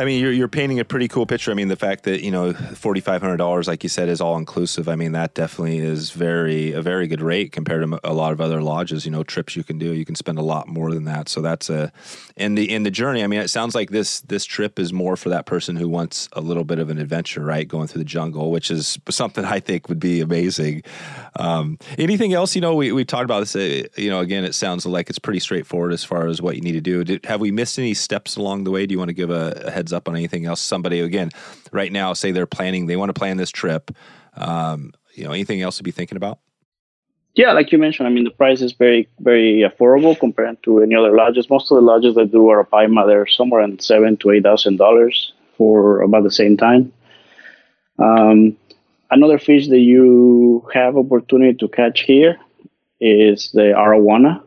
I 0.00 0.06
mean, 0.06 0.22
you're, 0.22 0.32
you're 0.32 0.48
painting 0.48 0.80
a 0.80 0.84
pretty 0.84 1.08
cool 1.08 1.26
picture. 1.26 1.50
I 1.50 1.54
mean, 1.54 1.68
the 1.68 1.76
fact 1.76 2.04
that 2.04 2.24
you 2.24 2.30
know 2.30 2.54
forty 2.54 3.02
five 3.02 3.20
hundred 3.20 3.36
dollars, 3.36 3.68
like 3.68 3.82
you 3.82 3.90
said, 3.90 4.08
is 4.08 4.18
all 4.18 4.38
inclusive. 4.38 4.88
I 4.88 4.96
mean, 4.96 5.12
that 5.12 5.34
definitely 5.34 5.78
is 5.78 6.10
very 6.12 6.72
a 6.72 6.80
very 6.80 7.06
good 7.06 7.20
rate 7.20 7.52
compared 7.52 7.86
to 7.86 8.00
a 8.02 8.14
lot 8.14 8.32
of 8.32 8.40
other 8.40 8.62
lodges. 8.62 9.04
You 9.04 9.10
know, 9.10 9.22
trips 9.22 9.56
you 9.56 9.62
can 9.62 9.78
do, 9.78 9.92
you 9.92 10.06
can 10.06 10.14
spend 10.14 10.38
a 10.38 10.42
lot 10.42 10.68
more 10.68 10.90
than 10.94 11.04
that. 11.04 11.28
So 11.28 11.42
that's 11.42 11.68
a 11.68 11.92
in 12.34 12.54
the 12.54 12.72
in 12.72 12.82
the 12.84 12.90
journey. 12.90 13.22
I 13.22 13.26
mean, 13.26 13.40
it 13.40 13.48
sounds 13.48 13.74
like 13.74 13.90
this 13.90 14.22
this 14.22 14.46
trip 14.46 14.78
is 14.78 14.90
more 14.90 15.18
for 15.18 15.28
that 15.28 15.44
person 15.44 15.76
who 15.76 15.86
wants 15.86 16.30
a 16.32 16.40
little 16.40 16.64
bit 16.64 16.78
of 16.78 16.88
an 16.88 16.96
adventure, 16.96 17.44
right? 17.44 17.68
Going 17.68 17.86
through 17.86 17.98
the 17.98 18.06
jungle, 18.06 18.50
which 18.50 18.70
is 18.70 18.98
something 19.10 19.44
I 19.44 19.60
think 19.60 19.90
would 19.90 20.00
be 20.00 20.22
amazing. 20.22 20.82
Um, 21.36 21.78
anything 21.98 22.32
else? 22.32 22.54
You 22.54 22.62
know, 22.62 22.74
we 22.74 22.90
we 22.90 23.04
talked 23.04 23.24
about 23.24 23.40
this. 23.40 23.54
Uh, 23.54 23.86
you 23.98 24.08
know, 24.08 24.20
again, 24.20 24.44
it 24.44 24.54
sounds 24.54 24.86
like 24.86 25.10
it's 25.10 25.18
pretty 25.18 25.40
straightforward 25.40 25.92
as 25.92 26.04
far 26.04 26.26
as 26.26 26.40
what 26.40 26.56
you 26.56 26.62
need 26.62 26.72
to 26.72 26.80
do. 26.80 27.04
Did, 27.04 27.26
have 27.26 27.40
we 27.40 27.50
missed 27.50 27.78
any 27.78 27.92
steps 27.92 28.36
along 28.36 28.64
the 28.64 28.70
way? 28.70 28.86
Do 28.86 28.92
you 28.92 28.98
want 28.98 29.10
to 29.10 29.14
give 29.14 29.28
a, 29.28 29.62
a 29.66 29.70
heads 29.70 29.89
heads 29.90 29.92
up 29.92 30.08
on 30.08 30.16
anything 30.16 30.46
else? 30.46 30.60
Somebody 30.60 31.00
again, 31.00 31.30
right 31.72 31.92
now, 31.92 32.14
say 32.14 32.32
they're 32.32 32.46
planning, 32.46 32.86
they 32.86 32.96
want 32.96 33.10
to 33.10 33.18
plan 33.18 33.36
this 33.36 33.50
trip. 33.50 33.90
Um, 34.34 34.92
you 35.14 35.24
know, 35.24 35.32
anything 35.32 35.62
else 35.62 35.76
to 35.78 35.82
be 35.82 35.90
thinking 35.90 36.16
about? 36.16 36.38
Yeah, 37.34 37.52
like 37.52 37.70
you 37.72 37.78
mentioned, 37.78 38.08
I 38.08 38.10
mean, 38.10 38.24
the 38.24 38.30
price 38.30 38.60
is 38.60 38.72
very, 38.72 39.08
very 39.20 39.62
affordable 39.62 40.18
compared 40.18 40.62
to 40.64 40.80
any 40.82 40.94
other 40.96 41.14
lodges. 41.14 41.48
Most 41.48 41.70
of 41.70 41.76
the 41.76 41.82
lodges 41.82 42.14
that 42.16 42.32
do 42.32 42.38
Arapaima, 42.38 43.06
they're 43.06 43.26
somewhere 43.26 43.62
in 43.62 43.78
seven 43.78 44.16
to 44.18 44.30
eight 44.32 44.42
thousand 44.42 44.78
dollars 44.78 45.32
for 45.56 46.02
about 46.02 46.24
the 46.24 46.30
same 46.30 46.56
time. 46.56 46.92
Um, 47.98 48.56
another 49.10 49.38
fish 49.38 49.68
that 49.68 49.78
you 49.78 50.66
have 50.74 50.96
opportunity 50.96 51.56
to 51.58 51.68
catch 51.68 52.00
here 52.00 52.36
is 53.00 53.52
the 53.52 53.74
arowana. 53.76 54.42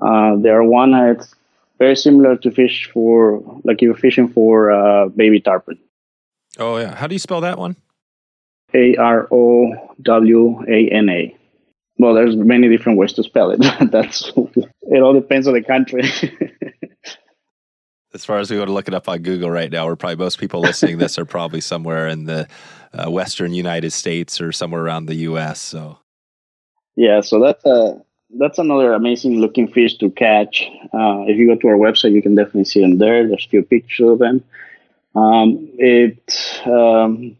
Uh, 0.00 0.36
the 0.36 0.48
arowana, 0.48 1.16
it's 1.16 1.34
very 1.82 1.96
similar 1.96 2.36
to 2.36 2.50
fish 2.52 2.88
for 2.92 3.42
like 3.64 3.82
you're 3.82 3.96
fishing 3.96 4.28
for 4.28 4.70
uh, 4.70 5.08
baby 5.08 5.40
tarpon. 5.40 5.76
Oh 6.58 6.76
yeah, 6.76 6.94
how 6.94 7.08
do 7.08 7.16
you 7.16 7.18
spell 7.18 7.40
that 7.40 7.58
one? 7.58 7.74
A 8.72 8.94
R 8.96 9.26
O 9.32 9.72
W 10.00 10.64
A 10.68 10.88
N 10.90 11.08
A. 11.08 11.36
Well, 11.98 12.14
there's 12.14 12.36
many 12.36 12.68
different 12.68 12.98
ways 12.98 13.12
to 13.14 13.24
spell 13.24 13.50
it. 13.50 13.60
That's 13.90 14.30
it. 14.36 15.02
All 15.02 15.12
depends 15.12 15.48
on 15.48 15.54
the 15.54 15.62
country. 15.62 16.02
as 18.14 18.24
far 18.24 18.38
as 18.38 18.48
we 18.48 18.58
go 18.58 18.64
to 18.64 18.72
look 18.72 18.86
it 18.86 18.94
up 18.94 19.08
on 19.08 19.22
Google 19.22 19.50
right 19.50 19.70
now, 19.70 19.86
we're 19.86 19.96
probably 19.96 20.16
most 20.16 20.38
people 20.38 20.60
listening 20.60 20.98
this 20.98 21.18
are 21.18 21.24
probably 21.24 21.60
somewhere 21.60 22.06
in 22.06 22.26
the 22.26 22.46
uh, 22.92 23.10
Western 23.10 23.54
United 23.54 23.90
States 23.90 24.40
or 24.40 24.52
somewhere 24.52 24.82
around 24.82 25.06
the 25.06 25.16
U.S. 25.30 25.60
So, 25.60 25.98
yeah, 26.94 27.22
so 27.22 27.40
that's 27.40 27.64
a 27.64 28.00
that's 28.38 28.58
another 28.58 28.92
amazing 28.92 29.40
looking 29.40 29.68
fish 29.68 29.96
to 29.98 30.10
catch. 30.10 30.68
Uh, 30.92 31.24
if 31.26 31.36
you 31.36 31.46
go 31.46 31.56
to 31.56 31.68
our 31.68 31.76
website, 31.76 32.12
you 32.12 32.22
can 32.22 32.34
definitely 32.34 32.64
see 32.64 32.80
them 32.80 32.98
there. 32.98 33.26
There's 33.26 33.44
a 33.44 33.48
few 33.48 33.62
pictures 33.62 34.08
of 34.08 34.18
them. 34.18 34.44
Um, 35.14 35.68
it's 35.78 36.60
um, 36.64 37.36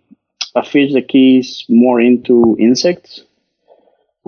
a 0.54 0.62
fish 0.62 0.92
that 0.92 1.08
keys 1.08 1.64
more 1.68 2.00
into 2.00 2.56
insects. 2.58 3.22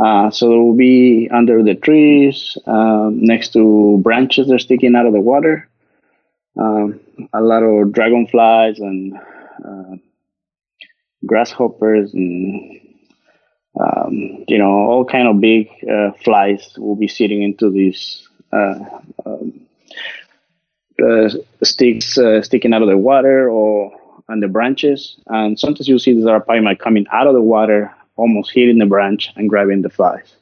Uh, 0.02 0.30
so 0.30 0.52
it 0.52 0.56
will 0.56 0.76
be 0.76 1.28
under 1.32 1.62
the 1.62 1.74
trees, 1.74 2.58
um, 2.66 3.24
next 3.24 3.52
to 3.52 4.00
branches 4.02 4.48
that 4.48 4.54
are 4.54 4.58
sticking 4.58 4.96
out 4.96 5.06
of 5.06 5.12
the 5.12 5.20
water. 5.20 5.68
Um, 6.56 7.00
a 7.32 7.40
lot 7.40 7.62
of 7.62 7.92
dragonflies 7.92 8.80
and 8.80 9.14
uh, 9.64 9.96
grasshoppers 11.26 12.12
and 12.12 12.80
um, 13.80 14.44
you 14.46 14.58
know, 14.58 14.70
all 14.70 15.04
kind 15.04 15.28
of 15.28 15.40
big 15.40 15.68
uh, 15.90 16.12
flies 16.24 16.74
will 16.78 16.96
be 16.96 17.08
sitting 17.08 17.42
into 17.42 17.70
these 17.70 18.28
uh, 18.52 18.78
um, 19.26 19.66
uh, 21.02 21.28
sticks 21.62 22.16
uh, 22.16 22.40
sticking 22.42 22.72
out 22.72 22.82
of 22.82 22.88
the 22.88 22.96
water 22.96 23.50
or 23.50 23.92
on 24.28 24.40
the 24.40 24.48
branches. 24.48 25.16
And 25.26 25.58
sometimes 25.58 25.88
you'll 25.88 25.98
see 25.98 26.14
these 26.14 26.24
arapaima 26.24 26.78
coming 26.78 27.06
out 27.12 27.26
of 27.26 27.34
the 27.34 27.42
water, 27.42 27.92
almost 28.16 28.52
hitting 28.52 28.78
the 28.78 28.86
branch 28.86 29.30
and 29.36 29.48
grabbing 29.48 29.82
the 29.82 29.90
flies. 29.90 30.34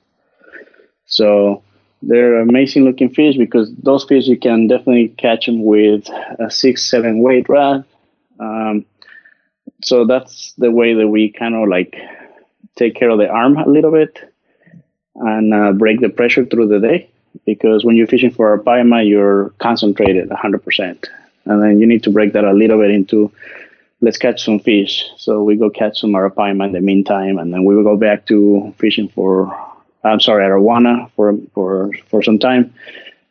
So 1.07 1.63
they're 2.03 2.41
amazing 2.41 2.85
looking 2.85 3.11
fish 3.11 3.37
because 3.37 3.73
those 3.77 4.05
fish 4.05 4.27
you 4.27 4.39
can 4.39 4.67
definitely 4.67 5.09
catch 5.09 5.47
them 5.47 5.65
with 5.65 6.09
a 6.39 6.51
six, 6.51 6.89
seven 6.91 7.21
weight 7.21 7.49
rod. 7.49 7.85
Um, 8.39 8.85
so 9.83 10.05
that's 10.07 10.53
the 10.59 10.71
way 10.71 10.95
that 10.95 11.09
we 11.09 11.33
kind 11.33 11.55
of 11.55 11.69
like 11.69 11.97
take 12.77 12.95
care 12.95 13.11
of 13.11 13.19
the 13.19 13.29
arm 13.29 13.57
a 13.57 13.69
little 13.69 13.91
bit 13.91 14.19
and 15.15 15.53
uh, 15.53 15.73
break 15.73 16.01
the 16.01 16.09
pressure 16.09 16.45
through 16.45 16.69
the 16.69 16.81
day 16.81 17.11
because 17.45 17.85
when 17.85 17.97
you're 17.97 18.07
fishing 18.07 18.31
for 18.31 18.57
arapaima, 18.57 19.07
you're 19.07 19.51
concentrated 19.59 20.29
100%. 20.29 21.07
And 21.45 21.63
then 21.63 21.81
you 21.81 21.87
need 21.87 22.05
to 22.05 22.11
break 22.11 22.33
that 22.35 22.45
a 22.45 22.53
little 22.53 22.79
bit 22.79 22.91
into 22.91 23.33
let's 24.03 24.19
catch 24.19 24.45
some 24.45 24.59
fish. 24.59 25.05
So 25.17 25.43
we 25.43 25.57
go 25.57 25.71
catch 25.71 26.01
some 26.01 26.13
arapaima 26.13 26.67
in 26.67 26.73
the 26.73 26.81
meantime, 26.81 27.39
and 27.39 27.53
then 27.53 27.65
we 27.65 27.75
will 27.75 27.85
go 27.85 27.97
back 27.97 28.27
to 28.27 28.75
fishing 28.79 29.09
for, 29.09 29.57
I'm 30.05 30.21
sorry, 30.21 30.45
arowana 30.45 31.11
for, 31.13 31.35
for, 31.55 31.91
for 32.09 32.23
some 32.23 32.39
time. 32.39 32.75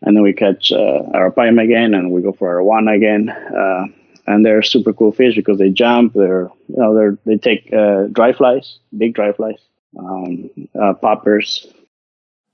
And 0.02 0.16
then 0.16 0.24
we 0.24 0.34
catch 0.34 0.72
uh, 0.72 1.04
arapaima 1.14 1.64
again, 1.64 1.94
and 1.94 2.12
we 2.12 2.22
go 2.22 2.32
for 2.32 2.56
arowana 2.56 2.96
again. 2.96 3.30
Uh, 3.30 3.86
and 4.28 4.46
they're 4.46 4.62
super 4.62 4.94
cool 4.94 5.12
fish 5.12 5.36
because 5.36 5.58
they 5.58 5.70
jump. 5.70 6.14
They're 6.14 6.50
you 6.68 6.78
know 6.78 6.96
they're 6.96 7.18
they 7.26 7.38
take 7.38 7.72
uh, 7.74 8.08
dry 8.08 8.34
flies, 8.34 8.80
big 8.98 9.14
dry 9.14 9.32
flies, 9.34 9.60
um, 9.98 10.50
uh, 10.80 10.94
poppers. 10.94 11.68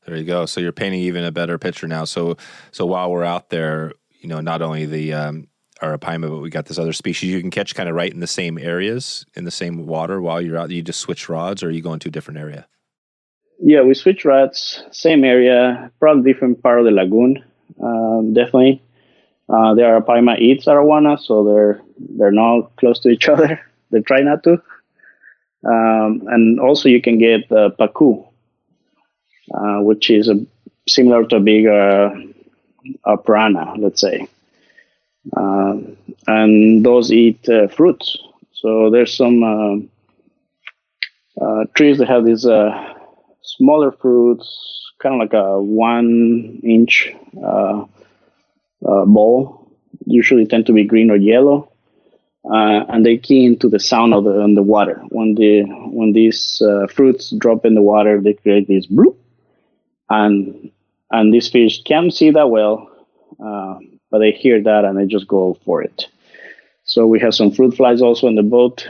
There 0.05 0.15
you 0.15 0.23
go. 0.23 0.45
So 0.45 0.61
you're 0.61 0.71
painting 0.71 1.01
even 1.01 1.23
a 1.23 1.31
better 1.31 1.57
picture 1.57 1.87
now. 1.87 2.05
So 2.05 2.37
so 2.71 2.85
while 2.85 3.11
we're 3.11 3.25
out 3.25 3.49
there, 3.49 3.93
you 4.21 4.29
know, 4.29 4.39
not 4.39 4.61
only 4.61 4.85
the 4.85 5.13
um, 5.13 5.47
arapaima, 5.81 6.29
but 6.29 6.39
we 6.39 6.49
got 6.49 6.65
this 6.65 6.79
other 6.79 6.93
species 6.93 7.31
you 7.31 7.41
can 7.41 7.51
catch 7.51 7.75
kind 7.75 7.89
of 7.89 7.95
right 7.95 8.11
in 8.11 8.19
the 8.19 8.27
same 8.27 8.57
areas 8.57 9.25
in 9.35 9.43
the 9.45 9.51
same 9.51 9.85
water 9.85 10.21
while 10.21 10.41
you're 10.41 10.57
out. 10.57 10.69
You 10.69 10.81
just 10.81 10.99
switch 10.99 11.29
rods, 11.29 11.63
or 11.63 11.71
you 11.71 11.81
go 11.81 11.93
into 11.93 12.09
a 12.09 12.11
different 12.11 12.39
area. 12.39 12.67
Yeah, 13.59 13.81
we 13.81 13.95
switch 13.95 14.23
rods, 14.23 14.83
same 14.91 15.23
area, 15.23 15.91
probably 15.99 16.31
different 16.31 16.61
part 16.61 16.79
of 16.79 16.85
the 16.85 16.91
lagoon, 16.91 17.43
um, 17.81 18.33
definitely. 18.33 18.81
Uh, 19.49 19.73
the 19.75 19.81
arapaima 19.81 20.37
eats 20.39 20.65
arowana, 20.65 21.17
so 21.19 21.45
they're 21.45 21.81
they're 22.17 22.31
not 22.31 22.75
close 22.75 22.99
to 22.99 23.09
each 23.09 23.29
other. 23.29 23.59
they 23.91 24.01
try 24.01 24.21
not 24.21 24.43
to. 24.43 24.61
Um, 25.65 26.23
and 26.27 26.59
also, 26.59 26.89
you 26.89 27.01
can 27.01 27.17
get 27.17 27.51
uh, 27.51 27.69
uh, 29.53 29.79
which 29.81 30.09
is 30.09 30.29
a, 30.29 30.45
similar 30.87 31.25
to 31.25 31.37
a 31.37 31.39
big 31.39 31.65
uh, 31.65 32.09
a 33.05 33.17
piranha, 33.17 33.73
let's 33.77 34.01
say. 34.01 34.27
Um, 35.35 35.97
and 36.27 36.85
those 36.85 37.11
eat 37.11 37.47
uh, 37.49 37.67
fruits. 37.67 38.17
So 38.53 38.89
there's 38.89 39.15
some 39.15 39.43
uh, 39.43 41.43
uh, 41.43 41.65
trees 41.73 41.97
that 41.97 42.07
have 42.07 42.25
these 42.25 42.45
smaller 43.41 43.91
fruits, 43.91 44.91
kind 45.01 45.15
of 45.15 45.19
like 45.19 45.33
a 45.33 45.61
one 45.61 46.59
inch 46.63 47.11
ball. 48.81 49.71
Usually 50.05 50.45
tend 50.45 50.65
to 50.67 50.73
be 50.73 50.83
green 50.85 51.11
or 51.11 51.15
yellow. 51.15 51.71
Uh, 52.49 52.85
and 52.87 53.05
they 53.05 53.17
key 53.17 53.45
into 53.45 53.67
the 53.67 53.79
sound 53.79 54.13
of 54.13 54.23
the, 54.23 54.41
on 54.41 54.55
the 54.55 54.63
water. 54.63 55.01
When 55.09 55.35
the 55.35 55.63
when 55.63 56.13
these 56.13 56.61
uh, 56.61 56.87
fruits 56.87 57.31
drop 57.37 57.65
in 57.65 57.75
the 57.75 57.81
water, 57.81 58.21
they 58.21 58.33
create 58.33 58.67
this 58.69 58.87
bloop, 58.87 59.17
and 60.09 60.71
and 61.11 61.33
these 61.33 61.49
fish 61.49 61.83
can't 61.83 62.13
see 62.13 62.31
that 62.31 62.49
well, 62.49 62.89
uh, 63.43 63.79
but 64.09 64.19
they 64.19 64.31
hear 64.31 64.61
that 64.63 64.85
and 64.85 64.97
they 64.97 65.05
just 65.07 65.27
go 65.27 65.57
for 65.65 65.81
it. 65.81 66.05
So 66.85 67.05
we 67.05 67.19
have 67.19 67.35
some 67.35 67.51
fruit 67.51 67.75
flies 67.75 68.01
also 68.01 68.27
in 68.27 68.35
the 68.35 68.43
boat 68.43 68.87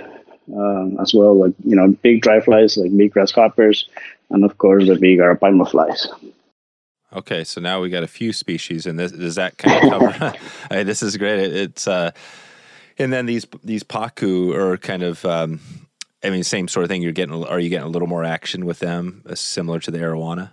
um, 0.55 0.97
as 1.01 1.13
well, 1.15 1.35
like 1.39 1.53
you 1.63 1.75
know 1.75 1.87
big 2.03 2.21
dry 2.21 2.39
flies 2.41 2.77
like 2.77 2.95
big 2.95 3.11
grasshoppers, 3.11 3.89
and 4.29 4.45
of 4.45 4.57
course 4.59 4.87
the 4.87 4.97
big 4.97 5.17
arapaima 5.17 5.69
flies. 5.69 6.07
Okay, 7.13 7.43
so 7.45 7.61
now 7.61 7.79
we 7.81 7.89
got 7.89 8.03
a 8.03 8.07
few 8.07 8.33
species, 8.33 8.85
and 8.85 8.99
this 8.99 9.11
does 9.11 9.35
that 9.35 9.57
kind 9.57 9.85
of 9.85 9.89
cover? 9.91 10.33
hey, 10.69 10.83
this 10.83 11.01
is 11.01 11.15
great. 11.15 11.39
It, 11.39 11.55
it's 11.55 11.87
uh, 11.87 12.11
and 12.97 13.13
then 13.13 13.25
these 13.25 13.45
these 13.63 13.83
pacu 13.83 14.53
are 14.55 14.77
kind 14.77 15.03
of. 15.03 15.23
Um, 15.25 15.59
I 16.23 16.31
mean, 16.31 16.43
same 16.43 16.67
sort 16.67 16.83
of 16.83 16.89
thing. 16.89 17.01
You're 17.01 17.13
getting. 17.13 17.45
Are 17.45 17.59
you 17.59 17.69
getting 17.69 17.85
a 17.85 17.89
little 17.89 18.07
more 18.07 18.23
action 18.23 18.65
with 18.65 18.79
them, 18.79 19.23
uh, 19.29 19.35
similar 19.35 19.79
to 19.81 19.91
the 19.91 19.99
arowana? 19.99 20.51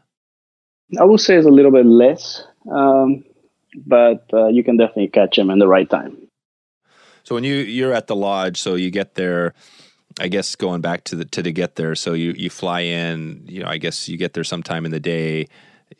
I 1.01 1.05
would 1.05 1.21
say 1.21 1.37
it's 1.37 1.47
a 1.47 1.51
little 1.51 1.73
bit 1.73 1.87
less, 1.87 2.45
um, 2.71 3.25
but 3.87 4.27
uh, 4.33 4.49
you 4.49 4.63
can 4.63 4.77
definitely 4.77 5.09
catch 5.09 5.37
them 5.37 5.51
in 5.51 5.59
the 5.59 5.67
right 5.67 5.89
time. 5.89 6.17
So 7.25 7.35
when 7.35 7.43
you 7.43 7.55
you're 7.55 7.95
at 7.95 8.07
the 8.07 8.15
lodge, 8.15 8.61
so 8.61 8.75
you 8.75 8.91
get 8.91 9.15
there. 9.15 9.55
I 10.21 10.29
guess 10.29 10.55
going 10.55 10.81
back 10.81 11.03
to 11.05 11.17
the 11.17 11.25
to 11.25 11.43
the 11.43 11.51
get 11.51 11.75
there, 11.75 11.97
so 11.97 12.13
you 12.13 12.35
you 12.37 12.51
fly 12.51 12.81
in. 12.81 13.45
You 13.49 13.63
know, 13.63 13.69
I 13.69 13.79
guess 13.79 14.09
you 14.09 14.17
get 14.17 14.35
there 14.35 14.45
sometime 14.45 14.85
in 14.85 14.93
the 14.93 15.01
day. 15.01 15.49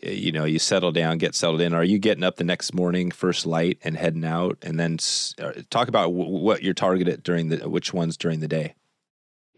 You 0.05 0.33
know, 0.33 0.45
you 0.45 0.59
settle 0.59 0.93
down, 0.93 1.19
get 1.19 1.35
settled 1.35 1.61
in. 1.61 1.73
Are 1.73 1.85
you 1.85 1.99
getting 1.99 2.25
up 2.25 2.37
the 2.37 2.45
next 2.45 2.75
morning, 2.75 3.11
first 3.11 3.47
light, 3.47 3.79
and 3.83 3.97
heading 3.97 4.25
out? 4.25 4.59
And 4.63 4.79
then 4.79 4.99
uh, 5.41 5.63
talk 5.71 5.89
about 5.89 6.07
w- 6.07 6.29
what 6.29 6.63
you're 6.63 6.75
targeted 6.75 7.23
during 7.23 7.49
the 7.49 7.69
which 7.69 7.95
ones 7.95 8.17
during 8.17 8.41
the 8.41 8.49
day. 8.49 8.75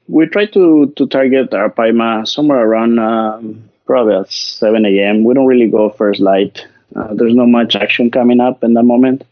We 0.09 0.27
try 0.27 0.47
to 0.47 0.93
to 0.95 1.07
target 1.09 1.51
arapaima 1.51 2.29
somewhere 2.29 2.65
around 2.65 2.99
um, 3.01 3.69
probably 3.87 4.15
at 4.15 4.31
7 4.31 4.87
a.m. 4.87 5.25
We 5.25 5.35
don't 5.35 5.47
really 5.47 5.69
go 5.69 5.91
first 5.91 6.21
light. 6.21 6.65
Uh, 6.95 7.15
there's 7.15 7.35
not 7.35 7.49
much 7.49 7.75
action 7.75 8.11
coming 8.11 8.41
up 8.41 8.63
in 8.63 8.75
that 8.75 8.85
moment. 8.85 9.25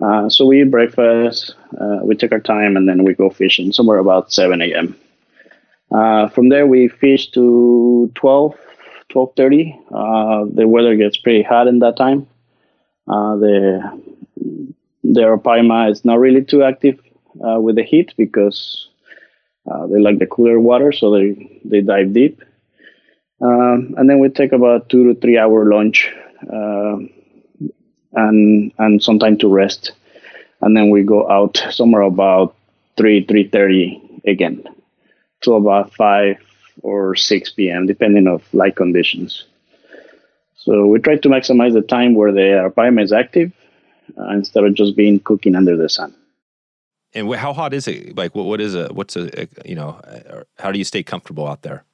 Uh, 0.00 0.30
so 0.30 0.46
we 0.46 0.62
eat 0.62 0.70
breakfast, 0.70 1.54
uh, 1.78 1.98
we 2.02 2.14
take 2.14 2.32
our 2.32 2.40
time, 2.40 2.76
and 2.76 2.88
then 2.88 3.04
we 3.04 3.12
go 3.12 3.28
fishing 3.28 3.70
somewhere 3.70 3.98
about 3.98 4.32
7 4.32 4.62
a.m. 4.62 4.96
Uh, 5.90 6.28
from 6.28 6.48
there, 6.48 6.66
we 6.66 6.88
fish 6.88 7.30
to 7.32 8.10
12, 8.14 8.56
12.30. 9.10 9.78
Uh, 9.92 10.46
the 10.52 10.66
weather 10.66 10.96
gets 10.96 11.16
pretty 11.18 11.42
hot 11.42 11.66
in 11.68 11.80
that 11.80 11.96
time. 11.96 12.26
Uh, 13.08 13.36
the 13.36 14.02
the 15.02 15.20
arapaima 15.20 15.90
is 15.90 16.04
not 16.04 16.18
really 16.20 16.44
too 16.44 16.62
active 16.62 17.00
with 17.34 17.76
the 17.76 17.82
heat 17.82 18.14
because 18.16 18.88
they 19.88 20.00
like 20.00 20.18
the 20.18 20.26
cooler 20.26 20.58
water, 20.60 20.92
so 20.92 21.12
they, 21.12 21.60
they 21.64 21.80
dive 21.80 22.12
deep. 22.12 22.42
Um, 23.40 23.94
and 23.96 24.08
then 24.08 24.18
we 24.18 24.28
take 24.28 24.52
about 24.52 24.88
two 24.88 25.12
to 25.12 25.20
three 25.20 25.38
hour 25.38 25.64
lunch 25.64 26.12
uh, 26.52 26.98
and 28.12 28.72
and 28.78 29.02
some 29.02 29.18
time 29.18 29.38
to 29.38 29.48
rest. 29.48 29.92
And 30.60 30.76
then 30.76 30.90
we 30.90 31.02
go 31.02 31.28
out 31.30 31.62
somewhere 31.70 32.02
about 32.02 32.54
three 32.96 33.24
three 33.24 33.48
thirty 33.48 34.00
again 34.26 34.64
to 35.42 35.54
about 35.54 35.94
five 35.94 36.36
or 36.82 37.14
six 37.14 37.50
p.m. 37.50 37.86
depending 37.86 38.26
of 38.26 38.42
light 38.52 38.76
conditions. 38.76 39.44
So 40.56 40.86
we 40.86 40.98
try 40.98 41.16
to 41.16 41.28
maximize 41.28 41.72
the 41.72 41.82
time 41.82 42.14
where 42.14 42.32
the 42.32 42.40
arapaima 42.40 43.02
is 43.02 43.12
active 43.12 43.52
uh, 44.18 44.30
instead 44.30 44.64
of 44.64 44.74
just 44.74 44.96
being 44.96 45.18
cooking 45.20 45.54
under 45.54 45.76
the 45.76 45.88
sun. 45.88 46.14
And 47.14 47.34
how 47.34 47.52
hot 47.52 47.74
is 47.74 47.88
it? 47.88 48.16
Like, 48.16 48.34
what 48.34 48.46
what 48.46 48.60
is 48.60 48.74
a 48.74 48.88
what's 48.92 49.16
a 49.16 49.48
you 49.64 49.74
know? 49.74 50.00
How 50.58 50.70
do 50.70 50.78
you 50.78 50.84
stay 50.84 51.02
comfortable 51.02 51.46
out 51.46 51.62
there? 51.62 51.84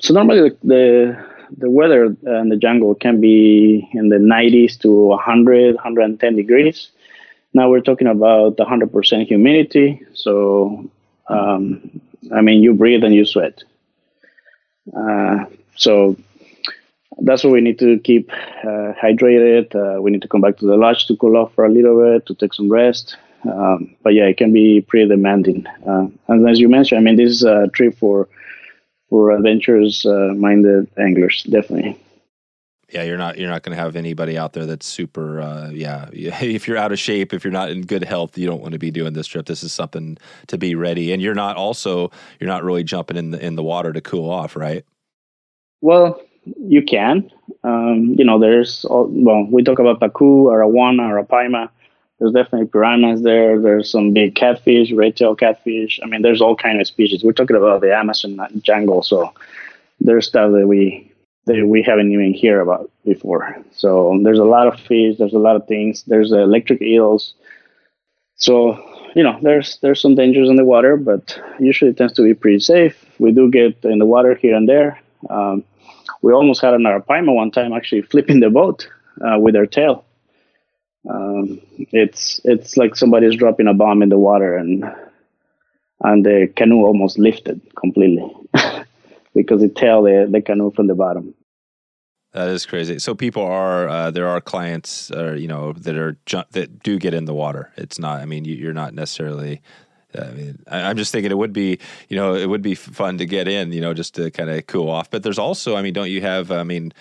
So 0.00 0.14
normally 0.14 0.50
the, 0.50 0.56
the, 0.62 1.26
the 1.56 1.70
weather 1.70 2.04
in 2.04 2.50
the 2.50 2.56
jungle 2.56 2.94
can 2.94 3.20
be 3.20 3.88
in 3.92 4.10
the 4.10 4.16
90s 4.16 4.78
to 4.80 4.92
100, 4.92 5.74
110 5.74 6.36
degrees. 6.36 6.90
Now 7.52 7.68
we're 7.68 7.80
talking 7.80 8.06
about 8.06 8.56
100% 8.56 9.26
humidity. 9.26 10.00
So, 10.14 10.88
um, 11.28 12.00
I 12.32 12.42
mean, 12.42 12.62
you 12.62 12.74
breathe 12.74 13.02
and 13.02 13.14
you 13.14 13.24
sweat. 13.24 13.64
Uh, 14.96 15.44
so 15.76 16.16
that's 17.18 17.44
what 17.44 17.52
we 17.52 17.60
need 17.60 17.78
to 17.78 17.98
keep 18.00 18.30
uh, 18.32 18.92
hydrated. 19.02 19.74
Uh, 19.74 20.00
we 20.00 20.10
need 20.10 20.22
to 20.22 20.28
come 20.28 20.40
back 20.40 20.56
to 20.58 20.66
the 20.66 20.76
lodge 20.76 21.06
to 21.06 21.16
cool 21.16 21.36
off 21.36 21.52
for 21.54 21.64
a 21.64 21.70
little 21.70 22.02
bit, 22.02 22.26
to 22.26 22.34
take 22.34 22.54
some 22.54 22.70
rest. 22.70 23.16
Um, 23.44 23.94
but 24.02 24.14
yeah, 24.14 24.24
it 24.24 24.36
can 24.36 24.52
be 24.52 24.80
pretty 24.80 25.08
demanding. 25.08 25.64
And 25.84 26.48
as 26.48 26.58
you 26.58 26.68
mentioned, 26.68 26.98
I 26.98 27.02
mean, 27.02 27.16
this 27.16 27.30
is 27.30 27.44
a 27.44 27.68
trip 27.72 27.96
for 27.98 28.28
for 29.08 29.30
adventurous 29.30 30.04
uh, 30.04 30.34
minded 30.36 30.88
anglers, 30.98 31.42
definitely. 31.44 31.98
Yeah, 32.90 33.02
you're 33.02 33.18
not 33.18 33.38
you're 33.38 33.50
not 33.50 33.62
going 33.62 33.76
to 33.76 33.82
have 33.82 33.96
anybody 33.96 34.38
out 34.38 34.54
there 34.54 34.66
that's 34.66 34.86
super. 34.86 35.40
Uh, 35.40 35.70
yeah, 35.72 36.08
if 36.12 36.66
you're 36.66 36.76
out 36.76 36.92
of 36.92 36.98
shape, 36.98 37.32
if 37.32 37.44
you're 37.44 37.52
not 37.52 37.70
in 37.70 37.82
good 37.82 38.04
health, 38.04 38.38
you 38.38 38.46
don't 38.46 38.60
want 38.60 38.72
to 38.72 38.78
be 38.78 38.90
doing 38.90 39.12
this 39.12 39.26
trip. 39.26 39.46
This 39.46 39.62
is 39.62 39.72
something 39.72 40.18
to 40.46 40.58
be 40.58 40.74
ready, 40.74 41.12
and 41.12 41.20
you're 41.22 41.34
not 41.34 41.56
also 41.56 42.10
you're 42.40 42.48
not 42.48 42.64
really 42.64 42.84
jumping 42.84 43.16
in 43.16 43.30
the 43.30 43.44
in 43.44 43.56
the 43.56 43.62
water 43.62 43.92
to 43.92 44.00
cool 44.00 44.30
off, 44.30 44.56
right? 44.56 44.84
Well, 45.80 46.20
you 46.44 46.82
can. 46.82 47.30
Um, 47.62 48.14
you 48.16 48.24
know, 48.24 48.38
there's 48.38 48.84
all, 48.84 49.08
well, 49.10 49.46
we 49.50 49.62
talk 49.62 49.78
about 49.78 50.00
pacu, 50.00 50.46
arowana, 50.46 51.02
arapaima 51.02 51.70
there's 52.18 52.32
definitely 52.32 52.66
piranhas 52.66 53.22
there. 53.22 53.60
There's 53.60 53.90
some 53.90 54.12
big 54.12 54.34
catfish, 54.34 54.90
red 54.92 55.16
tail 55.16 55.34
catfish. 55.34 56.00
I 56.02 56.06
mean, 56.06 56.22
there's 56.22 56.40
all 56.40 56.56
kind 56.56 56.80
of 56.80 56.86
species. 56.86 57.22
We're 57.22 57.32
talking 57.32 57.56
about 57.56 57.80
the 57.80 57.94
Amazon 57.94 58.40
jungle, 58.62 59.02
so 59.02 59.32
there's 60.00 60.26
stuff 60.26 60.52
that 60.52 60.66
we 60.66 61.07
that 61.48 61.66
we 61.66 61.82
haven't 61.82 62.12
even 62.12 62.38
heard 62.40 62.60
about 62.60 62.90
before. 63.04 63.56
So 63.72 64.18
there's 64.22 64.38
a 64.38 64.44
lot 64.44 64.68
of 64.68 64.78
fish. 64.80 65.16
There's 65.18 65.34
a 65.34 65.38
lot 65.38 65.56
of 65.56 65.66
things. 65.66 66.04
There's 66.06 66.32
electric 66.32 66.80
eels. 66.82 67.34
So 68.36 68.78
you 69.16 69.22
know, 69.22 69.38
there's 69.42 69.78
there's 69.82 70.00
some 70.00 70.14
dangers 70.14 70.48
in 70.48 70.56
the 70.56 70.64
water, 70.64 70.96
but 70.96 71.40
usually 71.58 71.90
it 71.90 71.96
tends 71.96 72.12
to 72.14 72.22
be 72.22 72.34
pretty 72.34 72.60
safe. 72.60 73.04
We 73.18 73.32
do 73.32 73.50
get 73.50 73.84
in 73.84 73.98
the 73.98 74.06
water 74.06 74.34
here 74.34 74.54
and 74.54 74.68
there. 74.68 75.00
Um, 75.28 75.64
we 76.22 76.32
almost 76.32 76.62
had 76.62 76.74
an 76.74 76.84
arapaima 76.84 77.34
one 77.34 77.50
time 77.50 77.72
actually 77.72 78.02
flipping 78.02 78.40
the 78.40 78.50
boat 78.50 78.88
uh, 79.20 79.38
with 79.38 79.54
their 79.54 79.66
tail 79.66 80.04
um, 81.08 81.60
it's 81.76 82.40
it's 82.44 82.76
like 82.76 82.96
somebody's 82.96 83.36
dropping 83.36 83.68
a 83.68 83.74
bomb 83.74 84.02
in 84.02 84.08
the 84.08 84.18
water 84.18 84.56
and 84.56 84.84
and 86.02 86.24
the 86.24 86.52
canoe 86.56 86.84
almost 86.84 87.18
lifted 87.18 87.60
completely 87.76 88.30
because 89.34 89.62
it 89.62 89.74
tailed 89.76 90.06
the, 90.06 90.28
the 90.30 90.40
canoe 90.40 90.70
from 90.72 90.86
the 90.86 90.94
bottom. 90.94 91.34
That 92.32 92.48
is 92.48 92.66
crazy. 92.66 92.98
So 92.98 93.14
people 93.14 93.42
are 93.42 93.88
uh, 93.88 94.10
there 94.10 94.28
are 94.28 94.40
clients, 94.40 95.10
uh, 95.10 95.32
you 95.32 95.48
know, 95.48 95.72
that 95.72 95.96
are 95.96 96.18
ju- 96.26 96.44
that 96.50 96.82
do 96.82 96.98
get 96.98 97.14
in 97.14 97.24
the 97.24 97.34
water. 97.34 97.72
It's 97.76 97.98
not. 97.98 98.20
I 98.20 98.26
mean, 98.26 98.44
you, 98.44 98.68
are 98.68 98.74
not 98.74 98.92
necessarily. 98.94 99.62
I 100.14 100.30
mean, 100.30 100.58
I, 100.70 100.90
am 100.90 100.96
just 100.96 101.12
thinking 101.12 101.30
it 101.30 101.38
would 101.38 101.52
be, 101.52 101.78
you 102.08 102.16
know, 102.16 102.34
it 102.34 102.46
would 102.46 102.62
be 102.62 102.74
fun 102.74 103.18
to 103.18 103.26
get 103.26 103.46
in, 103.46 103.72
you 103.72 103.80
know, 103.80 103.92
just 103.92 104.14
to 104.14 104.30
kind 104.30 104.48
of 104.48 104.66
cool 104.66 104.88
off. 104.88 105.10
But 105.10 105.22
there's 105.22 105.38
also, 105.38 105.76
I 105.76 105.82
mean, 105.82 105.92
don't 105.92 106.10
you 106.10 106.22
have? 106.22 106.50
I 106.50 106.64
mean, 106.64 106.92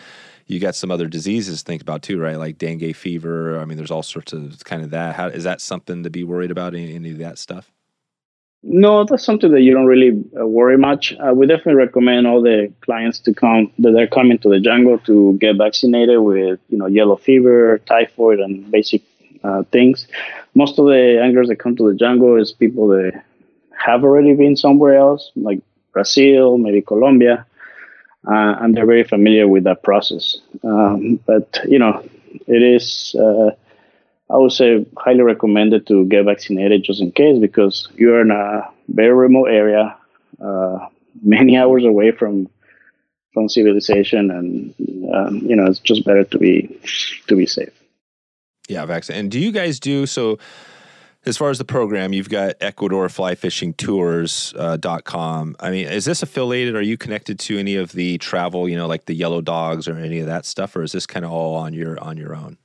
you 0.45 0.59
got 0.59 0.75
some 0.75 0.91
other 0.91 1.07
diseases 1.07 1.61
to 1.61 1.65
think 1.65 1.81
about 1.81 2.01
too, 2.01 2.19
right? 2.19 2.37
Like 2.37 2.57
dengue 2.57 2.95
fever. 2.95 3.59
I 3.59 3.65
mean, 3.65 3.77
there's 3.77 3.91
all 3.91 4.03
sorts 4.03 4.33
of 4.33 4.63
kind 4.63 4.81
of 4.81 4.91
that. 4.91 5.15
How, 5.15 5.27
is 5.27 5.43
that 5.43 5.61
something 5.61 6.03
to 6.03 6.09
be 6.09 6.23
worried 6.23 6.51
about? 6.51 6.73
Any, 6.73 6.95
any 6.95 7.11
of 7.11 7.17
that 7.19 7.37
stuff? 7.37 7.71
No, 8.69 9.05
that's 9.05 9.23
something 9.23 9.51
that 9.51 9.61
you 9.61 9.73
don't 9.73 9.85
really 9.85 10.21
uh, 10.37 10.45
worry 10.45 10.77
much. 10.77 11.13
Uh, 11.25 11.33
we 11.33 11.47
definitely 11.47 11.75
recommend 11.75 12.27
all 12.27 12.41
the 12.41 12.71
clients 12.81 13.17
to 13.19 13.33
come 13.33 13.71
that 13.79 13.91
they're 13.91 14.07
coming 14.07 14.37
to 14.39 14.49
the 14.49 14.59
jungle 14.59 14.97
to 14.99 15.37
get 15.39 15.55
vaccinated 15.55 16.19
with, 16.19 16.59
you 16.67 16.77
know, 16.77 16.87
yellow 16.87 17.15
fever, 17.15 17.77
typhoid, 17.87 18.39
and 18.39 18.69
basic 18.69 19.03
uh, 19.45 19.63
things. 19.71 20.07
Most 20.53 20.77
of 20.79 20.85
the 20.85 21.17
anglers 21.23 21.47
that 21.47 21.59
come 21.59 21.77
to 21.77 21.89
the 21.89 21.95
jungle 21.95 22.35
is 22.35 22.51
people 22.51 22.89
that 22.89 23.23
have 23.71 24.03
already 24.03 24.33
been 24.33 24.57
somewhere 24.57 24.97
else, 24.97 25.31
like 25.37 25.61
Brazil, 25.93 26.57
maybe 26.57 26.81
Colombia, 26.81 27.45
uh, 28.27 28.55
and 28.59 28.75
they're 28.75 28.85
very 28.85 29.05
familiar 29.05 29.47
with 29.47 29.63
that 29.63 29.81
process. 29.81 30.37
Um, 30.65 31.21
but 31.25 31.57
you 31.69 31.79
know, 31.79 32.03
it 32.47 32.61
is 32.61 33.15
uh, 33.17 33.51
I 34.29 34.37
would 34.37 34.51
say 34.51 34.85
highly 34.97 35.21
recommended 35.21 35.87
to 35.87 36.05
get 36.05 36.25
vaccinated 36.25 36.83
just 36.83 37.01
in 37.01 37.11
case 37.11 37.39
because 37.39 37.87
you're 37.95 38.21
in 38.21 38.31
a 38.31 38.69
very 38.89 39.13
remote 39.13 39.45
area, 39.45 39.95
uh, 40.41 40.87
many 41.23 41.57
hours 41.57 41.85
away 41.85 42.11
from 42.11 42.49
from 43.33 43.49
civilization, 43.49 44.31
and 44.31 44.73
um, 45.13 45.37
you 45.37 45.55
know 45.55 45.67
it's 45.67 45.79
just 45.79 46.03
better 46.05 46.23
to 46.23 46.37
be 46.37 46.79
to 47.27 47.35
be 47.35 47.45
safe. 47.45 47.73
Yeah, 48.67 48.85
vaccine. 48.85 49.15
And 49.15 49.31
do 49.31 49.39
you 49.39 49.51
guys 49.51 49.79
do 49.79 50.05
so? 50.05 50.39
As 51.25 51.35
far 51.35 51.49
as 51.49 51.57
the 51.57 51.65
program, 51.65 52.13
you've 52.13 52.29
got 52.29 52.55
Ecuador 52.61 53.09
Fly 53.09 53.35
Fishing 53.35 53.73
Tours.com. 53.73 55.55
Uh, 55.59 55.65
I 55.65 55.71
mean, 55.71 55.87
is 55.87 56.05
this 56.05 56.23
affiliated? 56.23 56.73
Are 56.73 56.81
you 56.81 56.97
connected 56.97 57.37
to 57.39 57.57
any 57.57 57.75
of 57.75 57.91
the 57.91 58.17
travel, 58.19 58.69
you 58.69 58.77
know, 58.77 58.87
like 58.87 59.05
the 59.05 59.13
yellow 59.13 59.41
dogs 59.41 59.89
or 59.89 59.97
any 59.97 60.19
of 60.19 60.27
that 60.27 60.45
stuff, 60.45 60.73
or 60.75 60.83
is 60.83 60.93
this 60.93 61.05
kind 61.05 61.25
of 61.25 61.31
all 61.31 61.55
on 61.55 61.73
your 61.73 61.99
on 62.01 62.15
your 62.15 62.33
own? 62.33 62.57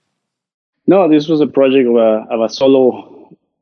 No, 0.86 1.08
this 1.08 1.28
was 1.28 1.40
a 1.40 1.46
project 1.46 1.88
of 1.88 1.96
a, 1.96 2.26
of 2.30 2.40
a 2.40 2.48
solo 2.48 3.12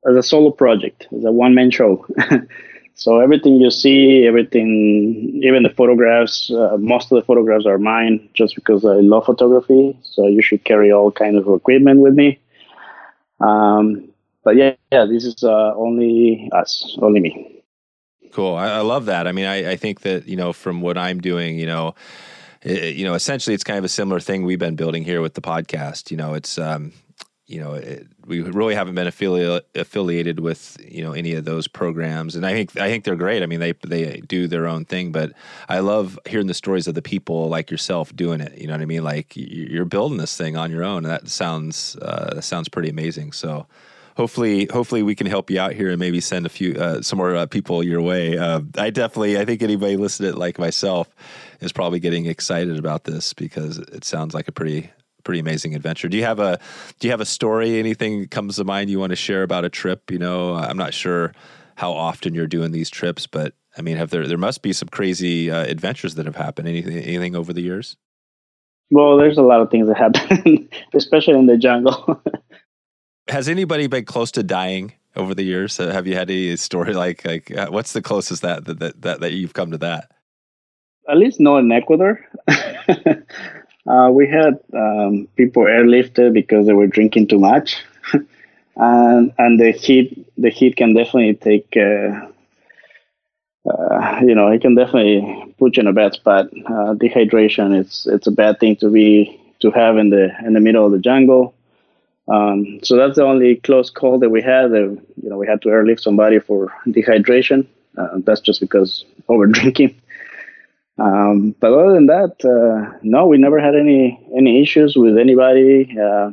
as 0.08 0.16
a 0.16 0.22
solo 0.22 0.50
project, 0.50 1.06
as 1.16 1.24
a 1.24 1.32
one 1.32 1.54
man 1.54 1.70
show. 1.70 2.06
so 2.94 3.20
everything 3.20 3.56
you 3.56 3.70
see, 3.70 4.26
everything, 4.26 5.40
even 5.42 5.62
the 5.62 5.70
photographs, 5.70 6.50
uh, 6.50 6.76
most 6.78 7.12
of 7.12 7.16
the 7.16 7.22
photographs 7.22 7.66
are 7.66 7.78
mine, 7.78 8.28
just 8.34 8.54
because 8.54 8.84
I 8.84 8.94
love 8.94 9.26
photography. 9.26 9.96
So 10.02 10.26
I 10.26 10.28
usually 10.28 10.58
carry 10.58 10.90
all 10.90 11.10
kind 11.12 11.36
of 11.36 11.46
equipment 11.48 12.00
with 12.00 12.14
me. 12.14 12.38
Um, 13.40 14.10
but 14.42 14.56
yeah, 14.56 14.74
yeah, 14.90 15.04
this 15.04 15.24
is 15.24 15.44
uh, 15.44 15.74
only 15.76 16.48
us, 16.52 16.96
only 17.02 17.20
me. 17.20 17.62
Cool. 18.32 18.54
I, 18.54 18.68
I 18.68 18.80
love 18.80 19.06
that. 19.06 19.26
I 19.26 19.32
mean, 19.32 19.46
I, 19.46 19.72
I, 19.72 19.76
think 19.76 20.00
that 20.02 20.28
you 20.28 20.36
know, 20.36 20.52
from 20.52 20.82
what 20.82 20.96
I'm 20.96 21.20
doing, 21.20 21.58
you 21.58 21.66
know, 21.66 21.94
it, 22.62 22.94
you 22.96 23.04
know, 23.04 23.14
essentially, 23.14 23.54
it's 23.54 23.64
kind 23.64 23.78
of 23.78 23.84
a 23.84 23.88
similar 23.88 24.20
thing 24.20 24.44
we've 24.44 24.58
been 24.58 24.76
building 24.76 25.04
here 25.04 25.20
with 25.20 25.34
the 25.34 25.40
podcast. 25.40 26.10
You 26.10 26.16
know, 26.16 26.34
it's 26.34 26.58
um, 26.58 26.92
you 27.50 27.58
know, 27.60 27.74
it, 27.74 28.06
we 28.26 28.42
really 28.42 28.76
haven't 28.76 28.94
been 28.94 29.08
affiliate, 29.08 29.66
affiliated 29.74 30.38
with 30.38 30.76
you 30.88 31.02
know 31.02 31.12
any 31.12 31.34
of 31.34 31.44
those 31.44 31.66
programs, 31.66 32.36
and 32.36 32.46
I 32.46 32.52
think 32.52 32.76
I 32.78 32.88
think 32.88 33.02
they're 33.02 33.16
great. 33.16 33.42
I 33.42 33.46
mean, 33.46 33.58
they 33.58 33.72
they 33.72 34.20
do 34.20 34.46
their 34.46 34.68
own 34.68 34.84
thing, 34.84 35.10
but 35.10 35.32
I 35.68 35.80
love 35.80 36.16
hearing 36.28 36.46
the 36.46 36.54
stories 36.54 36.86
of 36.86 36.94
the 36.94 37.02
people 37.02 37.48
like 37.48 37.68
yourself 37.68 38.14
doing 38.14 38.40
it. 38.40 38.56
You 38.56 38.68
know 38.68 38.74
what 38.74 38.82
I 38.82 38.86
mean? 38.86 39.02
Like 39.02 39.32
you're 39.34 39.84
building 39.84 40.18
this 40.18 40.36
thing 40.36 40.56
on 40.56 40.70
your 40.70 40.84
own, 40.84 40.98
and 40.98 41.12
that 41.12 41.28
sounds 41.28 41.96
uh, 42.00 42.34
that 42.34 42.42
sounds 42.42 42.68
pretty 42.68 42.88
amazing. 42.88 43.32
So 43.32 43.66
hopefully 44.16 44.68
hopefully 44.72 45.02
we 45.02 45.16
can 45.16 45.26
help 45.26 45.50
you 45.50 45.58
out 45.58 45.72
here 45.72 45.90
and 45.90 45.98
maybe 45.98 46.20
send 46.20 46.46
a 46.46 46.50
few 46.50 46.74
uh, 46.74 47.02
some 47.02 47.16
more 47.16 47.34
uh, 47.34 47.46
people 47.46 47.82
your 47.82 48.00
way. 48.00 48.38
Uh, 48.38 48.60
I 48.78 48.90
definitely 48.90 49.40
I 49.40 49.44
think 49.44 49.60
anybody 49.60 49.96
listening 49.96 50.34
like 50.34 50.56
myself 50.56 51.08
is 51.58 51.72
probably 51.72 51.98
getting 51.98 52.26
excited 52.26 52.78
about 52.78 53.04
this 53.04 53.34
because 53.34 53.78
it 53.78 54.04
sounds 54.04 54.34
like 54.34 54.46
a 54.46 54.52
pretty 54.52 54.90
pretty 55.20 55.40
amazing 55.40 55.74
adventure. 55.74 56.08
Do 56.08 56.16
you 56.16 56.24
have 56.24 56.40
a 56.40 56.58
do 56.98 57.08
you 57.08 57.10
have 57.12 57.20
a 57.20 57.26
story? 57.26 57.78
Anything 57.78 58.28
comes 58.28 58.56
to 58.56 58.64
mind 58.64 58.90
you 58.90 58.98
want 58.98 59.10
to 59.10 59.16
share 59.16 59.42
about 59.42 59.64
a 59.64 59.70
trip? 59.70 60.10
You 60.10 60.18
know, 60.18 60.54
I'm 60.54 60.76
not 60.76 60.94
sure 60.94 61.32
how 61.76 61.92
often 61.92 62.34
you're 62.34 62.46
doing 62.46 62.72
these 62.72 62.90
trips, 62.90 63.26
but 63.26 63.54
I 63.76 63.82
mean, 63.82 63.96
have 63.96 64.10
there 64.10 64.26
there 64.26 64.38
must 64.38 64.62
be 64.62 64.72
some 64.72 64.88
crazy 64.88 65.50
uh, 65.50 65.64
adventures 65.64 66.16
that 66.16 66.26
have 66.26 66.36
happened? 66.36 66.68
Anything 66.68 66.98
anything 66.98 67.36
over 67.36 67.52
the 67.52 67.62
years? 67.62 67.96
Well, 68.90 69.16
there's 69.16 69.38
a 69.38 69.42
lot 69.42 69.60
of 69.60 69.70
things 69.70 69.86
that 69.86 69.96
happen, 69.96 70.68
especially 70.94 71.38
in 71.38 71.46
the 71.46 71.56
jungle. 71.56 72.22
Has 73.28 73.48
anybody 73.48 73.86
been 73.86 74.04
close 74.04 74.32
to 74.32 74.42
dying 74.42 74.92
over 75.14 75.34
the 75.34 75.44
years? 75.44 75.78
Uh, 75.78 75.92
have 75.92 76.06
you 76.08 76.14
had 76.16 76.30
any 76.30 76.56
story 76.56 76.94
like 76.94 77.24
like 77.24 77.56
uh, 77.56 77.68
what's 77.68 77.92
the 77.92 78.02
closest 78.02 78.42
that, 78.42 78.64
that 78.64 79.00
that 79.02 79.20
that 79.20 79.32
you've 79.32 79.54
come 79.54 79.70
to 79.70 79.78
that? 79.78 80.10
At 81.08 81.16
least 81.16 81.40
not 81.40 81.58
in 81.58 81.70
Ecuador. 81.70 82.20
uh, 83.86 84.10
we 84.12 84.28
had 84.28 84.58
um, 84.74 85.28
people 85.36 85.64
airlifted 85.64 86.32
because 86.32 86.66
they 86.66 86.72
were 86.72 86.86
drinking 86.86 87.28
too 87.28 87.38
much, 87.38 87.76
and 88.76 89.32
and 89.38 89.60
the 89.60 89.72
heat 89.72 90.26
the 90.38 90.50
heat 90.50 90.76
can 90.76 90.94
definitely 90.94 91.34
take. 91.34 91.76
Uh, 91.76 92.26
uh, 93.68 94.20
you 94.22 94.34
know, 94.34 94.48
it 94.48 94.60
can 94.62 94.74
definitely 94.74 95.54
put 95.58 95.76
you 95.76 95.82
in 95.82 95.86
a 95.86 95.92
bad 95.92 96.12
spot. 96.14 96.46
Uh, 96.66 96.94
dehydration, 96.94 97.78
it's 97.78 98.06
it's 98.06 98.26
a 98.26 98.30
bad 98.30 98.58
thing 98.58 98.76
to 98.76 98.90
be 98.90 99.38
to 99.60 99.70
have 99.70 99.98
in 99.98 100.10
the 100.10 100.30
in 100.46 100.54
the 100.54 100.60
middle 100.60 100.86
of 100.86 100.92
the 100.92 100.98
jungle. 100.98 101.54
Um, 102.28 102.80
so 102.82 102.96
that's 102.96 103.16
the 103.16 103.24
only 103.24 103.56
close 103.56 103.90
call 103.90 104.18
that 104.20 104.30
we 104.30 104.42
had. 104.42 104.72
Uh, 104.72 104.90
you 105.22 105.28
know, 105.30 105.36
we 105.38 105.46
had 105.46 105.62
to 105.62 105.70
airlift 105.70 106.02
somebody 106.02 106.38
for 106.38 106.72
dehydration. 106.86 107.66
Uh, 107.98 108.18
that's 108.24 108.40
just 108.40 108.60
because 108.60 109.04
over 109.28 109.46
drinking. 109.58 109.94
Um, 111.00 111.54
but 111.60 111.72
other 111.72 111.94
than 111.94 112.06
that, 112.06 112.36
uh, 112.44 112.98
no, 113.02 113.26
we 113.26 113.38
never 113.38 113.58
had 113.58 113.74
any 113.74 114.20
any 114.36 114.62
issues 114.62 114.96
with 114.96 115.16
anybody. 115.16 115.96
Uh, 115.98 116.30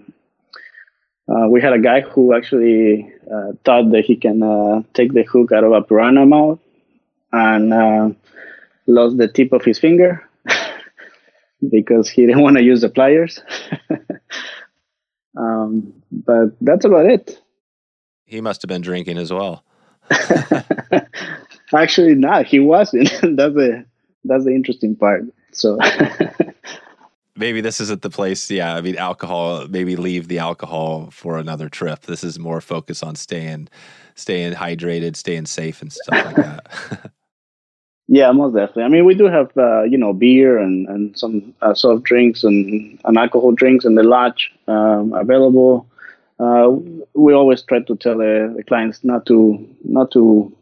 uh, 1.29 1.47
we 1.49 1.61
had 1.61 1.73
a 1.73 1.79
guy 1.79 2.01
who 2.01 2.35
actually 2.35 3.09
uh, 3.33 3.53
thought 3.63 3.91
that 3.91 4.03
he 4.05 4.15
can 4.15 4.85
take 4.93 5.13
the 5.13 5.23
hook 5.23 5.51
out 5.51 5.63
of 5.63 5.71
a 5.71 5.81
piranha 5.81 6.25
mouth 6.25 6.59
and 7.31 8.15
lost 8.87 9.17
the 9.17 9.27
tip 9.27 9.51
of 9.53 9.63
his 9.63 9.79
finger 9.79 10.27
because 11.69 12.09
he 12.09 12.25
didn't 12.25 12.41
want 12.41 12.57
to 12.57 12.63
use 12.63 12.81
the 12.81 12.89
pliers. 12.89 13.41
Um, 15.37 15.93
but 16.11 16.55
that's 16.61 16.85
about 16.85 17.05
it. 17.05 17.39
He 18.25 18.41
must 18.41 18.61
have 18.63 18.69
been 18.69 18.81
drinking 18.81 19.17
as 19.17 19.31
well. 19.31 19.63
Actually, 21.73 22.15
not. 22.15 22.45
He 22.45 22.59
wasn't. 22.59 23.09
that's 23.21 23.53
the 23.53 23.85
that's 24.27 24.45
the 24.45 24.53
interesting 24.53 24.95
part. 24.95 25.25
So 25.51 25.77
maybe 27.35 27.61
this 27.61 27.81
isn't 27.81 28.01
the 28.01 28.09
place. 28.09 28.49
Yeah, 28.49 28.75
I 28.75 28.81
mean, 28.81 28.97
alcohol. 28.97 29.67
Maybe 29.67 29.95
leave 29.95 30.27
the 30.27 30.39
alcohol 30.39 31.09
for 31.11 31.37
another 31.37 31.69
trip. 31.69 32.01
This 32.01 32.23
is 32.23 32.37
more 32.37 32.61
focus 32.61 33.03
on 33.03 33.15
staying 33.15 33.69
staying 34.15 34.53
hydrated, 34.53 35.15
staying 35.15 35.45
safe, 35.45 35.81
and 35.81 35.91
stuff 35.93 36.25
like 36.25 36.35
that. 36.35 37.11
Yeah, 38.09 38.31
most 38.31 38.55
definitely. 38.55 38.83
I 38.83 38.87
mean, 38.87 39.05
we 39.05 39.15
do 39.15 39.25
have 39.25 39.51
uh, 39.57 39.83
you 39.83 39.97
know 39.97 40.13
beer 40.13 40.57
and 40.57 40.87
and 40.87 41.17
some 41.17 41.53
uh, 41.61 41.73
soft 41.73 42.03
drinks 42.03 42.43
and, 42.43 42.97
and 43.03 43.17
alcohol 43.17 43.51
drinks 43.51 43.83
in 43.83 43.95
the 43.95 44.03
lodge 44.03 44.51
um, 44.67 45.13
available. 45.13 45.85
Uh, 46.39 46.69
we 47.15 47.33
always 47.33 47.63
try 47.63 47.79
to 47.81 47.95
tell 47.97 48.17
the, 48.17 48.53
the, 48.55 48.63
clients 48.63 49.03
not 49.03 49.25
to 49.25 49.67
not 49.83 50.11
to 50.11 50.55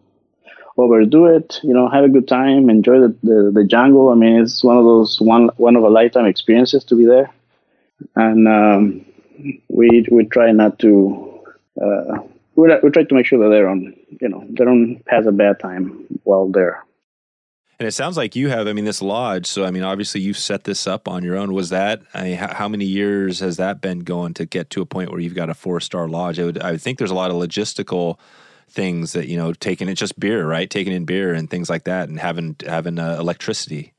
overdo 0.77 1.25
it. 1.25 1.59
You 1.63 1.73
know, 1.73 1.89
have 1.89 2.03
a 2.03 2.09
good 2.09 2.27
time, 2.27 2.69
enjoy 2.69 2.99
the, 2.99 3.15
the, 3.23 3.51
the 3.53 3.63
jungle. 3.63 4.09
I 4.09 4.15
mean, 4.15 4.41
it's 4.41 4.63
one 4.63 4.77
of 4.77 4.83
those 4.83 5.19
one 5.19 5.49
one 5.57 5.75
of 5.75 5.83
a 5.83 5.89
lifetime 5.89 6.25
experiences 6.25 6.83
to 6.85 6.95
be 6.95 7.05
there, 7.05 7.31
and 8.15 8.47
um, 8.47 9.05
we 9.67 10.05
we 10.11 10.25
try 10.25 10.51
not 10.51 10.79
to. 10.79 11.41
Uh, 11.81 12.19
we, 12.55 12.73
we 12.81 12.89
try 12.89 13.03
to 13.03 13.15
make 13.15 13.25
sure 13.25 13.39
that 13.39 13.53
they 13.53 13.61
don't, 13.61 13.93
you 14.21 14.29
know, 14.29 14.45
they 14.49 14.63
don't 14.63 15.03
pass 15.05 15.25
a 15.25 15.31
bad 15.31 15.59
time 15.59 16.05
while 16.23 16.47
there. 16.47 16.85
And 17.77 17.87
it 17.87 17.91
sounds 17.91 18.15
like 18.15 18.37
you 18.37 18.47
have, 18.47 18.67
I 18.67 18.73
mean, 18.73 18.85
this 18.85 19.01
lodge. 19.01 19.45
So, 19.45 19.65
I 19.65 19.71
mean, 19.71 19.83
obviously 19.83 20.21
you 20.21 20.33
set 20.33 20.63
this 20.63 20.87
up 20.87 21.09
on 21.09 21.23
your 21.23 21.35
own. 21.35 21.53
Was 21.53 21.69
that, 21.69 22.01
I 22.13 22.23
mean, 22.23 22.37
how, 22.37 22.69
many 22.69 22.85
years 22.85 23.41
has 23.41 23.57
that 23.57 23.81
been 23.81 23.99
going 23.99 24.33
to 24.35 24.45
get 24.45 24.69
to 24.71 24.81
a 24.81 24.85
point 24.85 25.11
where 25.11 25.19
you've 25.19 25.35
got 25.35 25.49
a 25.49 25.53
four 25.53 25.81
star 25.81 26.07
lodge? 26.07 26.39
I 26.39 26.45
would, 26.45 26.61
I 26.61 26.71
would 26.71 26.81
think 26.81 26.97
there's 26.97 27.11
a 27.11 27.15
lot 27.15 27.31
of 27.31 27.35
logistical 27.35 28.17
things 28.69 29.13
that, 29.13 29.27
you 29.27 29.37
know, 29.37 29.53
taking 29.53 29.87
it 29.87 29.95
just 29.95 30.19
beer, 30.19 30.45
right? 30.45 30.69
Taking 30.69 30.93
in 30.93 31.05
beer 31.05 31.33
and 31.33 31.49
things 31.49 31.69
like 31.69 31.85
that 31.85 32.09
and 32.09 32.19
having, 32.19 32.55
having 32.65 32.99
uh, 32.99 33.17
electricity. 33.19 33.93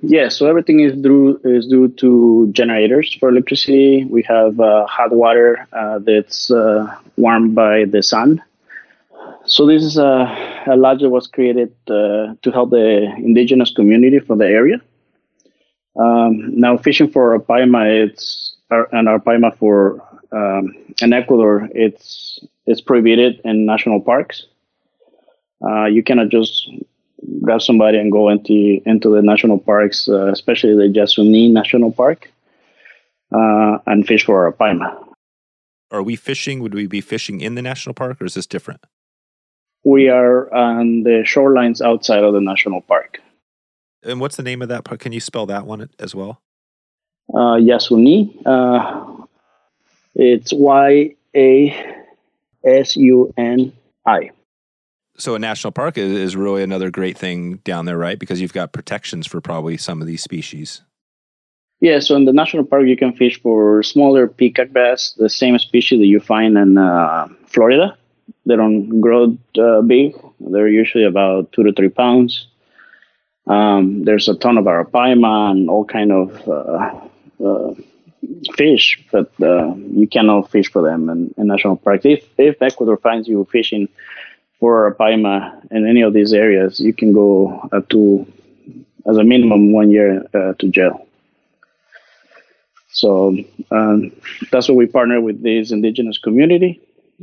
Yeah, 0.00 0.28
so 0.28 0.46
everything 0.46 0.78
is 0.78 0.96
due 0.96 1.40
is 1.42 1.66
due 1.66 1.88
to 1.88 2.50
generators 2.52 3.16
for 3.18 3.30
electricity. 3.30 4.04
We 4.04 4.22
have 4.22 4.60
uh, 4.60 4.86
hot 4.86 5.10
water 5.10 5.66
uh, 5.72 5.98
that's 5.98 6.52
uh, 6.52 6.86
warmed 7.16 7.56
by 7.56 7.84
the 7.84 8.00
sun, 8.00 8.40
so 9.48 9.66
this 9.66 9.82
is 9.82 9.96
a, 9.96 10.62
a 10.66 10.76
lodge 10.76 11.00
that 11.00 11.08
was 11.08 11.26
created 11.26 11.74
uh, 11.88 12.34
to 12.42 12.50
help 12.52 12.70
the 12.70 13.12
indigenous 13.16 13.72
community 13.72 14.18
for 14.18 14.36
the 14.36 14.44
area. 14.44 14.80
Um, 15.98 16.60
now, 16.60 16.76
fishing 16.76 17.10
for 17.10 17.38
arapaima, 17.38 18.06
it's 18.06 18.54
and 18.70 19.08
arapaima 19.08 19.56
for 19.56 20.00
um, 20.30 20.76
in 21.00 21.12
Ecuador, 21.12 21.68
it's 21.72 22.38
it's 22.68 22.80
prohibited 22.80 23.40
in 23.44 23.66
national 23.66 24.00
parks. 24.00 24.46
Uh, 25.66 25.86
you 25.86 26.02
cannot 26.02 26.28
just 26.28 26.70
grab 27.42 27.60
somebody 27.60 27.98
and 27.98 28.12
go 28.12 28.28
into 28.28 28.80
into 28.86 29.08
the 29.10 29.22
national 29.22 29.58
parks, 29.58 30.08
uh, 30.08 30.30
especially 30.30 30.74
the 30.74 30.88
Yasuni 30.98 31.50
National 31.50 31.90
Park, 31.90 32.30
uh, 33.32 33.78
and 33.86 34.06
fish 34.06 34.24
for 34.24 34.36
arapaima. 34.52 34.88
Are 35.90 36.02
we 36.02 36.16
fishing? 36.16 36.60
Would 36.60 36.74
we 36.74 36.86
be 36.86 37.00
fishing 37.00 37.40
in 37.40 37.54
the 37.56 37.62
national 37.62 37.94
park, 37.94 38.20
or 38.20 38.26
is 38.26 38.34
this 38.34 38.46
different? 38.46 38.80
we 39.84 40.08
are 40.08 40.52
on 40.52 41.02
the 41.02 41.22
shorelines 41.24 41.80
outside 41.80 42.22
of 42.22 42.34
the 42.34 42.40
national 42.40 42.80
park. 42.82 43.20
And 44.02 44.20
what's 44.20 44.36
the 44.36 44.42
name 44.42 44.62
of 44.62 44.68
that 44.68 44.84
park? 44.84 45.00
Can 45.00 45.12
you 45.12 45.20
spell 45.20 45.46
that 45.46 45.66
one 45.66 45.88
as 45.98 46.14
well? 46.14 46.40
Uh, 47.32 47.56
Yasuni. 47.56 48.34
Uh, 48.46 49.24
it's 50.14 50.52
Y 50.52 51.14
A 51.34 51.97
S 52.64 52.96
U 52.96 53.32
N 53.36 53.72
I. 54.06 54.30
So 55.16 55.34
a 55.34 55.38
national 55.38 55.72
park 55.72 55.98
is, 55.98 56.12
is 56.12 56.36
really 56.36 56.62
another 56.62 56.90
great 56.90 57.18
thing 57.18 57.56
down 57.64 57.86
there, 57.86 57.98
right? 57.98 58.18
Because 58.18 58.40
you've 58.40 58.52
got 58.52 58.72
protections 58.72 59.26
for 59.26 59.40
probably 59.40 59.76
some 59.76 60.00
of 60.00 60.06
these 60.06 60.22
species. 60.22 60.82
Yeah, 61.80 62.00
so 62.00 62.16
in 62.16 62.24
the 62.24 62.32
national 62.32 62.64
park, 62.64 62.86
you 62.86 62.96
can 62.96 63.12
fish 63.12 63.40
for 63.40 63.82
smaller 63.82 64.26
peacock 64.26 64.72
bass, 64.72 65.14
the 65.16 65.28
same 65.28 65.58
species 65.58 66.00
that 66.00 66.06
you 66.06 66.20
find 66.20 66.56
in 66.56 66.78
uh, 66.78 67.28
Florida. 67.46 67.96
They 68.46 68.56
don't 68.56 69.00
grow 69.00 69.36
uh, 69.58 69.82
big. 69.82 70.14
They're 70.40 70.68
usually 70.68 71.04
about 71.04 71.52
two 71.52 71.64
to 71.64 71.72
three 71.72 71.88
pounds. 71.88 72.48
Um, 73.46 74.04
there's 74.04 74.28
a 74.28 74.34
ton 74.34 74.58
of 74.58 74.64
arapaima 74.64 75.50
and 75.50 75.70
all 75.70 75.84
kind 75.84 76.12
of 76.12 76.48
uh, 76.48 77.00
uh 77.44 77.74
fish, 78.58 78.86
but 79.12 79.30
uh, 79.40 79.74
you 80.00 80.06
cannot 80.14 80.50
fish 80.50 80.68
for 80.74 80.82
them 80.88 81.00
in, 81.12 81.34
in 81.38 81.46
national 81.46 81.76
parks. 81.76 82.04
If 82.04 82.22
if 82.38 82.60
Ecuador 82.60 82.98
finds 83.06 83.26
you 83.28 83.46
fishing 83.56 83.88
for 84.58 84.70
arapaima 84.74 85.32
in 85.70 85.86
any 85.92 86.02
of 86.02 86.12
these 86.12 86.32
areas, 86.44 86.80
you 86.86 86.92
can 87.00 87.10
go 87.12 87.28
up 87.76 87.88
to 87.94 88.26
as 89.10 89.16
a 89.16 89.24
minimum 89.24 89.72
one 89.80 89.90
year 89.90 90.10
uh, 90.34 90.52
to 90.60 90.66
jail. 90.76 90.96
So 92.90 93.08
um, 93.70 94.12
that's 94.50 94.68
why 94.68 94.74
we 94.74 94.86
partner 94.86 95.20
with 95.20 95.42
this 95.42 95.70
indigenous 95.70 96.18
community 96.18 96.72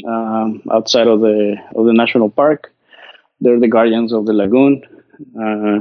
um, 0.07 0.61
outside 0.71 1.07
of 1.07 1.19
the 1.21 1.57
of 1.75 1.85
the 1.85 1.93
national 1.93 2.29
park. 2.29 2.73
They're 3.41 3.59
the 3.59 3.67
guardians 3.67 4.13
of 4.13 4.25
the 4.25 4.33
lagoon, 4.33 4.73
uh, 5.43 5.79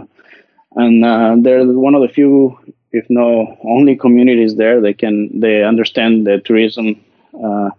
and 0.83 1.05
uh, 1.05 1.37
they're 1.41 1.65
one 1.65 1.95
of 1.95 2.03
the 2.03 2.09
few, 2.09 2.59
if 2.95 3.09
no 3.11 3.59
only, 3.65 3.97
communities 3.97 4.57
there. 4.57 4.81
They 4.81 4.95
can 4.95 5.41
they 5.41 5.63
understand 5.65 6.27
that 6.27 6.45
tourism, 6.45 7.05
uh, 7.43 7.71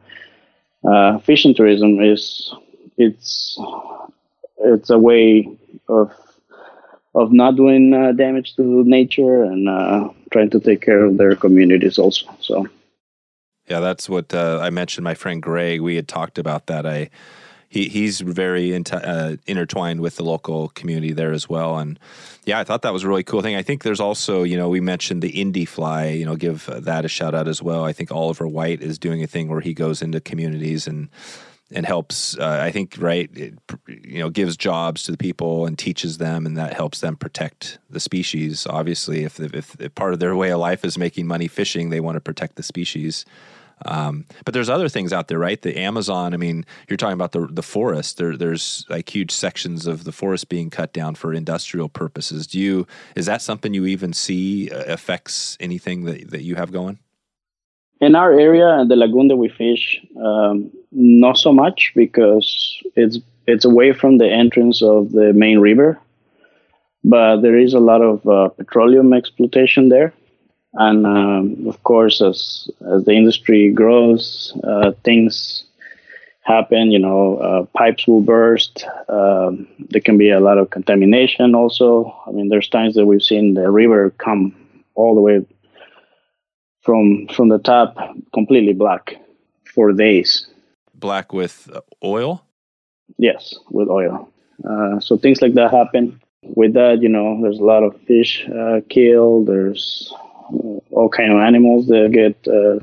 uh 0.88 1.20
fishing 1.20 1.56
tourism 1.56 2.02
is 2.02 2.54
it's 2.98 3.58
it's 4.58 4.90
a 4.90 4.98
way 4.98 5.48
of 5.88 6.12
of 7.16 7.32
not 7.32 7.56
doing 7.56 7.94
uh, 7.94 8.12
damage 8.12 8.56
to 8.56 8.84
nature 8.84 9.44
and 9.44 9.70
uh, 9.70 10.10
trying 10.32 10.50
to 10.50 10.60
take 10.60 10.82
care 10.82 11.06
of 11.06 11.18
their 11.18 11.36
communities 11.36 11.98
also. 11.98 12.28
So, 12.42 12.68
yeah, 13.70 13.80
that's 13.80 14.10
what 14.10 14.34
uh, 14.34 14.60
I 14.62 14.70
mentioned. 14.70 15.06
My 15.06 15.14
friend 15.14 15.42
Greg, 15.42 15.80
we 15.80 15.96
had 15.96 16.10
talked 16.10 16.38
about 16.38 16.66
that. 16.68 16.86
I 16.86 17.10
he 17.76 17.90
he's 17.90 18.22
very 18.22 18.74
uh, 18.74 19.36
intertwined 19.46 20.00
with 20.00 20.16
the 20.16 20.24
local 20.24 20.70
community 20.70 21.12
there 21.12 21.34
as 21.34 21.50
well, 21.50 21.78
and 21.78 22.00
yeah, 22.46 22.58
I 22.58 22.64
thought 22.64 22.84
that 22.84 22.94
was 22.94 23.04
a 23.04 23.08
really 23.10 23.24
cool 23.24 23.42
thing. 23.42 23.58
I 23.58 23.64
think 23.64 23.84
there's 23.84 24.00
also 24.00 24.44
you 24.44 24.56
know 24.56 24.70
we 24.70 24.80
mentioned 24.80 25.22
the 25.22 25.32
Indifly. 25.34 26.18
You 26.18 26.26
know, 26.26 26.38
give 26.38 26.70
that 26.72 27.04
a 27.04 27.10
shout 27.10 27.36
out 27.36 27.50
as 27.50 27.62
well. 27.62 27.84
I 27.84 27.92
think 27.92 28.14
Oliver 28.14 28.48
White 28.48 28.82
is 28.82 28.98
doing 28.98 29.22
a 29.22 29.28
thing 29.28 29.50
where 29.50 29.60
he 29.60 29.74
goes 29.74 30.02
into 30.02 30.22
communities 30.22 30.88
and 30.88 31.10
and 31.72 31.84
helps 31.84 32.38
uh, 32.38 32.60
i 32.62 32.70
think 32.70 32.96
right 33.00 33.28
it, 33.36 33.56
you 33.88 34.20
know 34.20 34.30
gives 34.30 34.56
jobs 34.56 35.02
to 35.02 35.12
the 35.12 35.18
people 35.18 35.66
and 35.66 35.80
teaches 35.80 36.20
them 36.20 36.46
and 36.46 36.56
that 36.56 36.74
helps 36.74 37.00
them 37.02 37.16
protect 37.16 37.80
the 37.90 38.00
species 38.00 38.68
obviously 38.70 39.24
if, 39.24 39.40
if, 39.40 39.76
if 39.82 39.96
part 39.96 40.14
of 40.14 40.20
their 40.20 40.36
way 40.36 40.52
of 40.52 40.60
life 40.60 40.86
is 40.86 40.96
making 40.96 41.26
money 41.26 41.48
fishing 41.48 41.90
they 41.90 42.00
want 42.00 42.18
to 42.18 42.22
protect 42.22 42.56
the 42.56 42.62
species 42.62 43.26
um, 43.86 44.26
but 44.46 44.54
there's 44.54 44.70
other 44.70 44.90
things 44.90 45.12
out 45.12 45.28
there 45.28 45.40
right? 45.40 45.62
The 45.62 45.78
amazon 45.78 46.34
i 46.34 46.38
mean 46.38 46.66
you're 46.88 46.98
talking 46.98 47.14
about 47.14 47.32
the, 47.32 47.48
the 47.48 47.64
forest. 47.64 48.18
There, 48.18 48.38
there's 48.38 48.86
like 48.90 49.14
huge 49.14 49.32
sections 49.32 49.88
of 49.88 50.04
the 50.04 50.12
forest 50.12 50.50
being 50.50 50.70
cut 50.70 50.94
down 50.94 51.16
for 51.16 51.34
industrial 51.34 51.90
purposes. 51.90 52.48
Do 52.48 52.60
you 52.60 52.88
is 53.16 53.26
that 53.26 53.42
something 53.42 53.74
you 53.74 53.86
even 53.86 54.14
see 54.14 54.70
uh, 54.70 54.84
affects 54.86 55.58
anything 55.60 56.06
that, 56.06 56.30
that 56.32 56.44
you 56.44 56.56
have 56.56 56.72
going? 56.72 57.00
In 58.02 58.16
our 58.16 58.38
area, 58.38 58.68
and 58.68 58.92
the 58.92 58.96
lagoon 58.96 59.30
that 59.30 59.38
we 59.38 59.48
fish, 59.48 60.02
um, 60.22 60.70
not 60.92 61.38
so 61.38 61.52
much 61.52 61.94
because 61.96 62.82
it's 62.96 63.18
it's 63.48 63.66
away 63.66 63.94
from 63.94 64.18
the 64.18 64.30
entrance 64.30 64.82
of 64.82 65.12
the 65.12 65.34
main 65.34 65.60
river, 65.60 66.00
but 67.04 67.42
there 67.42 67.58
is 67.58 67.74
a 67.74 67.80
lot 67.80 68.02
of 68.02 68.28
uh, 68.28 68.50
petroleum 68.50 69.14
exploitation 69.14 69.90
there, 69.90 70.14
and 70.76 71.06
um, 71.06 71.68
of 71.68 71.82
course, 71.84 72.22
as 72.22 72.70
as 72.94 73.06
the 73.06 73.14
industry 73.14 73.72
grows, 73.72 74.54
uh, 74.64 74.92
things 75.04 75.64
happen. 76.42 76.92
You 76.92 77.00
know, 77.00 77.38
uh, 77.38 77.66
pipes 77.78 78.08
will 78.08 78.22
burst. 78.22 78.86
Um, 79.08 79.68
there 79.90 80.02
can 80.02 80.18
be 80.18 80.32
a 80.32 80.40
lot 80.40 80.58
of 80.58 80.70
contamination. 80.70 81.56
Also, 81.56 82.16
I 82.28 82.32
mean, 82.32 82.50
there's 82.50 82.70
times 82.70 82.96
that 82.96 83.06
we've 83.06 83.24
seen 83.24 83.54
the 83.54 83.70
river 83.72 84.12
come 84.12 84.56
all 84.96 85.16
the 85.16 85.22
way 85.22 85.46
from 86.82 87.28
from 87.28 87.50
the 87.50 87.60
top 87.60 87.98
completely 88.34 88.74
black 88.74 89.16
for 89.74 89.92
days. 89.92 90.48
Black 90.94 91.34
with 91.34 91.70
oil. 92.04 92.46
Yes, 93.18 93.56
with 93.70 93.90
oil. 93.90 94.30
Uh, 94.68 95.00
so 95.00 95.18
things 95.18 95.42
like 95.42 95.54
that 95.56 95.72
happen. 95.72 96.22
With 96.44 96.74
that, 96.74 97.02
you 97.02 97.10
know, 97.10 97.42
there's 97.42 97.60
a 97.60 97.64
lot 97.64 97.84
of 97.84 98.00
fish 98.02 98.48
uh, 98.48 98.82
killed. 98.90 99.48
There's 99.48 100.14
all 100.92 101.10
kind 101.10 101.32
of 101.32 101.40
animals 101.40 101.88
that 101.88 102.10
get 102.12 102.36
uh, 102.48 102.80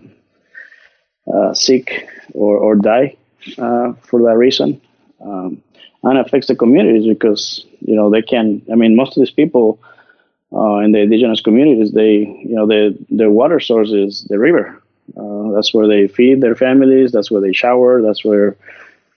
uh, 1.32 1.54
sick 1.54 2.08
or, 2.34 2.56
or 2.56 2.76
die 2.76 3.16
uh, 3.58 3.92
for 4.02 4.22
that 4.22 4.36
reason. 4.36 4.80
Um, 5.24 5.62
and 6.04 6.18
affects 6.18 6.48
the 6.48 6.56
communities 6.56 7.06
because 7.06 7.64
you 7.80 7.94
know 7.94 8.10
they 8.10 8.22
can. 8.22 8.60
I 8.72 8.74
mean, 8.74 8.96
most 8.96 9.16
of 9.16 9.20
these 9.20 9.30
people 9.30 9.78
uh, 10.52 10.78
in 10.78 10.90
the 10.92 10.98
indigenous 11.00 11.40
communities, 11.40 11.92
they 11.92 12.14
you 12.48 12.54
know 12.56 12.66
the 12.66 12.98
their 13.08 13.30
water 13.30 13.60
source 13.60 13.90
is 13.92 14.26
the 14.28 14.38
river. 14.38 14.82
Uh, 15.16 15.52
that's 15.52 15.72
where 15.72 15.86
they 15.86 16.08
feed 16.08 16.40
their 16.40 16.56
families. 16.56 17.12
That's 17.12 17.30
where 17.30 17.40
they 17.40 17.52
shower. 17.52 18.02
That's 18.02 18.24
where 18.24 18.56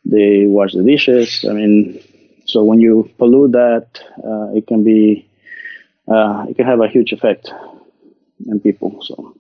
they 0.05 0.45
wash 0.45 0.73
the 0.73 0.83
dishes. 0.83 1.43
I 1.49 1.53
mean, 1.53 1.99
so 2.45 2.63
when 2.63 2.79
you 2.79 3.09
pollute 3.17 3.53
that, 3.53 3.87
uh, 4.23 4.55
it 4.55 4.67
can 4.67 4.83
be 4.83 5.27
it 6.07 6.55
can 6.55 6.65
have 6.65 6.81
a 6.81 6.87
huge 6.87 7.13
effect 7.13 7.51
on 8.49 8.59
people. 8.59 9.01
So 9.01 9.35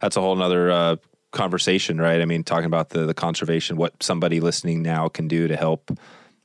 that's 0.00 0.16
a 0.16 0.20
whole 0.20 0.40
other 0.40 0.70
uh, 0.70 0.96
conversation, 1.32 2.00
right? 2.00 2.20
I 2.20 2.24
mean, 2.24 2.44
talking 2.44 2.66
about 2.66 2.90
the 2.90 3.06
the 3.06 3.14
conservation, 3.14 3.76
what 3.76 4.02
somebody 4.02 4.40
listening 4.40 4.82
now 4.82 5.08
can 5.08 5.28
do 5.28 5.48
to 5.48 5.56
help 5.56 5.90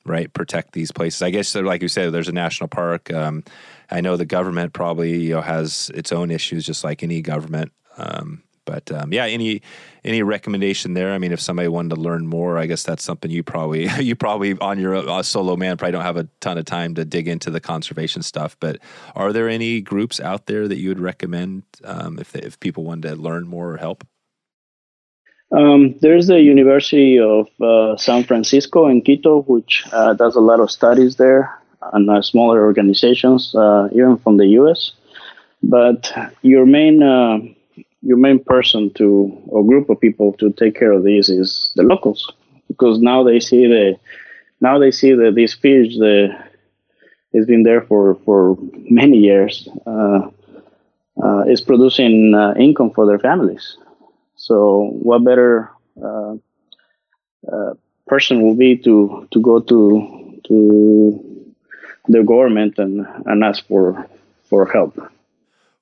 right 0.03 0.33
protect 0.33 0.73
these 0.73 0.91
places 0.91 1.21
i 1.21 1.29
guess 1.29 1.53
like 1.53 1.83
you 1.83 1.87
said 1.87 2.11
there's 2.11 2.27
a 2.27 2.31
national 2.31 2.67
park 2.67 3.13
um, 3.13 3.43
i 3.91 4.01
know 4.01 4.17
the 4.17 4.25
government 4.25 4.73
probably 4.73 5.17
you 5.25 5.35
know 5.35 5.41
has 5.41 5.91
its 5.93 6.11
own 6.11 6.31
issues 6.31 6.65
just 6.65 6.83
like 6.83 7.03
any 7.03 7.21
government 7.21 7.71
um, 7.97 8.41
but 8.71 8.91
um, 8.91 9.11
yeah 9.11 9.25
any 9.25 9.61
any 10.03 10.23
recommendation 10.23 10.93
there? 10.93 11.11
I 11.11 11.17
mean 11.17 11.31
if 11.31 11.41
somebody 11.41 11.67
wanted 11.67 11.95
to 11.95 12.01
learn 12.01 12.25
more 12.25 12.57
i 12.57 12.65
guess 12.65 12.83
that's 12.83 13.03
something 13.03 13.29
you 13.29 13.43
probably 13.43 13.87
you 13.99 14.15
probably 14.15 14.57
on 14.59 14.79
your 14.79 14.95
uh, 14.95 15.23
solo 15.23 15.55
man 15.55 15.77
probably 15.77 15.91
don't 15.91 16.03
have 16.03 16.17
a 16.17 16.27
ton 16.39 16.57
of 16.57 16.65
time 16.65 16.95
to 16.95 17.05
dig 17.05 17.27
into 17.27 17.49
the 17.49 17.59
conservation 17.59 18.21
stuff. 18.21 18.55
But 18.59 18.79
are 19.15 19.33
there 19.33 19.49
any 19.49 19.81
groups 19.81 20.19
out 20.19 20.45
there 20.45 20.67
that 20.67 20.77
you 20.77 20.89
would 20.89 20.99
recommend 20.99 21.63
um, 21.83 22.19
if, 22.19 22.31
they, 22.31 22.41
if 22.41 22.59
people 22.59 22.83
wanted 22.83 23.09
to 23.09 23.15
learn 23.15 23.47
more 23.47 23.71
or 23.73 23.77
help? 23.77 24.05
Um, 25.51 25.95
there's 25.99 26.27
the 26.27 26.39
University 26.39 27.19
of 27.19 27.47
uh, 27.59 27.97
San 27.97 28.23
Francisco 28.23 28.87
in 28.87 29.01
Quito, 29.01 29.41
which 29.41 29.83
uh, 29.91 30.13
does 30.13 30.35
a 30.35 30.39
lot 30.39 30.61
of 30.61 30.71
studies 30.71 31.17
there 31.17 31.59
and 31.93 32.09
uh, 32.09 32.21
smaller 32.21 32.63
organizations, 32.63 33.53
uh, 33.53 33.89
even 33.91 34.17
from 34.17 34.37
the 34.37 34.47
U.S. 34.59 34.93
But 35.61 36.11
your 36.41 36.65
main 36.65 37.03
uh, 37.03 37.39
your 38.01 38.17
main 38.17 38.43
person 38.43 38.91
to 38.95 39.31
or 39.47 39.63
group 39.63 39.89
of 39.89 39.99
people 39.99 40.33
to 40.33 40.51
take 40.53 40.75
care 40.75 40.91
of 40.91 41.03
these 41.03 41.29
is 41.29 41.71
the 41.75 41.83
locals, 41.83 42.31
because 42.67 42.99
now 42.99 43.23
they 43.23 43.39
see 43.39 43.67
the 43.67 43.97
now 44.59 44.79
they 44.79 44.91
see 44.91 45.13
that 45.13 45.35
this 45.35 45.53
fish 45.53 45.97
the 45.97 46.29
has 47.33 47.45
been 47.45 47.63
there 47.63 47.81
for 47.81 48.15
for 48.25 48.57
many 48.89 49.17
years 49.17 49.69
uh, 49.85 51.43
is 51.47 51.61
producing 51.61 52.33
income 52.59 52.91
for 52.91 53.05
their 53.05 53.19
families. 53.19 53.77
So, 54.35 54.89
what 55.01 55.23
better 55.23 55.69
uh, 56.03 56.35
uh, 57.51 57.73
person 58.07 58.41
will 58.41 58.55
be 58.55 58.77
to 58.77 59.27
to 59.31 59.39
go 59.39 59.59
to 59.59 60.41
to 60.47 61.47
the 62.07 62.23
government 62.23 62.79
and, 62.79 63.05
and 63.25 63.43
ask 63.43 63.65
for 63.67 64.07
for 64.49 64.65
help? 64.65 64.97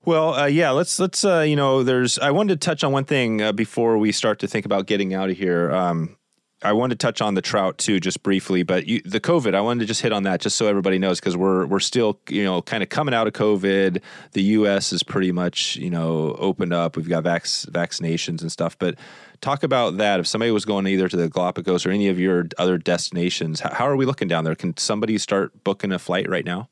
Well, 0.06 0.34
uh, 0.34 0.45
yeah, 0.45 0.72
let's 0.72 0.97
let's 1.00 1.26
uh, 1.26 1.41
you 1.41 1.56
know, 1.56 1.84
there's. 1.84 2.18
I 2.20 2.32
wanted 2.32 2.60
to 2.60 2.66
touch 2.66 2.84
on 2.84 2.91
one 2.91 3.06
thing 3.06 3.41
uh, 3.41 3.52
before 3.52 3.97
we 3.97 4.12
start 4.12 4.39
to 4.39 4.47
think 4.47 4.66
about 4.66 4.86
getting 4.88 5.14
out 5.14 5.30
of 5.30 5.38
here. 5.38 5.72
Um, 5.72 6.18
I 6.62 6.74
wanted 6.74 7.00
to 7.00 7.06
touch 7.06 7.22
on 7.22 7.36
the 7.36 7.41
trout 7.41 7.78
too, 7.78 8.00
just 8.00 8.22
briefly, 8.22 8.64
but 8.64 8.86
you, 8.86 9.02
the 9.04 9.22
COVID, 9.22 9.56
I 9.56 9.62
wanted 9.62 9.82
to 9.82 9.86
just 9.86 10.02
hit 10.02 10.12
on 10.12 10.24
that 10.24 10.41
just 10.41 10.58
so 10.58 10.68
everybody 10.68 11.00
knows 11.00 11.20
because 11.20 11.38
we're 11.38 11.66
we're 11.66 11.80
still 11.80 12.20
you 12.30 12.43
know 12.43 12.62
kind 12.62 12.84
of 12.84 12.89
coming 12.89 13.14
out 13.14 13.28
of 13.28 13.34
COVID. 13.34 14.02
The 14.32 14.41
U.S. 14.43 14.91
is 14.91 15.04
pretty 15.04 15.32
much 15.32 15.76
you 15.76 15.89
know 15.89 16.36
opened 16.39 16.74
up. 16.74 16.97
We've 16.97 17.08
got 17.08 17.24
vac- 17.24 17.43
vaccinations 17.43 18.41
and 18.41 18.52
stuff, 18.52 18.78
but 18.78 18.95
talk 19.41 19.64
about 19.64 19.97
that. 19.97 20.20
If 20.20 20.28
somebody 20.28 20.52
was 20.52 20.66
going 20.66 20.88
either 20.88 21.08
to 21.08 21.18
the 21.18 21.30
Galapagos 21.30 21.86
or 21.86 21.91
any 21.91 22.08
of 22.08 22.20
your 22.20 22.47
other 22.58 22.78
destinations, 22.78 23.60
how, 23.60 23.74
how 23.74 23.88
are 23.88 23.95
we 23.95 24.06
looking 24.06 24.28
down 24.28 24.43
there? 24.43 24.56
Can 24.56 24.76
somebody 24.78 25.18
start 25.18 25.64
booking 25.64 25.91
a 25.91 26.00
flight 26.00 26.30
right 26.30 26.45
now? 26.45 26.70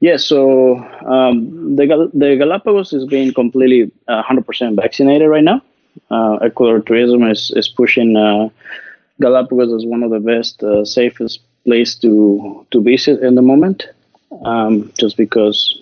Yeah, 0.00 0.16
so 0.18 0.76
um, 1.06 1.76
the 1.76 2.10
the 2.12 2.36
Galapagos 2.36 2.92
is 2.92 3.06
being 3.06 3.32
completely 3.32 3.90
uh, 4.06 4.22
100% 4.22 4.76
vaccinated 4.76 5.28
right 5.28 5.44
now 5.44 5.62
uh, 6.10 6.36
Ecuador 6.42 6.80
tourism 6.80 7.24
is 7.30 7.52
is 7.56 7.68
pushing 7.68 8.16
uh, 8.16 8.48
Galapagos 9.20 9.72
as 9.72 9.86
one 9.86 10.02
of 10.02 10.10
the 10.10 10.20
best, 10.20 10.62
uh, 10.62 10.84
safest 10.84 11.40
place 11.64 11.94
to 11.96 12.66
to 12.70 12.82
visit 12.82 13.22
in 13.22 13.34
the 13.34 13.42
moment, 13.42 13.88
um, 14.44 14.92
just 14.98 15.16
because 15.16 15.80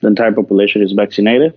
the 0.00 0.08
entire 0.08 0.32
population 0.32 0.82
is 0.82 0.92
vaccinated. 0.92 1.54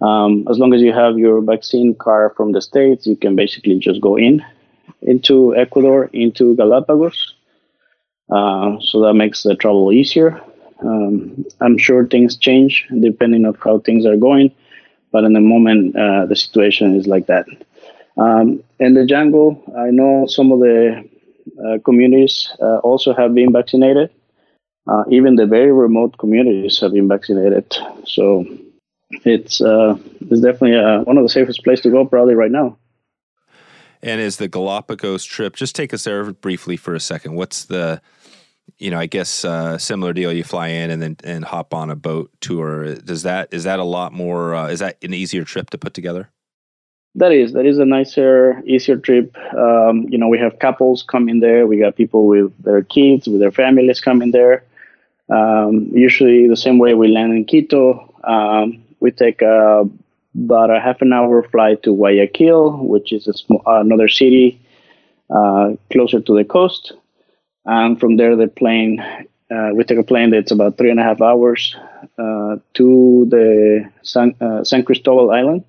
Um, 0.00 0.46
as 0.50 0.58
long 0.58 0.74
as 0.74 0.82
you 0.82 0.92
have 0.92 1.18
your 1.18 1.40
vaccine 1.40 1.94
card 1.94 2.32
from 2.36 2.52
the 2.52 2.60
states, 2.60 3.06
you 3.06 3.16
can 3.16 3.36
basically 3.36 3.78
just 3.78 4.00
go 4.00 4.16
in 4.16 4.44
into 5.02 5.54
Ecuador, 5.56 6.10
into 6.12 6.56
Galapagos. 6.56 7.34
Uh, 8.30 8.78
so 8.80 9.00
that 9.02 9.14
makes 9.14 9.42
the 9.42 9.54
travel 9.54 9.92
easier. 9.92 10.40
Um, 10.80 11.44
I'm 11.60 11.78
sure 11.78 12.06
things 12.06 12.36
change 12.36 12.86
depending 13.00 13.46
on 13.46 13.54
how 13.62 13.78
things 13.78 14.06
are 14.06 14.16
going, 14.16 14.52
but 15.12 15.24
in 15.24 15.32
the 15.32 15.40
moment, 15.40 15.96
uh, 15.96 16.26
the 16.26 16.36
situation 16.36 16.96
is 16.96 17.06
like 17.06 17.26
that. 17.26 17.46
Um, 18.16 18.62
in 18.78 18.94
the 18.94 19.04
jungle, 19.04 19.62
I 19.76 19.90
know 19.90 20.26
some 20.26 20.52
of 20.52 20.60
the 20.60 21.08
uh, 21.64 21.78
communities 21.84 22.50
uh, 22.60 22.78
also 22.78 23.14
have 23.14 23.34
been 23.34 23.52
vaccinated. 23.52 24.10
Uh, 24.86 25.04
even 25.10 25.36
the 25.36 25.46
very 25.46 25.72
remote 25.72 26.18
communities 26.18 26.78
have 26.80 26.92
been 26.92 27.08
vaccinated. 27.08 27.74
So 28.04 28.44
it's 29.24 29.60
uh, 29.60 29.96
it's 30.20 30.40
definitely 30.40 30.76
uh, 30.76 31.02
one 31.02 31.16
of 31.16 31.24
the 31.24 31.28
safest 31.28 31.64
places 31.64 31.82
to 31.84 31.90
go 31.90 32.04
probably 32.04 32.34
right 32.34 32.50
now. 32.50 32.76
And 34.02 34.20
is 34.20 34.36
the 34.36 34.48
Galapagos 34.48 35.24
trip? 35.24 35.56
Just 35.56 35.74
take 35.74 35.94
us 35.94 36.04
there 36.04 36.30
briefly 36.32 36.76
for 36.76 36.94
a 36.94 37.00
second. 37.00 37.36
What's 37.36 37.64
the 37.64 38.02
you 38.78 38.90
know, 38.90 38.98
I 38.98 39.06
guess 39.06 39.44
uh, 39.44 39.78
similar 39.78 40.12
deal. 40.12 40.32
You 40.32 40.44
fly 40.44 40.68
in 40.68 40.90
and 40.90 41.00
then 41.00 41.16
and 41.24 41.44
hop 41.44 41.74
on 41.74 41.90
a 41.90 41.96
boat 41.96 42.30
tour. 42.40 42.94
Does 42.96 43.22
that 43.22 43.48
is 43.52 43.64
that 43.64 43.78
a 43.78 43.84
lot 43.84 44.12
more? 44.12 44.54
Uh, 44.54 44.68
is 44.68 44.80
that 44.80 45.02
an 45.02 45.14
easier 45.14 45.44
trip 45.44 45.70
to 45.70 45.78
put 45.78 45.94
together? 45.94 46.30
That 47.16 47.30
is 47.32 47.52
that 47.52 47.64
is 47.64 47.78
a 47.78 47.84
nicer, 47.84 48.60
easier 48.66 48.96
trip. 48.96 49.36
Um, 49.56 50.06
you 50.08 50.18
know, 50.18 50.28
we 50.28 50.38
have 50.38 50.58
couples 50.58 51.04
coming 51.04 51.40
there. 51.40 51.66
We 51.66 51.78
got 51.78 51.96
people 51.96 52.26
with 52.26 52.52
their 52.62 52.82
kids, 52.82 53.28
with 53.28 53.40
their 53.40 53.52
families 53.52 54.00
coming 54.00 54.32
there. 54.32 54.64
Um, 55.30 55.90
usually, 55.92 56.48
the 56.48 56.56
same 56.56 56.78
way 56.78 56.94
we 56.94 57.08
land 57.08 57.32
in 57.32 57.44
Quito, 57.44 58.12
um, 58.24 58.82
we 59.00 59.10
take 59.10 59.40
a, 59.42 59.88
about 60.34 60.70
a 60.70 60.80
half 60.80 61.00
an 61.00 61.12
hour 61.12 61.42
flight 61.44 61.82
to 61.84 61.94
Guayaquil, 61.94 62.86
which 62.86 63.12
is 63.12 63.24
sm- 63.24 63.62
another 63.64 64.08
city 64.08 64.60
uh, 65.30 65.72
closer 65.90 66.20
to 66.20 66.36
the 66.36 66.44
coast. 66.44 66.92
And 67.64 67.98
from 67.98 68.16
there, 68.16 68.36
the 68.36 68.48
plane, 68.48 69.00
uh, 69.50 69.70
we 69.74 69.84
take 69.84 69.98
a 69.98 70.02
plane 70.02 70.30
that's 70.30 70.50
about 70.50 70.76
three 70.78 70.90
and 70.90 71.00
a 71.00 71.02
half 71.02 71.20
hours 71.20 71.74
uh, 72.18 72.56
to 72.74 73.26
the 73.30 73.90
San, 74.02 74.34
uh, 74.40 74.64
San 74.64 74.84
Cristobal 74.84 75.30
Island 75.30 75.64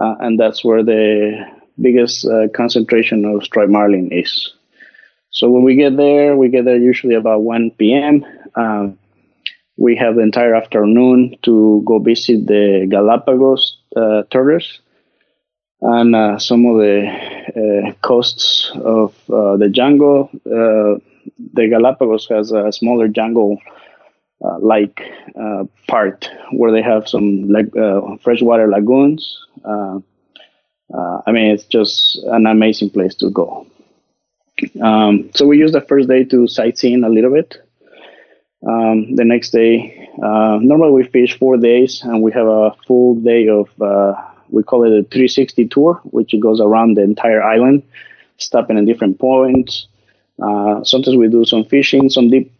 uh, 0.00 0.16
and 0.20 0.38
that's 0.40 0.64
where 0.64 0.82
the 0.82 1.46
biggest 1.80 2.26
uh, 2.26 2.48
concentration 2.54 3.24
of 3.24 3.44
striped 3.44 3.70
marlin 3.70 4.10
is. 4.12 4.52
So 5.30 5.48
when 5.48 5.62
we 5.62 5.76
get 5.76 5.96
there, 5.96 6.36
we 6.36 6.48
get 6.48 6.64
there 6.64 6.76
usually 6.76 7.14
about 7.14 7.42
1 7.42 7.72
p.m. 7.72 8.24
Um, 8.56 8.98
we 9.76 9.96
have 9.96 10.16
the 10.16 10.22
entire 10.22 10.54
afternoon 10.54 11.36
to 11.42 11.82
go 11.86 11.98
visit 11.98 12.46
the 12.46 12.86
Galapagos 12.90 13.78
uh, 13.96 14.22
tortoise 14.30 14.80
and 15.82 16.40
some 16.42 16.66
of 16.66 16.76
the 16.78 17.39
coasts 18.02 18.70
of 18.76 19.14
uh, 19.30 19.56
the 19.56 19.68
jungle. 19.68 20.30
the 20.44 21.68
Galapagos 21.68 22.28
has 22.28 22.52
a 22.52 22.72
smaller 22.72 23.08
jungle 23.08 23.58
uh, 24.44 24.58
like 24.60 25.02
uh, 25.38 25.64
part 25.86 26.30
where 26.52 26.72
they 26.72 26.82
have 26.82 27.08
some 27.08 27.54
uh, 27.54 28.16
freshwater 28.22 28.68
lagoons. 28.68 29.38
Uh, 29.64 29.98
uh, 30.94 31.20
I 31.26 31.32
mean, 31.32 31.50
it's 31.50 31.64
just 31.64 32.16
an 32.24 32.46
amazing 32.46 32.90
place 32.90 33.14
to 33.16 33.30
go. 33.30 33.66
Um, 34.82 35.30
so 35.34 35.46
we 35.46 35.58
use 35.58 35.72
the 35.72 35.80
first 35.80 36.08
day 36.08 36.24
to 36.24 36.46
sightseeing 36.46 37.04
a 37.04 37.08
little 37.08 37.32
bit. 37.32 37.58
Um, 38.66 39.14
the 39.16 39.24
next 39.24 39.50
day, 39.50 40.08
uh, 40.22 40.58
normally 40.60 40.92
we 40.92 41.04
fish 41.04 41.38
four 41.38 41.56
days, 41.56 42.02
and 42.02 42.22
we 42.22 42.32
have 42.32 42.46
a 42.46 42.74
full 42.86 43.14
day 43.14 43.48
of 43.48 43.68
we 44.50 44.62
call 44.62 44.84
it 44.84 44.88
a 44.88 45.02
360 45.04 45.66
tour, 45.68 46.00
which 46.04 46.34
goes 46.40 46.60
around 46.60 46.96
the 46.96 47.02
entire 47.02 47.42
island, 47.42 47.82
stopping 48.38 48.78
at 48.78 48.86
different 48.86 49.18
points. 49.18 49.86
sometimes 50.82 51.16
we 51.16 51.28
do 51.28 51.44
some 51.44 51.64
fishing, 51.64 52.08
some 52.08 52.30
deep 52.30 52.52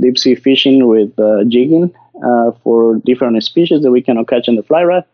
deep 0.00 0.18
sea 0.18 0.34
fishing 0.34 0.86
with 0.86 1.18
uh, 1.18 1.44
jigging 1.44 1.94
uh, 2.24 2.52
for 2.62 2.96
different 3.04 3.42
species 3.42 3.82
that 3.82 3.90
we 3.90 4.02
cannot 4.02 4.28
catch 4.28 4.48
in 4.48 4.56
the 4.56 4.62
fly 4.62 4.82
rod. 4.82 5.04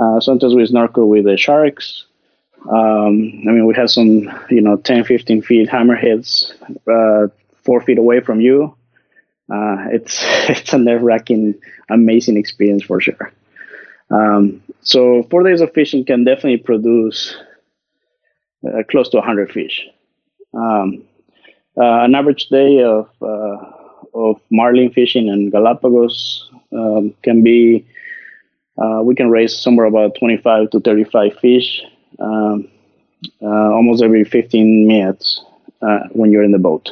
Uh, 0.00 0.20
sometimes 0.20 0.54
we 0.54 0.64
snorkel 0.64 1.08
with 1.08 1.24
the 1.24 1.36
sharks. 1.36 2.06
Um, 2.62 3.42
I 3.46 3.50
mean, 3.50 3.66
we 3.66 3.74
have 3.74 3.90
some, 3.90 4.30
you 4.48 4.60
know, 4.60 4.76
10, 4.76 5.04
15 5.04 5.42
feet 5.42 5.68
hammerheads 5.68 6.52
uh, 6.88 7.28
four 7.64 7.80
feet 7.80 7.98
away 7.98 8.20
from 8.20 8.40
you. 8.40 8.74
Uh, 9.52 9.88
it's 9.90 10.20
it's 10.48 10.72
a 10.72 10.78
nerve 10.78 11.02
wracking, 11.02 11.54
amazing 11.90 12.36
experience 12.36 12.84
for 12.84 13.00
sure. 13.00 13.32
Um, 14.12 14.62
so 14.82 15.22
four 15.30 15.42
days 15.42 15.60
of 15.60 15.72
fishing 15.72 16.04
can 16.04 16.24
definitely 16.24 16.58
produce 16.58 17.34
uh, 18.66 18.82
close 18.90 19.08
to 19.10 19.18
100 19.18 19.50
fish. 19.50 19.86
Um, 20.54 21.02
uh, 21.80 22.04
an 22.04 22.14
average 22.14 22.48
day 22.48 22.82
of 22.82 23.08
uh, 23.22 23.56
of 24.14 24.38
marlin 24.50 24.90
fishing 24.90 25.28
in 25.28 25.48
Galapagos 25.48 26.50
um, 26.72 27.14
can 27.22 27.42
be 27.42 27.86
uh, 28.76 29.00
we 29.02 29.14
can 29.14 29.30
raise 29.30 29.56
somewhere 29.56 29.86
about 29.86 30.14
25 30.18 30.70
to 30.70 30.80
35 30.80 31.38
fish 31.38 31.82
um, 32.18 32.68
uh, 33.40 33.46
almost 33.46 34.02
every 34.02 34.24
15 34.24 34.86
minutes 34.86 35.42
uh, 35.80 36.00
when 36.10 36.30
you're 36.30 36.42
in 36.42 36.52
the 36.52 36.58
boat. 36.58 36.90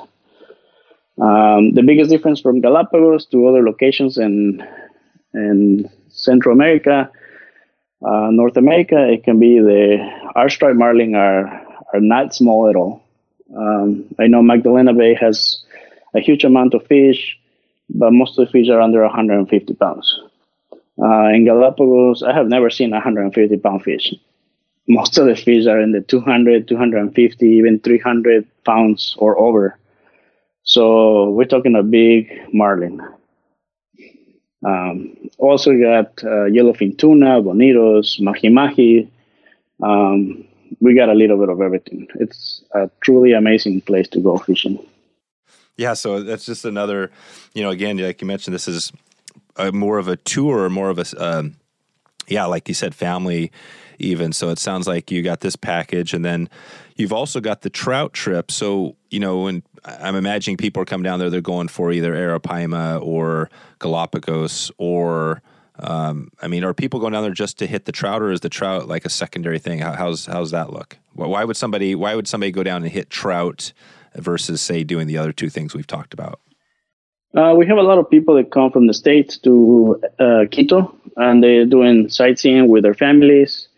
Um, 1.20 1.74
the 1.74 1.82
biggest 1.82 2.10
difference 2.10 2.40
from 2.40 2.62
Galapagos 2.62 3.26
to 3.26 3.46
other 3.46 3.62
locations 3.62 4.16
and 4.16 4.66
in 5.34 5.90
Central 6.24 6.54
America, 6.54 7.10
uh, 8.02 8.28
North 8.30 8.56
America, 8.56 8.96
it 9.10 9.24
can 9.24 9.38
be 9.38 9.58
the 9.58 9.98
our 10.34 10.48
striped 10.48 10.76
marlin 10.76 11.14
are 11.14 11.46
are 11.92 12.00
not 12.00 12.34
small 12.34 12.68
at 12.68 12.76
all. 12.76 13.02
Um, 13.56 14.06
I 14.18 14.26
know 14.26 14.42
Magdalena 14.42 14.94
Bay 14.94 15.14
has 15.14 15.62
a 16.14 16.20
huge 16.20 16.44
amount 16.44 16.74
of 16.74 16.86
fish, 16.86 17.38
but 17.88 18.12
most 18.12 18.38
of 18.38 18.46
the 18.46 18.52
fish 18.52 18.68
are 18.68 18.80
under 18.80 19.02
150 19.02 19.74
pounds. 19.74 20.20
Uh, 21.02 21.28
in 21.28 21.44
Galapagos, 21.44 22.22
I 22.22 22.32
have 22.34 22.46
never 22.46 22.70
seen 22.70 22.90
a 22.92 22.96
150 22.96 23.56
pound 23.58 23.82
fish. 23.82 24.14
Most 24.86 25.18
of 25.18 25.26
the 25.26 25.36
fish 25.36 25.66
are 25.66 25.80
in 25.80 25.92
the 25.92 26.00
200, 26.00 26.68
250, 26.68 27.46
even 27.46 27.80
300 27.80 28.46
pounds 28.64 29.14
or 29.18 29.38
over. 29.38 29.78
So 30.62 31.30
we're 31.30 31.44
talking 31.44 31.74
a 31.74 31.82
big 31.82 32.30
marlin. 32.52 33.00
Um, 34.64 35.16
also 35.38 35.72
got 35.72 36.22
uh, 36.22 36.46
yellowfin 36.48 36.98
tuna, 36.98 37.42
bonitos, 37.42 38.20
mahi 38.20 38.48
mahi. 38.48 39.10
Um, 39.82 40.44
we 40.80 40.94
got 40.94 41.08
a 41.08 41.14
little 41.14 41.38
bit 41.38 41.48
of 41.48 41.60
everything. 41.60 42.08
It's 42.16 42.62
a 42.72 42.90
truly 43.00 43.32
amazing 43.32 43.80
place 43.80 44.08
to 44.08 44.20
go 44.20 44.38
fishing. 44.38 44.78
Yeah, 45.76 45.94
so 45.94 46.20
that's 46.22 46.44
just 46.44 46.64
another, 46.64 47.10
you 47.54 47.62
know, 47.62 47.70
again, 47.70 47.96
like 47.96 48.20
you 48.20 48.26
mentioned, 48.26 48.54
this 48.54 48.68
is 48.68 48.92
more 49.72 49.98
of 49.98 50.08
a 50.08 50.16
tour, 50.16 50.68
more 50.68 50.90
of 50.90 50.98
a, 50.98 51.04
um, 51.22 51.56
yeah, 52.30 52.46
like 52.46 52.68
you 52.68 52.74
said, 52.74 52.94
family 52.94 53.50
even. 53.98 54.32
So 54.32 54.48
it 54.48 54.58
sounds 54.58 54.86
like 54.86 55.10
you 55.10 55.22
got 55.22 55.40
this 55.40 55.56
package, 55.56 56.14
and 56.14 56.24
then 56.24 56.48
you've 56.96 57.12
also 57.12 57.40
got 57.40 57.62
the 57.62 57.70
trout 57.70 58.12
trip. 58.12 58.50
So 58.50 58.96
you 59.10 59.20
know, 59.20 59.46
I'm 59.84 60.16
imagining 60.16 60.56
people 60.56 60.82
are 60.82 60.86
coming 60.86 61.04
down 61.04 61.18
there, 61.18 61.30
they're 61.30 61.40
going 61.40 61.68
for 61.68 61.92
either 61.92 62.14
Arapaima 62.14 63.02
or 63.02 63.50
Galapagos, 63.78 64.70
or 64.78 65.42
um, 65.78 66.30
I 66.40 66.48
mean, 66.48 66.64
are 66.64 66.74
people 66.74 67.00
going 67.00 67.12
down 67.12 67.22
there 67.22 67.32
just 67.32 67.58
to 67.58 67.66
hit 67.66 67.84
the 67.84 67.92
trout, 67.92 68.22
or 68.22 68.30
is 68.30 68.40
the 68.40 68.48
trout 68.48 68.88
like 68.88 69.04
a 69.04 69.10
secondary 69.10 69.58
thing? 69.58 69.80
How, 69.80 69.92
how's 69.92 70.26
how's 70.26 70.50
that 70.52 70.72
look? 70.72 70.98
Why 71.14 71.44
would 71.44 71.56
somebody 71.56 71.94
Why 71.94 72.14
would 72.14 72.28
somebody 72.28 72.52
go 72.52 72.62
down 72.62 72.82
and 72.82 72.92
hit 72.92 73.10
trout? 73.10 73.72
versus 74.14 74.60
say 74.60 74.84
doing 74.84 75.06
the 75.06 75.18
other 75.18 75.32
two 75.32 75.48
things 75.48 75.74
we've 75.74 75.86
talked 75.86 76.14
about? 76.14 76.40
Uh, 77.36 77.54
we 77.56 77.66
have 77.66 77.78
a 77.78 77.82
lot 77.82 77.98
of 77.98 78.10
people 78.10 78.34
that 78.34 78.50
come 78.50 78.72
from 78.72 78.88
the 78.88 78.94
states 78.94 79.38
to 79.38 80.02
uh, 80.18 80.44
Quito, 80.50 80.96
and 81.20 81.42
they're 81.42 81.66
doing 81.66 82.08
sightseeing 82.08 82.68
with 82.68 82.82
their 82.82 82.94
families, 82.94 83.68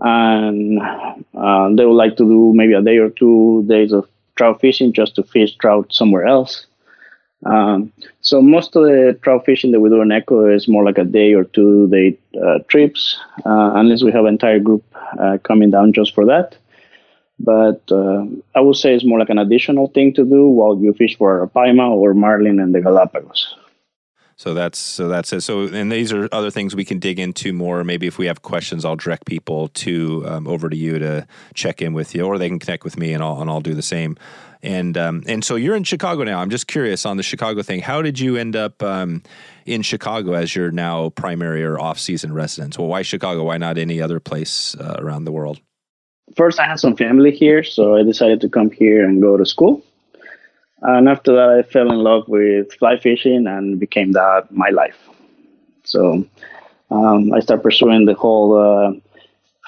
and 0.00 0.80
uh, 0.80 1.68
they 1.74 1.84
would 1.84 2.00
like 2.04 2.16
to 2.16 2.24
do 2.24 2.52
maybe 2.54 2.74
a 2.74 2.82
day 2.82 2.98
or 2.98 3.10
two 3.10 3.64
days 3.68 3.92
of 3.92 4.08
trout 4.36 4.60
fishing 4.60 4.92
just 4.92 5.14
to 5.16 5.22
fish 5.22 5.56
trout 5.56 5.86
somewhere 5.90 6.26
else. 6.26 6.66
Um, 7.44 7.92
so 8.22 8.40
most 8.40 8.74
of 8.76 8.84
the 8.84 9.18
trout 9.22 9.44
fishing 9.44 9.72
that 9.72 9.80
we 9.80 9.88
do 9.88 10.00
in 10.00 10.10
Echo 10.10 10.48
is 10.48 10.68
more 10.68 10.84
like 10.84 10.98
a 10.98 11.04
day 11.04 11.34
or 11.34 11.44
two 11.44 11.88
day 11.88 12.18
uh, 12.42 12.58
trips, 12.68 13.18
uh, 13.44 13.72
unless 13.74 14.02
we 14.02 14.12
have 14.12 14.24
an 14.24 14.34
entire 14.34 14.58
group 14.58 14.84
uh, 15.18 15.38
coming 15.44 15.70
down 15.70 15.92
just 15.92 16.14
for 16.14 16.24
that 16.26 16.56
but 17.38 17.82
uh, 17.90 18.24
I 18.54 18.60
would 18.60 18.76
say 18.76 18.94
it's 18.94 19.04
more 19.04 19.18
like 19.18 19.30
an 19.30 19.38
additional 19.38 19.88
thing 19.88 20.14
to 20.14 20.24
do 20.24 20.48
while 20.48 20.78
you 20.78 20.92
fish 20.94 21.16
for 21.16 21.46
Paima 21.54 21.88
or 21.90 22.14
marlin 22.14 22.58
and 22.58 22.74
the 22.74 22.80
Galapagos. 22.80 23.54
So 24.38 24.52
that's 24.52 24.78
so 24.78 25.08
that's 25.08 25.32
it. 25.32 25.40
So 25.40 25.62
and 25.62 25.90
these 25.90 26.12
are 26.12 26.28
other 26.30 26.50
things 26.50 26.76
we 26.76 26.84
can 26.84 26.98
dig 26.98 27.18
into 27.18 27.54
more. 27.54 27.82
Maybe 27.84 28.06
if 28.06 28.18
we 28.18 28.26
have 28.26 28.42
questions, 28.42 28.84
I'll 28.84 28.96
direct 28.96 29.24
people 29.24 29.68
to 29.68 30.24
um, 30.26 30.46
over 30.46 30.68
to 30.68 30.76
you 30.76 30.98
to 30.98 31.26
check 31.54 31.80
in 31.80 31.94
with 31.94 32.14
you, 32.14 32.26
or 32.26 32.36
they 32.36 32.48
can 32.48 32.58
connect 32.58 32.84
with 32.84 32.98
me, 32.98 33.14
and 33.14 33.22
I'll 33.22 33.40
and 33.40 33.48
I'll 33.48 33.62
do 33.62 33.72
the 33.72 33.82
same. 33.82 34.18
And 34.62 34.98
um, 34.98 35.22
and 35.26 35.42
so 35.42 35.56
you're 35.56 35.74
in 35.74 35.84
Chicago 35.84 36.22
now. 36.24 36.40
I'm 36.40 36.50
just 36.50 36.66
curious 36.66 37.06
on 37.06 37.16
the 37.16 37.22
Chicago 37.22 37.62
thing. 37.62 37.80
How 37.80 38.02
did 38.02 38.20
you 38.20 38.36
end 38.36 38.56
up 38.56 38.82
um, 38.82 39.22
in 39.64 39.80
Chicago 39.80 40.34
as 40.34 40.54
your 40.54 40.70
now 40.70 41.08
primary 41.10 41.64
or 41.64 41.80
off 41.80 41.98
season 41.98 42.34
residence? 42.34 42.78
Well, 42.78 42.88
why 42.88 43.00
Chicago? 43.00 43.44
Why 43.44 43.56
not 43.56 43.78
any 43.78 44.02
other 44.02 44.20
place 44.20 44.76
uh, 44.76 44.96
around 44.98 45.24
the 45.24 45.32
world? 45.32 45.60
First, 46.36 46.60
I 46.60 46.66
had 46.66 46.78
some 46.78 46.96
family 46.96 47.30
here, 47.30 47.62
so 47.62 47.96
I 47.96 48.02
decided 48.02 48.42
to 48.42 48.50
come 48.50 48.70
here 48.70 49.02
and 49.02 49.22
go 49.22 49.38
to 49.38 49.46
school. 49.46 49.82
And 50.82 51.08
after 51.08 51.32
that, 51.34 51.48
I 51.50 51.62
fell 51.62 51.90
in 51.90 51.98
love 51.98 52.28
with 52.28 52.72
fly 52.74 52.98
fishing 52.98 53.46
and 53.46 53.80
became 53.80 54.12
that 54.12 54.50
my 54.50 54.68
life. 54.70 54.98
So 55.84 56.24
um, 56.90 57.32
I 57.32 57.40
started 57.40 57.62
pursuing 57.62 58.04
the 58.04 58.14
whole 58.14 58.56
uh, 58.56 58.92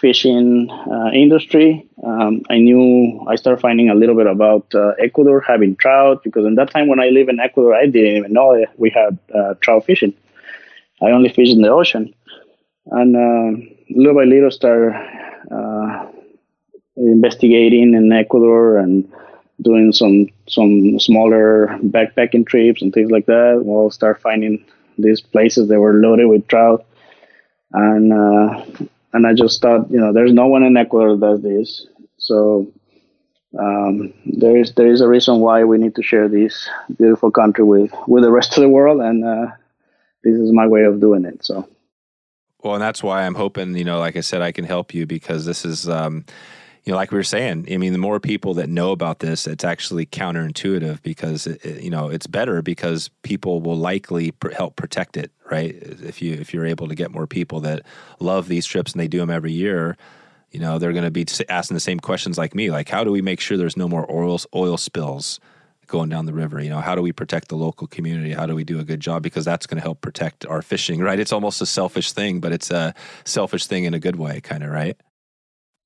fishing 0.01 0.71
uh, 0.71 1.11
industry. 1.13 1.87
Um, 2.05 2.43
I 2.51 2.59
knew 2.59 3.25
I 3.29 3.37
started 3.37 3.61
finding 3.61 3.89
a 3.91 3.95
little 3.95 4.15
bit 4.15 4.27
about 4.27 4.67
uh, 4.75 4.93
Ecuador 4.99 5.41
having 5.41 5.77
trout 5.77 6.23
because 6.23 6.47
in 6.47 6.55
that 6.57 6.71
time 6.71 6.89
when 6.89 7.01
I 7.01 7.09
lived 7.09 7.31
in 7.31 7.41
Ecuador, 7.41 7.75
I 7.75 7.87
didn't 7.87 8.17
even 8.17 8.33
know 8.33 8.65
we 8.77 8.91
had 8.91 9.19
uh, 9.35 9.55
trout 9.61 9.85
fishing. 9.87 10.15
I 11.03 11.11
only 11.11 11.29
fished 11.29 11.53
in 11.53 11.63
the 11.63 11.71
ocean, 11.71 12.13
and 12.87 13.17
uh, 13.17 13.67
little 13.91 14.15
by 14.15 14.25
little 14.25 14.51
started 14.51 14.95
uh, 15.51 16.07
investigating 16.97 17.95
in 17.95 18.13
Ecuador 18.13 18.79
and 18.79 19.11
doing 19.63 19.93
some 19.93 20.29
some 20.49 20.99
smaller 21.01 21.69
backpacking 21.83 22.47
trips 22.47 22.83
and 22.83 22.93
things 22.93 23.11
like 23.11 23.27
that. 23.27 23.63
We'll 23.65 23.91
start 23.91 24.21
finding 24.21 24.65
these 24.97 25.21
places 25.21 25.69
that 25.69 25.81
were 25.81 25.95
loaded 25.95 26.27
with 26.27 26.49
trout, 26.49 26.87
and 27.73 28.13
uh, 28.13 28.65
and 29.13 29.27
I 29.27 29.35
just 29.35 29.61
thought, 29.61 29.91
you 29.91 29.99
know, 29.99 30.13
there's 30.13 30.33
no 30.33 30.47
one 30.47 30.63
in 30.63 30.77
Ecuador 30.77 31.17
that 31.17 31.27
does 31.27 31.43
this, 31.43 31.87
so 32.19 32.73
um, 33.59 34.13
there 34.27 34.57
is 34.57 34.75
there 34.75 34.89
is 34.89 35.01
a 35.01 35.09
reason 35.09 35.41
why 35.41 35.65
we 35.65 35.79
need 35.79 35.95
to 35.95 36.03
share 36.03 36.29
this 36.29 36.69
beautiful 36.99 37.31
country 37.31 37.65
with 37.65 37.93
with 38.07 38.23
the 38.23 38.31
rest 38.31 38.57
of 38.57 38.63
the 38.63 38.69
world, 38.69 39.01
and 39.01 39.25
uh, 39.25 39.47
this 40.23 40.35
is 40.35 40.53
my 40.53 40.67
way 40.67 40.85
of 40.85 41.01
doing 41.01 41.25
it. 41.25 41.45
So. 41.45 41.69
Well, 42.63 42.75
and 42.75 42.83
that's 42.83 43.05
why 43.05 43.25
I'm 43.25 43.37
hoping, 43.37 43.77
you 43.77 43.85
know, 43.85 44.01
like 44.01 44.17
I 44.17 44.21
said, 44.21 44.43
I 44.43 44.51
can 44.51 44.65
help 44.65 44.93
you 44.93 45.07
because 45.07 45.47
this 45.47 45.65
is, 45.65 45.89
um, 45.89 46.25
you 46.85 46.93
know, 46.93 46.97
like 46.97 47.11
we 47.11 47.19
were 47.19 47.25
saying, 47.25 47.67
I 47.71 47.77
mean, 47.77 47.93
the 47.93 47.99
more 47.99 48.21
people 48.21 48.55
that 48.55 48.69
know 48.69 48.93
about 48.93 49.19
this, 49.19 49.47
it's 49.47 49.65
actually 49.65 50.07
counterintuitive 50.07 51.03
because 51.03 51.47
it, 51.47 51.83
you 51.83 51.91
know 51.91 52.09
it's 52.09 52.27
better 52.27 52.63
because 52.63 53.11
people 53.23 53.61
will 53.61 53.77
likely 53.77 54.31
pr- 54.33 54.51
help 54.51 54.77
protect 54.77 55.17
it, 55.17 55.31
right? 55.51 55.75
If 55.75 56.23
you 56.23 56.35
if 56.35 56.55
you're 56.55 56.67
able 56.67 56.89
to 56.89 56.95
get 56.95 57.11
more 57.11 57.27
people 57.27 57.61
that 57.61 57.83
love 58.21 58.49
these 58.49 58.67
trips 58.67 58.93
and 58.93 59.01
they 59.01 59.09
do 59.09 59.19
them 59.19 59.31
every 59.31 59.53
year, 59.53 59.97
you 60.51 60.61
know, 60.61 60.79
they're 60.79 60.93
going 60.93 61.05
to 61.05 61.11
be 61.11 61.27
asking 61.49 61.75
the 61.75 61.81
same 61.81 62.01
questions 62.01 62.39
like 62.39 62.55
me, 62.55 62.71
like 62.71 62.89
how 62.89 63.05
do 63.05 63.13
we 63.13 63.23
make 63.23 63.41
sure 63.41 63.57
there's 63.57 63.77
no 63.77 63.89
more 63.89 64.11
oil 64.11 64.39
oil 64.55 64.77
spills 64.77 65.41
going 65.87 66.09
down 66.09 66.27
the 66.27 66.33
river? 66.33 66.63
You 66.63 66.71
know, 66.71 66.81
how 66.81 66.95
do 66.95 67.03
we 67.03 67.13
protect 67.13 67.49
the 67.49 67.57
local 67.57 67.87
community? 67.87 68.33
How 68.33 68.47
do 68.47 68.55
we 68.55 68.65
do 68.65 68.79
a 68.79 68.85
good 68.85 69.01
job 69.01 69.23
because 69.23 69.45
that's 69.45 69.67
going 69.67 69.79
to 69.79 69.83
help 69.83 70.01
protect 70.01 70.47
our 70.47 70.63
fishing, 70.63 71.01
right? 71.01 71.19
It's 71.19 71.33
almost 71.33 71.61
a 71.61 71.67
selfish 71.67 72.13
thing, 72.13 72.41
but 72.41 72.53
it's 72.53 72.71
a 72.71 72.95
selfish 73.25 73.67
thing 73.67 73.85
in 73.85 73.95
a 73.95 73.99
good 73.99 74.17
way, 74.17 74.41
kind 74.41 74.63
of, 74.63 74.71
right? 74.71 74.97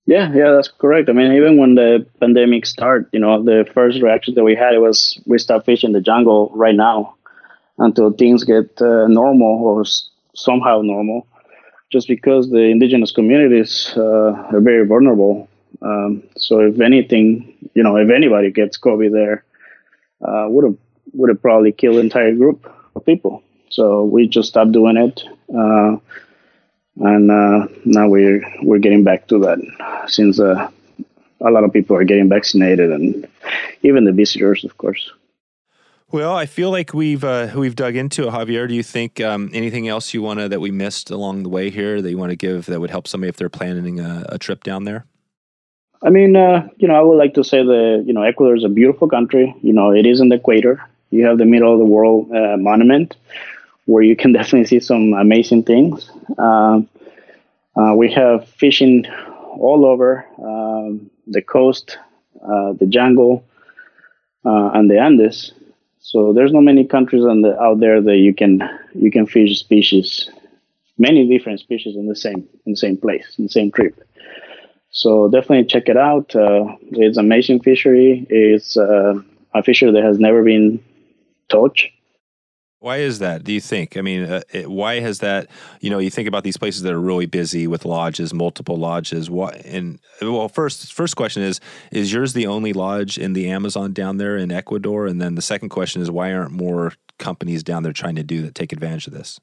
Yeah, 0.06 0.32
yeah, 0.34 0.50
that's 0.52 0.68
correct. 0.68 1.08
I 1.08 1.12
mean, 1.12 1.32
even 1.32 1.58
when 1.58 1.76
the 1.76 2.04
pandemic 2.20 2.66
started, 2.66 3.08
you 3.12 3.20
know, 3.20 3.42
the 3.42 3.64
first 3.72 4.02
reaction 4.02 4.34
that 4.34 4.42
we 4.44 4.56
had 4.56 4.76
was 4.78 5.20
we 5.26 5.38
stop 5.38 5.64
fishing 5.64 5.92
the 5.92 6.00
jungle 6.00 6.50
right 6.54 6.74
now 6.74 7.14
until 7.78 8.12
things 8.12 8.44
get 8.44 8.80
uh, 8.82 9.06
normal 9.08 9.64
or 9.64 9.82
s- 9.82 10.10
somehow 10.34 10.82
normal, 10.82 11.26
just 11.92 12.08
because 12.08 12.50
the 12.50 12.60
indigenous 12.62 13.12
communities 13.12 13.92
uh, 13.96 14.32
are 14.52 14.60
very 14.60 14.86
vulnerable. 14.86 15.48
Um, 15.82 16.24
so 16.36 16.60
if 16.60 16.80
anything, 16.80 17.54
you 17.74 17.82
know, 17.82 17.96
if 17.96 18.10
anybody 18.10 18.50
gets 18.52 18.78
COVID 18.78 19.12
there, 19.12 19.44
uh, 20.26 20.46
would 20.48 20.64
have 20.64 20.76
would 21.14 21.30
have 21.30 21.42
probably 21.42 21.72
killed 21.72 21.98
entire 21.98 22.34
group 22.34 22.70
of 22.96 23.04
people. 23.06 23.42
So 23.70 24.04
we 24.04 24.28
just 24.28 24.48
stopped 24.48 24.72
doing 24.72 24.96
it. 24.96 25.24
And 27.00 27.30
uh, 27.30 27.68
now 27.84 28.08
we're 28.08 28.44
we're 28.62 28.78
getting 28.78 29.04
back 29.04 29.26
to 29.28 29.38
that 29.40 30.04
since 30.08 30.38
uh, 30.38 30.68
a 31.40 31.50
lot 31.50 31.64
of 31.64 31.72
people 31.72 31.96
are 31.96 32.04
getting 32.04 32.28
vaccinated 32.28 32.90
and 32.90 33.26
even 33.82 34.04
the 34.04 34.12
visitors, 34.12 34.64
of 34.64 34.76
course. 34.78 35.10
Well, 36.10 36.36
I 36.36 36.44
feel 36.44 36.70
like 36.70 36.92
we've 36.92 37.24
uh, 37.24 37.52
we've 37.56 37.74
dug 37.74 37.96
into 37.96 38.28
it, 38.28 38.30
Javier. 38.30 38.68
Do 38.68 38.74
you 38.74 38.82
think 38.82 39.20
um, 39.20 39.50
anything 39.54 39.88
else 39.88 40.12
you 40.12 40.20
want 40.20 40.40
to 40.40 40.48
that 40.50 40.60
we 40.60 40.70
missed 40.70 41.10
along 41.10 41.42
the 41.42 41.48
way 41.48 41.70
here 41.70 42.02
that 42.02 42.10
you 42.10 42.18
want 42.18 42.30
to 42.30 42.36
give 42.36 42.66
that 42.66 42.80
would 42.80 42.90
help 42.90 43.08
somebody 43.08 43.30
if 43.30 43.36
they're 43.36 43.48
planning 43.48 43.98
a, 43.98 44.26
a 44.28 44.38
trip 44.38 44.62
down 44.62 44.84
there? 44.84 45.06
I 46.02 46.10
mean, 46.10 46.36
uh, 46.36 46.68
you 46.76 46.86
know, 46.88 46.94
I 46.94 47.00
would 47.00 47.16
like 47.16 47.32
to 47.34 47.44
say 47.44 47.64
that 47.64 48.04
you 48.06 48.12
know 48.12 48.22
Ecuador 48.22 48.54
is 48.54 48.64
a 48.64 48.68
beautiful 48.68 49.08
country. 49.08 49.56
You 49.62 49.72
know, 49.72 49.90
it 49.90 50.04
is 50.04 50.20
in 50.20 50.28
the 50.28 50.36
equator. 50.36 50.84
You 51.08 51.24
have 51.26 51.38
the 51.38 51.46
middle 51.46 51.72
of 51.72 51.78
the 51.78 51.86
world 51.86 52.30
uh, 52.30 52.58
monument, 52.58 53.16
where 53.86 54.02
you 54.02 54.16
can 54.16 54.32
definitely 54.38 54.66
see 54.66 54.80
some 54.80 55.14
amazing 55.14 55.64
things. 55.64 56.10
Um, 56.38 56.88
uh, 57.76 57.94
we 57.94 58.12
have 58.12 58.48
fishing 58.48 59.06
all 59.58 59.86
over 59.86 60.26
um, 60.38 61.10
the 61.26 61.42
coast, 61.42 61.98
uh, 62.42 62.72
the 62.74 62.86
jungle, 62.86 63.44
uh, 64.44 64.70
and 64.74 64.90
the 64.90 64.98
Andes. 64.98 65.52
So 66.00 66.32
there's 66.32 66.52
not 66.52 66.62
many 66.62 66.84
countries 66.84 67.22
the, 67.22 67.56
out 67.60 67.80
there 67.80 68.02
that 68.02 68.16
you 68.16 68.34
can 68.34 68.60
you 68.94 69.10
can 69.10 69.26
fish 69.26 69.58
species, 69.58 70.30
many 70.98 71.26
different 71.28 71.60
species 71.60 71.96
in 71.96 72.08
the 72.08 72.16
same 72.16 72.46
in 72.66 72.72
the 72.72 72.76
same 72.76 72.96
place 72.96 73.34
in 73.38 73.44
the 73.44 73.50
same 73.50 73.70
trip. 73.70 73.98
So 74.90 75.28
definitely 75.28 75.64
check 75.66 75.88
it 75.88 75.96
out. 75.96 76.34
Uh, 76.36 76.76
it's 76.90 77.16
amazing 77.16 77.60
fishery. 77.62 78.26
It's 78.28 78.76
uh, 78.76 79.14
a 79.54 79.62
fishery 79.62 79.90
that 79.92 80.02
has 80.02 80.18
never 80.18 80.42
been 80.42 80.82
touched. 81.48 81.88
Why 82.82 82.96
is 82.96 83.20
that? 83.20 83.44
Do 83.44 83.52
you 83.52 83.60
think? 83.60 83.96
I 83.96 84.00
mean, 84.00 84.24
uh, 84.24 84.40
it, 84.52 84.68
why 84.68 84.98
has 84.98 85.20
that? 85.20 85.48
You 85.80 85.88
know, 85.88 86.00
you 86.00 86.10
think 86.10 86.26
about 86.26 86.42
these 86.42 86.56
places 86.56 86.82
that 86.82 86.92
are 86.92 87.00
really 87.00 87.26
busy 87.26 87.68
with 87.68 87.84
lodges, 87.84 88.34
multiple 88.34 88.74
lodges. 88.76 89.30
Why? 89.30 89.50
And 89.64 90.00
well, 90.20 90.48
first, 90.48 90.92
first 90.92 91.14
question 91.14 91.44
is: 91.44 91.60
Is 91.92 92.12
yours 92.12 92.32
the 92.32 92.48
only 92.48 92.72
lodge 92.72 93.18
in 93.18 93.34
the 93.34 93.48
Amazon 93.50 93.92
down 93.92 94.16
there 94.16 94.36
in 94.36 94.50
Ecuador? 94.50 95.06
And 95.06 95.22
then 95.22 95.36
the 95.36 95.42
second 95.42 95.68
question 95.68 96.02
is: 96.02 96.10
Why 96.10 96.32
aren't 96.32 96.50
more 96.50 96.94
companies 97.20 97.62
down 97.62 97.84
there 97.84 97.92
trying 97.92 98.16
to 98.16 98.24
do 98.24 98.42
that, 98.42 98.56
take 98.56 98.72
advantage 98.72 99.06
of 99.06 99.12
this? 99.12 99.38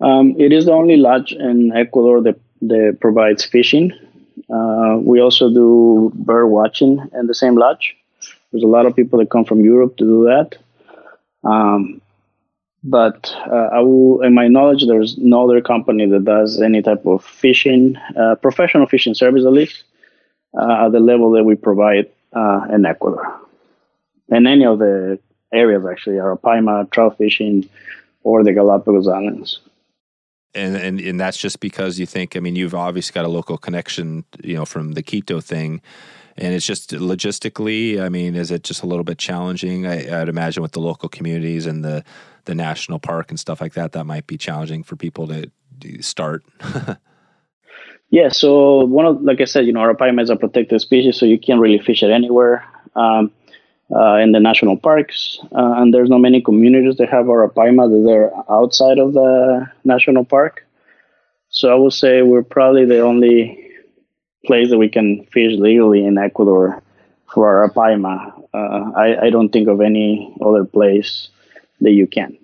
Um, 0.00 0.34
it 0.38 0.50
is 0.50 0.64
the 0.64 0.72
only 0.72 0.96
lodge 0.96 1.32
in 1.32 1.76
Ecuador 1.76 2.22
that, 2.22 2.40
that 2.62 2.96
provides 3.02 3.44
fishing. 3.44 3.92
Uh, 4.48 4.96
we 5.02 5.20
also 5.20 5.50
do 5.50 6.10
bird 6.14 6.46
watching 6.46 7.06
in 7.12 7.26
the 7.26 7.34
same 7.34 7.56
lodge. 7.56 7.94
There's 8.50 8.64
a 8.64 8.66
lot 8.66 8.86
of 8.86 8.96
people 8.96 9.18
that 9.18 9.28
come 9.28 9.44
from 9.44 9.60
Europe 9.60 9.98
to 9.98 10.04
do 10.04 10.24
that. 10.24 10.56
Um, 11.44 12.00
but 12.86 13.34
uh, 13.50 13.68
I 13.72 13.80
will, 13.80 14.22
in 14.22 14.32
my 14.32 14.46
knowledge, 14.46 14.86
there's 14.86 15.18
no 15.18 15.44
other 15.44 15.60
company 15.60 16.06
that 16.06 16.24
does 16.24 16.60
any 16.62 16.82
type 16.82 17.04
of 17.04 17.24
fishing, 17.24 17.96
uh, 18.18 18.36
professional 18.36 18.86
fishing 18.86 19.14
service 19.14 19.44
at 19.44 19.52
least, 19.52 19.82
uh, 20.58 20.86
at 20.86 20.92
the 20.92 21.00
level 21.00 21.32
that 21.32 21.42
we 21.42 21.56
provide 21.56 22.08
uh, 22.32 22.66
in 22.72 22.86
Ecuador. 22.86 23.40
And 24.30 24.46
any 24.46 24.64
of 24.64 24.78
the 24.78 25.18
areas, 25.52 25.84
actually, 25.90 26.16
Arapaima, 26.16 26.90
trout 26.92 27.18
fishing, 27.18 27.68
or 28.22 28.44
the 28.44 28.52
Galapagos 28.52 29.08
Islands. 29.08 29.60
And, 30.54 30.76
and 30.76 31.00
and 31.00 31.20
that's 31.20 31.36
just 31.36 31.60
because 31.60 31.98
you 31.98 32.06
think. 32.06 32.36
I 32.36 32.40
mean, 32.40 32.56
you've 32.56 32.74
obviously 32.74 33.12
got 33.12 33.26
a 33.26 33.28
local 33.28 33.58
connection, 33.58 34.24
you 34.42 34.54
know, 34.54 34.64
from 34.64 34.92
the 34.92 35.02
Quito 35.02 35.40
thing, 35.40 35.82
and 36.38 36.54
it's 36.54 36.64
just 36.64 36.92
logistically. 36.92 38.00
I 38.00 38.08
mean, 38.08 38.34
is 38.34 38.50
it 38.50 38.62
just 38.62 38.82
a 38.82 38.86
little 38.86 39.04
bit 39.04 39.18
challenging? 39.18 39.86
I, 39.86 40.22
I'd 40.22 40.30
imagine 40.30 40.62
with 40.62 40.72
the 40.72 40.80
local 40.80 41.10
communities 41.10 41.66
and 41.66 41.84
the 41.84 42.04
the 42.46 42.54
national 42.54 42.98
park 42.98 43.30
and 43.30 43.38
stuff 43.38 43.60
like 43.60 43.74
that, 43.74 43.92
that 43.92 44.04
might 44.04 44.26
be 44.26 44.38
challenging 44.38 44.82
for 44.82 44.96
people 44.96 45.28
to 45.28 45.50
start. 46.00 46.44
yeah. 48.10 48.28
So 48.28 48.84
one 48.84 49.06
of, 49.06 49.22
like 49.22 49.40
I 49.40 49.44
said, 49.44 49.66
you 49.66 49.72
know, 49.72 49.80
Arapaima 49.80 50.22
is 50.22 50.30
a 50.30 50.36
protected 50.36 50.80
species, 50.80 51.18
so 51.18 51.26
you 51.26 51.38
can't 51.38 51.60
really 51.60 51.78
fish 51.78 52.02
it 52.02 52.10
anywhere 52.10 52.64
um, 52.94 53.30
uh, 53.94 54.16
in 54.16 54.32
the 54.32 54.40
national 54.40 54.76
parks. 54.76 55.38
Uh, 55.52 55.74
and 55.76 55.92
there's 55.92 56.08
not 56.08 56.18
many 56.18 56.40
communities 56.40 56.96
that 56.96 57.08
have 57.10 57.26
Arapaima 57.26 57.88
that 57.90 58.04
they're 58.06 58.32
outside 58.50 58.98
of 58.98 59.12
the 59.12 59.70
national 59.84 60.24
park. 60.24 60.66
So 61.50 61.70
I 61.70 61.74
would 61.74 61.92
say 61.92 62.22
we're 62.22 62.42
probably 62.42 62.84
the 62.84 63.00
only 63.00 63.62
place 64.46 64.70
that 64.70 64.78
we 64.78 64.88
can 64.88 65.26
fish 65.32 65.52
legally 65.58 66.04
in 66.04 66.18
Ecuador 66.18 66.82
for 67.32 67.68
Arapaima. 67.68 68.32
Uh, 68.54 68.92
I, 68.96 69.26
I 69.26 69.30
don't 69.30 69.50
think 69.50 69.68
of 69.68 69.80
any 69.80 70.34
other 70.40 70.64
place 70.64 71.28
that 71.80 71.92
you 71.92 72.06
can. 72.06 72.36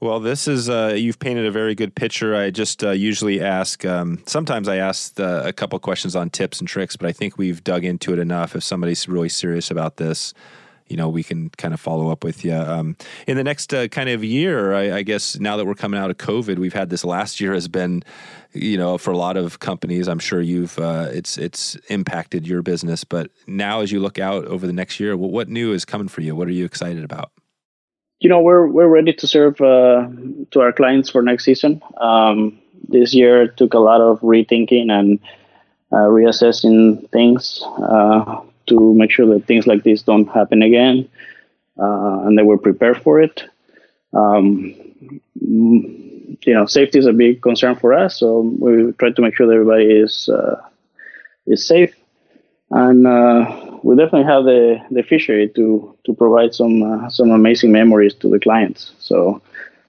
Well, 0.00 0.20
this 0.20 0.46
is 0.48 0.68
uh, 0.68 0.94
you've 0.96 1.18
painted 1.18 1.46
a 1.46 1.50
very 1.50 1.74
good 1.74 1.94
picture. 1.94 2.36
I 2.36 2.50
just 2.50 2.84
uh, 2.84 2.90
usually 2.90 3.40
ask. 3.40 3.86
Um, 3.86 4.22
sometimes 4.26 4.68
I 4.68 4.76
ask 4.76 5.18
a 5.18 5.52
couple 5.52 5.78
questions 5.78 6.14
on 6.14 6.28
tips 6.30 6.60
and 6.60 6.68
tricks, 6.68 6.96
but 6.96 7.08
I 7.08 7.12
think 7.12 7.38
we've 7.38 7.64
dug 7.64 7.84
into 7.84 8.12
it 8.12 8.18
enough. 8.18 8.54
If 8.54 8.64
somebody's 8.64 9.08
really 9.08 9.30
serious 9.30 9.70
about 9.70 9.96
this, 9.96 10.34
you 10.88 10.96
know 10.96 11.08
we 11.08 11.22
can 11.22 11.48
kind 11.50 11.72
of 11.72 11.80
follow 11.80 12.10
up 12.10 12.24
with 12.24 12.44
you 12.44 12.54
um, 12.54 12.96
in 13.26 13.36
the 13.36 13.44
next 13.44 13.72
uh, 13.72 13.88
kind 13.88 14.08
of 14.08 14.22
year. 14.22 14.74
I, 14.74 14.96
I, 14.98 15.02
guess 15.02 15.38
now 15.38 15.56
that 15.56 15.64
we're 15.64 15.74
coming 15.74 15.98
out 15.98 16.10
of 16.10 16.18
COVID, 16.18 16.58
we've 16.58 16.74
had 16.74 16.90
this 16.90 17.04
last 17.04 17.40
year 17.40 17.54
has 17.54 17.68
been, 17.68 18.02
you 18.52 18.76
know, 18.76 18.98
for 18.98 19.10
a 19.10 19.16
lot 19.16 19.36
of 19.36 19.58
companies. 19.60 20.08
I'm 20.08 20.18
sure 20.18 20.40
you've 20.40 20.78
uh, 20.78 21.08
it's 21.10 21.38
it's 21.38 21.76
impacted 21.88 22.46
your 22.46 22.62
business, 22.62 23.04
but 23.04 23.30
now 23.46 23.80
as 23.80 23.90
you 23.90 24.00
look 24.00 24.18
out 24.18 24.44
over 24.46 24.66
the 24.66 24.72
next 24.72 25.00
year, 25.00 25.16
what, 25.16 25.30
what 25.30 25.48
new 25.48 25.72
is 25.72 25.84
coming 25.84 26.08
for 26.08 26.20
you? 26.20 26.36
What 26.36 26.48
are 26.48 26.52
you 26.52 26.64
excited 26.64 27.04
about? 27.04 27.32
You 28.20 28.28
know, 28.30 28.40
we're 28.40 28.66
we're 28.66 28.88
ready 28.88 29.12
to 29.12 29.26
serve 29.26 29.60
uh, 29.60 30.08
to 30.52 30.60
our 30.60 30.72
clients 30.72 31.10
for 31.10 31.22
next 31.22 31.44
season. 31.44 31.82
Um, 31.98 32.58
this 32.88 33.12
year 33.14 33.48
took 33.48 33.74
a 33.74 33.78
lot 33.78 34.00
of 34.00 34.20
rethinking 34.20 34.90
and 34.90 35.18
uh, 35.92 36.08
reassessing 36.08 37.08
things 37.10 37.62
uh, 37.78 38.40
to 38.66 38.94
make 38.94 39.10
sure 39.10 39.26
that 39.34 39.46
things 39.46 39.66
like 39.66 39.82
this 39.84 40.02
don't 40.02 40.26
happen 40.28 40.62
again, 40.62 41.08
uh, 41.78 42.20
and 42.24 42.38
that 42.38 42.46
we're 42.46 42.58
prepared 42.58 43.02
for 43.02 43.20
it. 43.20 43.42
Um, 44.14 44.74
you 45.40 46.54
know, 46.54 46.66
safety 46.66 46.98
is 46.98 47.06
a 47.06 47.12
big 47.12 47.42
concern 47.42 47.76
for 47.76 47.92
us, 47.92 48.18
so 48.18 48.40
we 48.58 48.92
try 48.92 49.10
to 49.10 49.22
make 49.22 49.36
sure 49.36 49.46
that 49.46 49.54
everybody 49.54 49.86
is 49.86 50.28
uh, 50.28 50.60
is 51.46 51.66
safe, 51.66 51.94
and 52.70 53.06
uh, 53.06 53.73
we 53.84 53.96
definitely 53.96 54.32
have 54.32 54.44
the 54.44 54.78
the 54.90 55.02
fishery 55.02 55.48
to 55.56 55.96
to 56.04 56.14
provide 56.14 56.54
some 56.54 56.82
uh, 56.82 57.08
some 57.08 57.30
amazing 57.30 57.72
memories 57.72 58.14
to 58.20 58.28
the 58.28 58.40
clients. 58.40 58.92
So. 58.98 59.40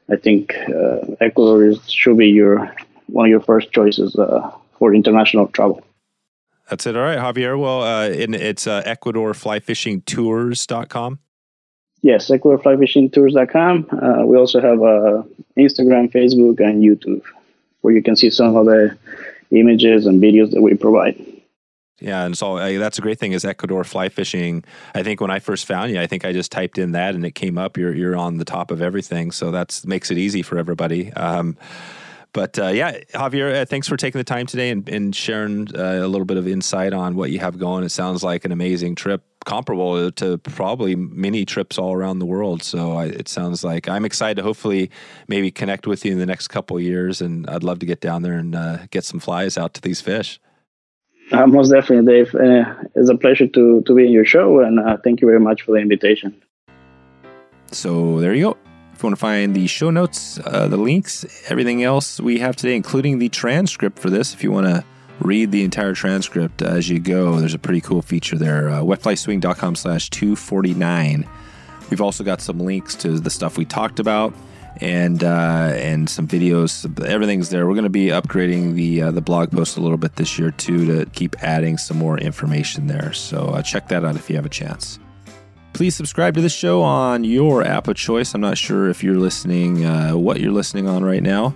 I 0.08 0.18
think 0.18 0.54
Ecuador 1.20 1.66
is, 1.66 1.80
should 1.90 2.18
be 2.18 2.28
your 2.28 2.72
one 3.08 3.26
of 3.26 3.30
your 3.32 3.40
first 3.40 3.72
choices 3.72 4.16
for 4.78 4.94
international 4.94 5.48
travel. 5.48 5.82
That's 6.70 6.86
it. 6.88 6.96
All 6.96 7.04
right, 7.04 7.20
Javier. 7.20 7.60
Well, 7.60 7.84
uh, 7.84 8.08
in, 8.10 8.34
it's 8.34 8.66
uh, 8.68 8.82
EcuadorFlyFishingTours.com. 8.84 11.20
Yes, 12.02 12.30
EcuadorFlyFishingTours.com. 12.30 13.88
Uh, 13.92 14.26
we 14.26 14.38
also 14.38 14.62
have 14.62 14.82
uh, 14.82 15.22
Instagram, 15.58 16.12
Facebook, 16.12 16.60
and 16.60 16.82
YouTube, 16.84 17.22
where 17.82 17.94
you 17.94 18.02
can 18.02 18.16
see 18.16 18.32
some 18.32 18.56
of 18.56 18.66
the 18.66 18.98
images 19.52 20.08
and 20.08 20.22
videos 20.22 20.52
that 20.52 20.62
we 20.62 20.76
provide. 20.76 21.18
Yeah, 22.00 22.26
and 22.26 22.38
so 22.38 22.58
uh, 22.58 22.78
that's 22.78 22.98
a 22.98 23.02
great 23.02 23.20
thing 23.20 23.32
is 23.32 23.46
Ecuador 23.46 23.84
fly 23.86 24.10
fishing. 24.10 24.66
I 24.94 25.04
think 25.04 25.22
when 25.22 25.32
I 25.32 25.40
first 25.40 25.66
found 25.66 25.92
you, 25.92 26.02
I 26.02 26.08
think 26.08 26.26
I 26.26 26.34
just 26.34 26.52
typed 26.52 26.78
in 26.78 26.92
that 26.92 27.16
and 27.16 27.26
it 27.26 27.36
came 27.36 27.58
up. 27.58 27.78
You're 27.78 27.94
you're 27.94 28.18
on 28.18 28.38
the 28.38 28.46
top 28.46 28.70
of 28.70 28.82
everything, 28.82 29.32
so 29.32 29.52
that 29.52 29.82
makes 29.86 30.12
it 30.12 30.18
easy 30.18 30.42
for 30.42 30.58
everybody. 30.58 31.14
Um, 31.14 31.58
but 32.36 32.60
uh, 32.60 32.68
yeah, 32.68 33.00
Javier, 33.14 33.62
uh, 33.62 33.66
thanks 33.66 33.88
for 33.88 33.96
taking 33.96 34.20
the 34.20 34.26
time 34.26 34.46
today 34.46 34.70
and, 34.70 34.88
and 34.90 35.16
sharing 35.16 35.74
uh, 35.74 36.02
a 36.04 36.08
little 36.08 36.26
bit 36.26 36.36
of 36.36 36.50
insight 36.50 36.92
on 36.92 37.16
what 37.16 37.32
you 37.32 37.40
have 37.40 37.58
going. 37.58 37.86
It 37.86 37.92
sounds 37.92 38.26
like 38.26 38.44
an 38.44 38.52
amazing 38.52 38.96
trip, 38.96 39.24
comparable 39.46 40.12
to 40.12 40.38
probably 40.40 40.98
many 40.98 41.46
trips 41.46 41.78
all 41.78 41.94
around 41.94 42.20
the 42.20 42.26
world. 42.26 42.62
So 42.62 42.92
I, 42.92 43.06
it 43.06 43.30
sounds 43.30 43.64
like 43.64 43.88
I'm 43.88 44.04
excited 44.04 44.36
to 44.36 44.44
hopefully 44.44 44.92
maybe 45.30 45.50
connect 45.50 45.88
with 45.88 46.04
you 46.04 46.12
in 46.12 46.20
the 46.20 46.26
next 46.26 46.50
couple 46.50 46.76
of 46.76 46.84
years, 46.84 47.22
and 47.22 47.50
I'd 47.50 47.64
love 47.64 47.80
to 47.80 47.86
get 47.86 48.02
down 48.02 48.22
there 48.22 48.38
and 48.38 48.54
uh, 48.54 48.80
get 48.92 49.06
some 49.06 49.22
flies 49.22 49.58
out 49.58 49.74
to 49.76 49.82
these 49.82 50.02
fish. 50.02 50.38
Uh, 51.32 51.48
most 51.48 51.70
definitely, 51.70 52.12
Dave. 52.12 52.36
Uh, 52.36 52.76
it's 52.94 53.10
a 53.10 53.18
pleasure 53.18 53.48
to 53.48 53.82
to 53.82 53.96
be 53.96 54.06
in 54.06 54.12
your 54.12 54.26
show, 54.26 54.60
and 54.60 54.80
thank 55.04 55.22
you 55.22 55.28
very 55.28 55.40
much 55.40 55.64
for 55.64 55.72
the 55.72 55.80
invitation. 55.80 56.36
So 57.72 58.20
there 58.20 58.34
you 58.34 58.44
go. 58.52 58.58
If 58.94 59.04
you 59.04 59.08
want 59.08 59.18
to 59.18 59.20
find 59.20 59.54
the 59.54 59.68
show 59.68 59.90
notes, 59.90 60.40
uh, 60.46 60.70
the 60.70 60.78
links, 60.78 61.26
everything 61.50 61.84
else 61.84 62.22
we 62.22 62.40
have 62.40 62.56
today, 62.56 62.76
including 62.76 63.20
the 63.20 63.28
transcript 63.28 64.00
for 64.00 64.10
this, 64.10 64.34
if 64.34 64.42
you 64.42 64.52
want 64.52 64.68
to 64.68 64.86
read 65.20 65.52
the 65.52 65.64
entire 65.64 65.94
transcript 65.94 66.62
as 66.62 66.90
you 66.90 67.00
go, 67.00 67.38
there's 67.38 67.54
a 67.54 67.60
pretty 67.60 67.82
cool 67.82 68.02
feature 68.02 68.38
there. 68.38 68.70
Uh, 68.70 68.80
wetflyswing.com 68.82 69.76
slash 69.76 70.10
249. 70.12 71.28
We've 71.90 72.02
also 72.02 72.24
got 72.24 72.40
some 72.40 72.60
links 72.60 72.96
to 72.96 73.20
the 73.20 73.30
stuff 73.30 73.58
we 73.58 73.66
talked 73.66 74.00
about 74.00 74.34
and 74.82 75.24
uh, 75.24 75.72
and 75.76 76.10
some 76.10 76.28
videos. 76.28 77.04
Everything's 77.06 77.50
there. 77.50 77.68
We're 77.68 77.74
going 77.74 77.84
to 77.84 77.90
be 77.90 78.08
upgrading 78.08 78.76
the 78.76 79.04
uh, 79.04 79.12
the 79.12 79.22
blog 79.22 79.52
post 79.52 79.78
a 79.78 79.82
little 79.82 79.98
bit 79.98 80.16
this 80.16 80.38
year 80.38 80.52
too 80.52 80.86
to 80.86 81.10
keep 81.12 81.42
adding 81.44 81.78
some 81.78 81.98
more 81.98 82.18
information 82.18 82.88
there. 82.88 83.14
So 83.14 83.48
uh, 83.48 83.62
check 83.62 83.88
that 83.90 84.04
out 84.04 84.16
if 84.16 84.30
you 84.30 84.36
have 84.36 84.46
a 84.46 84.50
chance. 84.50 85.00
Please 85.74 85.96
subscribe 85.96 86.36
to 86.36 86.42
the 86.42 86.50
show 86.50 86.82
on 86.82 87.26
your 87.26 87.62
app 87.62 87.90
of 87.90 87.98
choice. 87.98 88.34
I'm 88.34 88.40
not 88.40 88.58
sure 88.58 88.90
if 88.90 89.04
you're 89.04 89.18
listening, 89.18 89.86
uh, 89.86 90.14
what 90.14 90.40
you're 90.40 90.54
listening 90.54 90.88
on 90.88 91.04
right 91.04 91.22
now, 91.22 91.50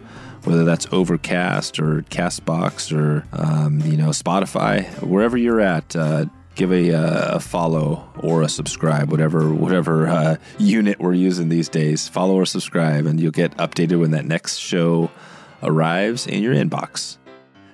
whether 0.44 0.66
that's 0.66 0.86
Overcast 0.92 1.80
or 1.80 2.02
Castbox 2.10 2.92
or 2.92 3.26
um, 3.32 3.80
you 3.82 3.96
know 3.96 4.10
Spotify, 4.10 4.86
wherever 5.02 5.38
you're 5.38 5.62
at. 5.62 5.96
Give 6.60 6.74
a, 6.74 6.94
uh, 6.94 7.36
a, 7.36 7.40
follow 7.40 8.12
or 8.20 8.42
a 8.42 8.50
subscribe, 8.50 9.12
whatever 9.12 9.54
whatever 9.54 10.08
uh, 10.08 10.36
unit 10.58 11.00
we're 11.00 11.14
using 11.14 11.48
these 11.48 11.70
days. 11.70 12.10
Follow 12.10 12.36
or 12.36 12.46
subscribe, 12.46 13.06
and 13.06 13.18
you'll 13.18 13.32
get 13.32 13.56
updated 13.56 14.02
when 14.02 14.12
that 14.12 14.26
next 14.26 14.58
show 14.58 15.10
arrives 15.64 16.28
in 16.28 16.44
your 16.44 16.54
inbox 16.54 17.18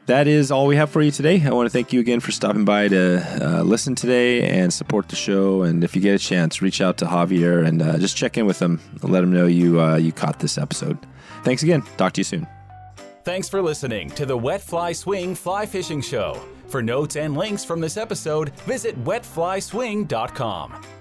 that 0.05 0.27
is 0.27 0.51
all 0.51 0.67
we 0.67 0.75
have 0.75 0.89
for 0.89 1.01
you 1.01 1.11
today. 1.11 1.41
I 1.43 1.49
want 1.51 1.65
to 1.65 1.71
thank 1.71 1.91
you 1.91 1.99
again 1.99 2.19
for 2.19 2.31
stopping 2.31 2.65
by 2.65 2.87
to 2.89 3.25
uh, 3.41 3.63
listen 3.63 3.95
today 3.95 4.47
and 4.47 4.71
support 4.71 5.09
the 5.09 5.15
show. 5.15 5.63
And 5.63 5.83
if 5.83 5.95
you 5.95 6.01
get 6.01 6.13
a 6.13 6.19
chance, 6.19 6.61
reach 6.61 6.79
out 6.79 6.97
to 6.99 7.05
Javier 7.05 7.65
and 7.65 7.81
uh, 7.81 7.97
just 7.97 8.15
check 8.15 8.37
in 8.37 8.45
with 8.45 8.61
him. 8.61 8.79
Let 9.01 9.23
him 9.23 9.33
know 9.33 9.47
you 9.47 9.81
uh, 9.81 9.95
you 9.95 10.11
caught 10.11 10.39
this 10.39 10.57
episode. 10.57 10.97
Thanks 11.43 11.63
again. 11.63 11.81
Talk 11.97 12.13
to 12.13 12.19
you 12.19 12.25
soon. 12.25 12.47
Thanks 13.23 13.49
for 13.49 13.61
listening 13.61 14.11
to 14.11 14.25
the 14.25 14.37
Wet 14.37 14.61
Fly 14.61 14.93
Swing 14.93 15.33
Fly 15.33 15.65
Fishing 15.65 16.01
Show. 16.01 16.39
For 16.67 16.81
notes 16.81 17.15
and 17.15 17.37
links 17.37 17.63
from 17.63 17.79
this 17.79 17.97
episode, 17.97 18.49
visit 18.61 19.01
wetflyswing.com. 19.03 20.94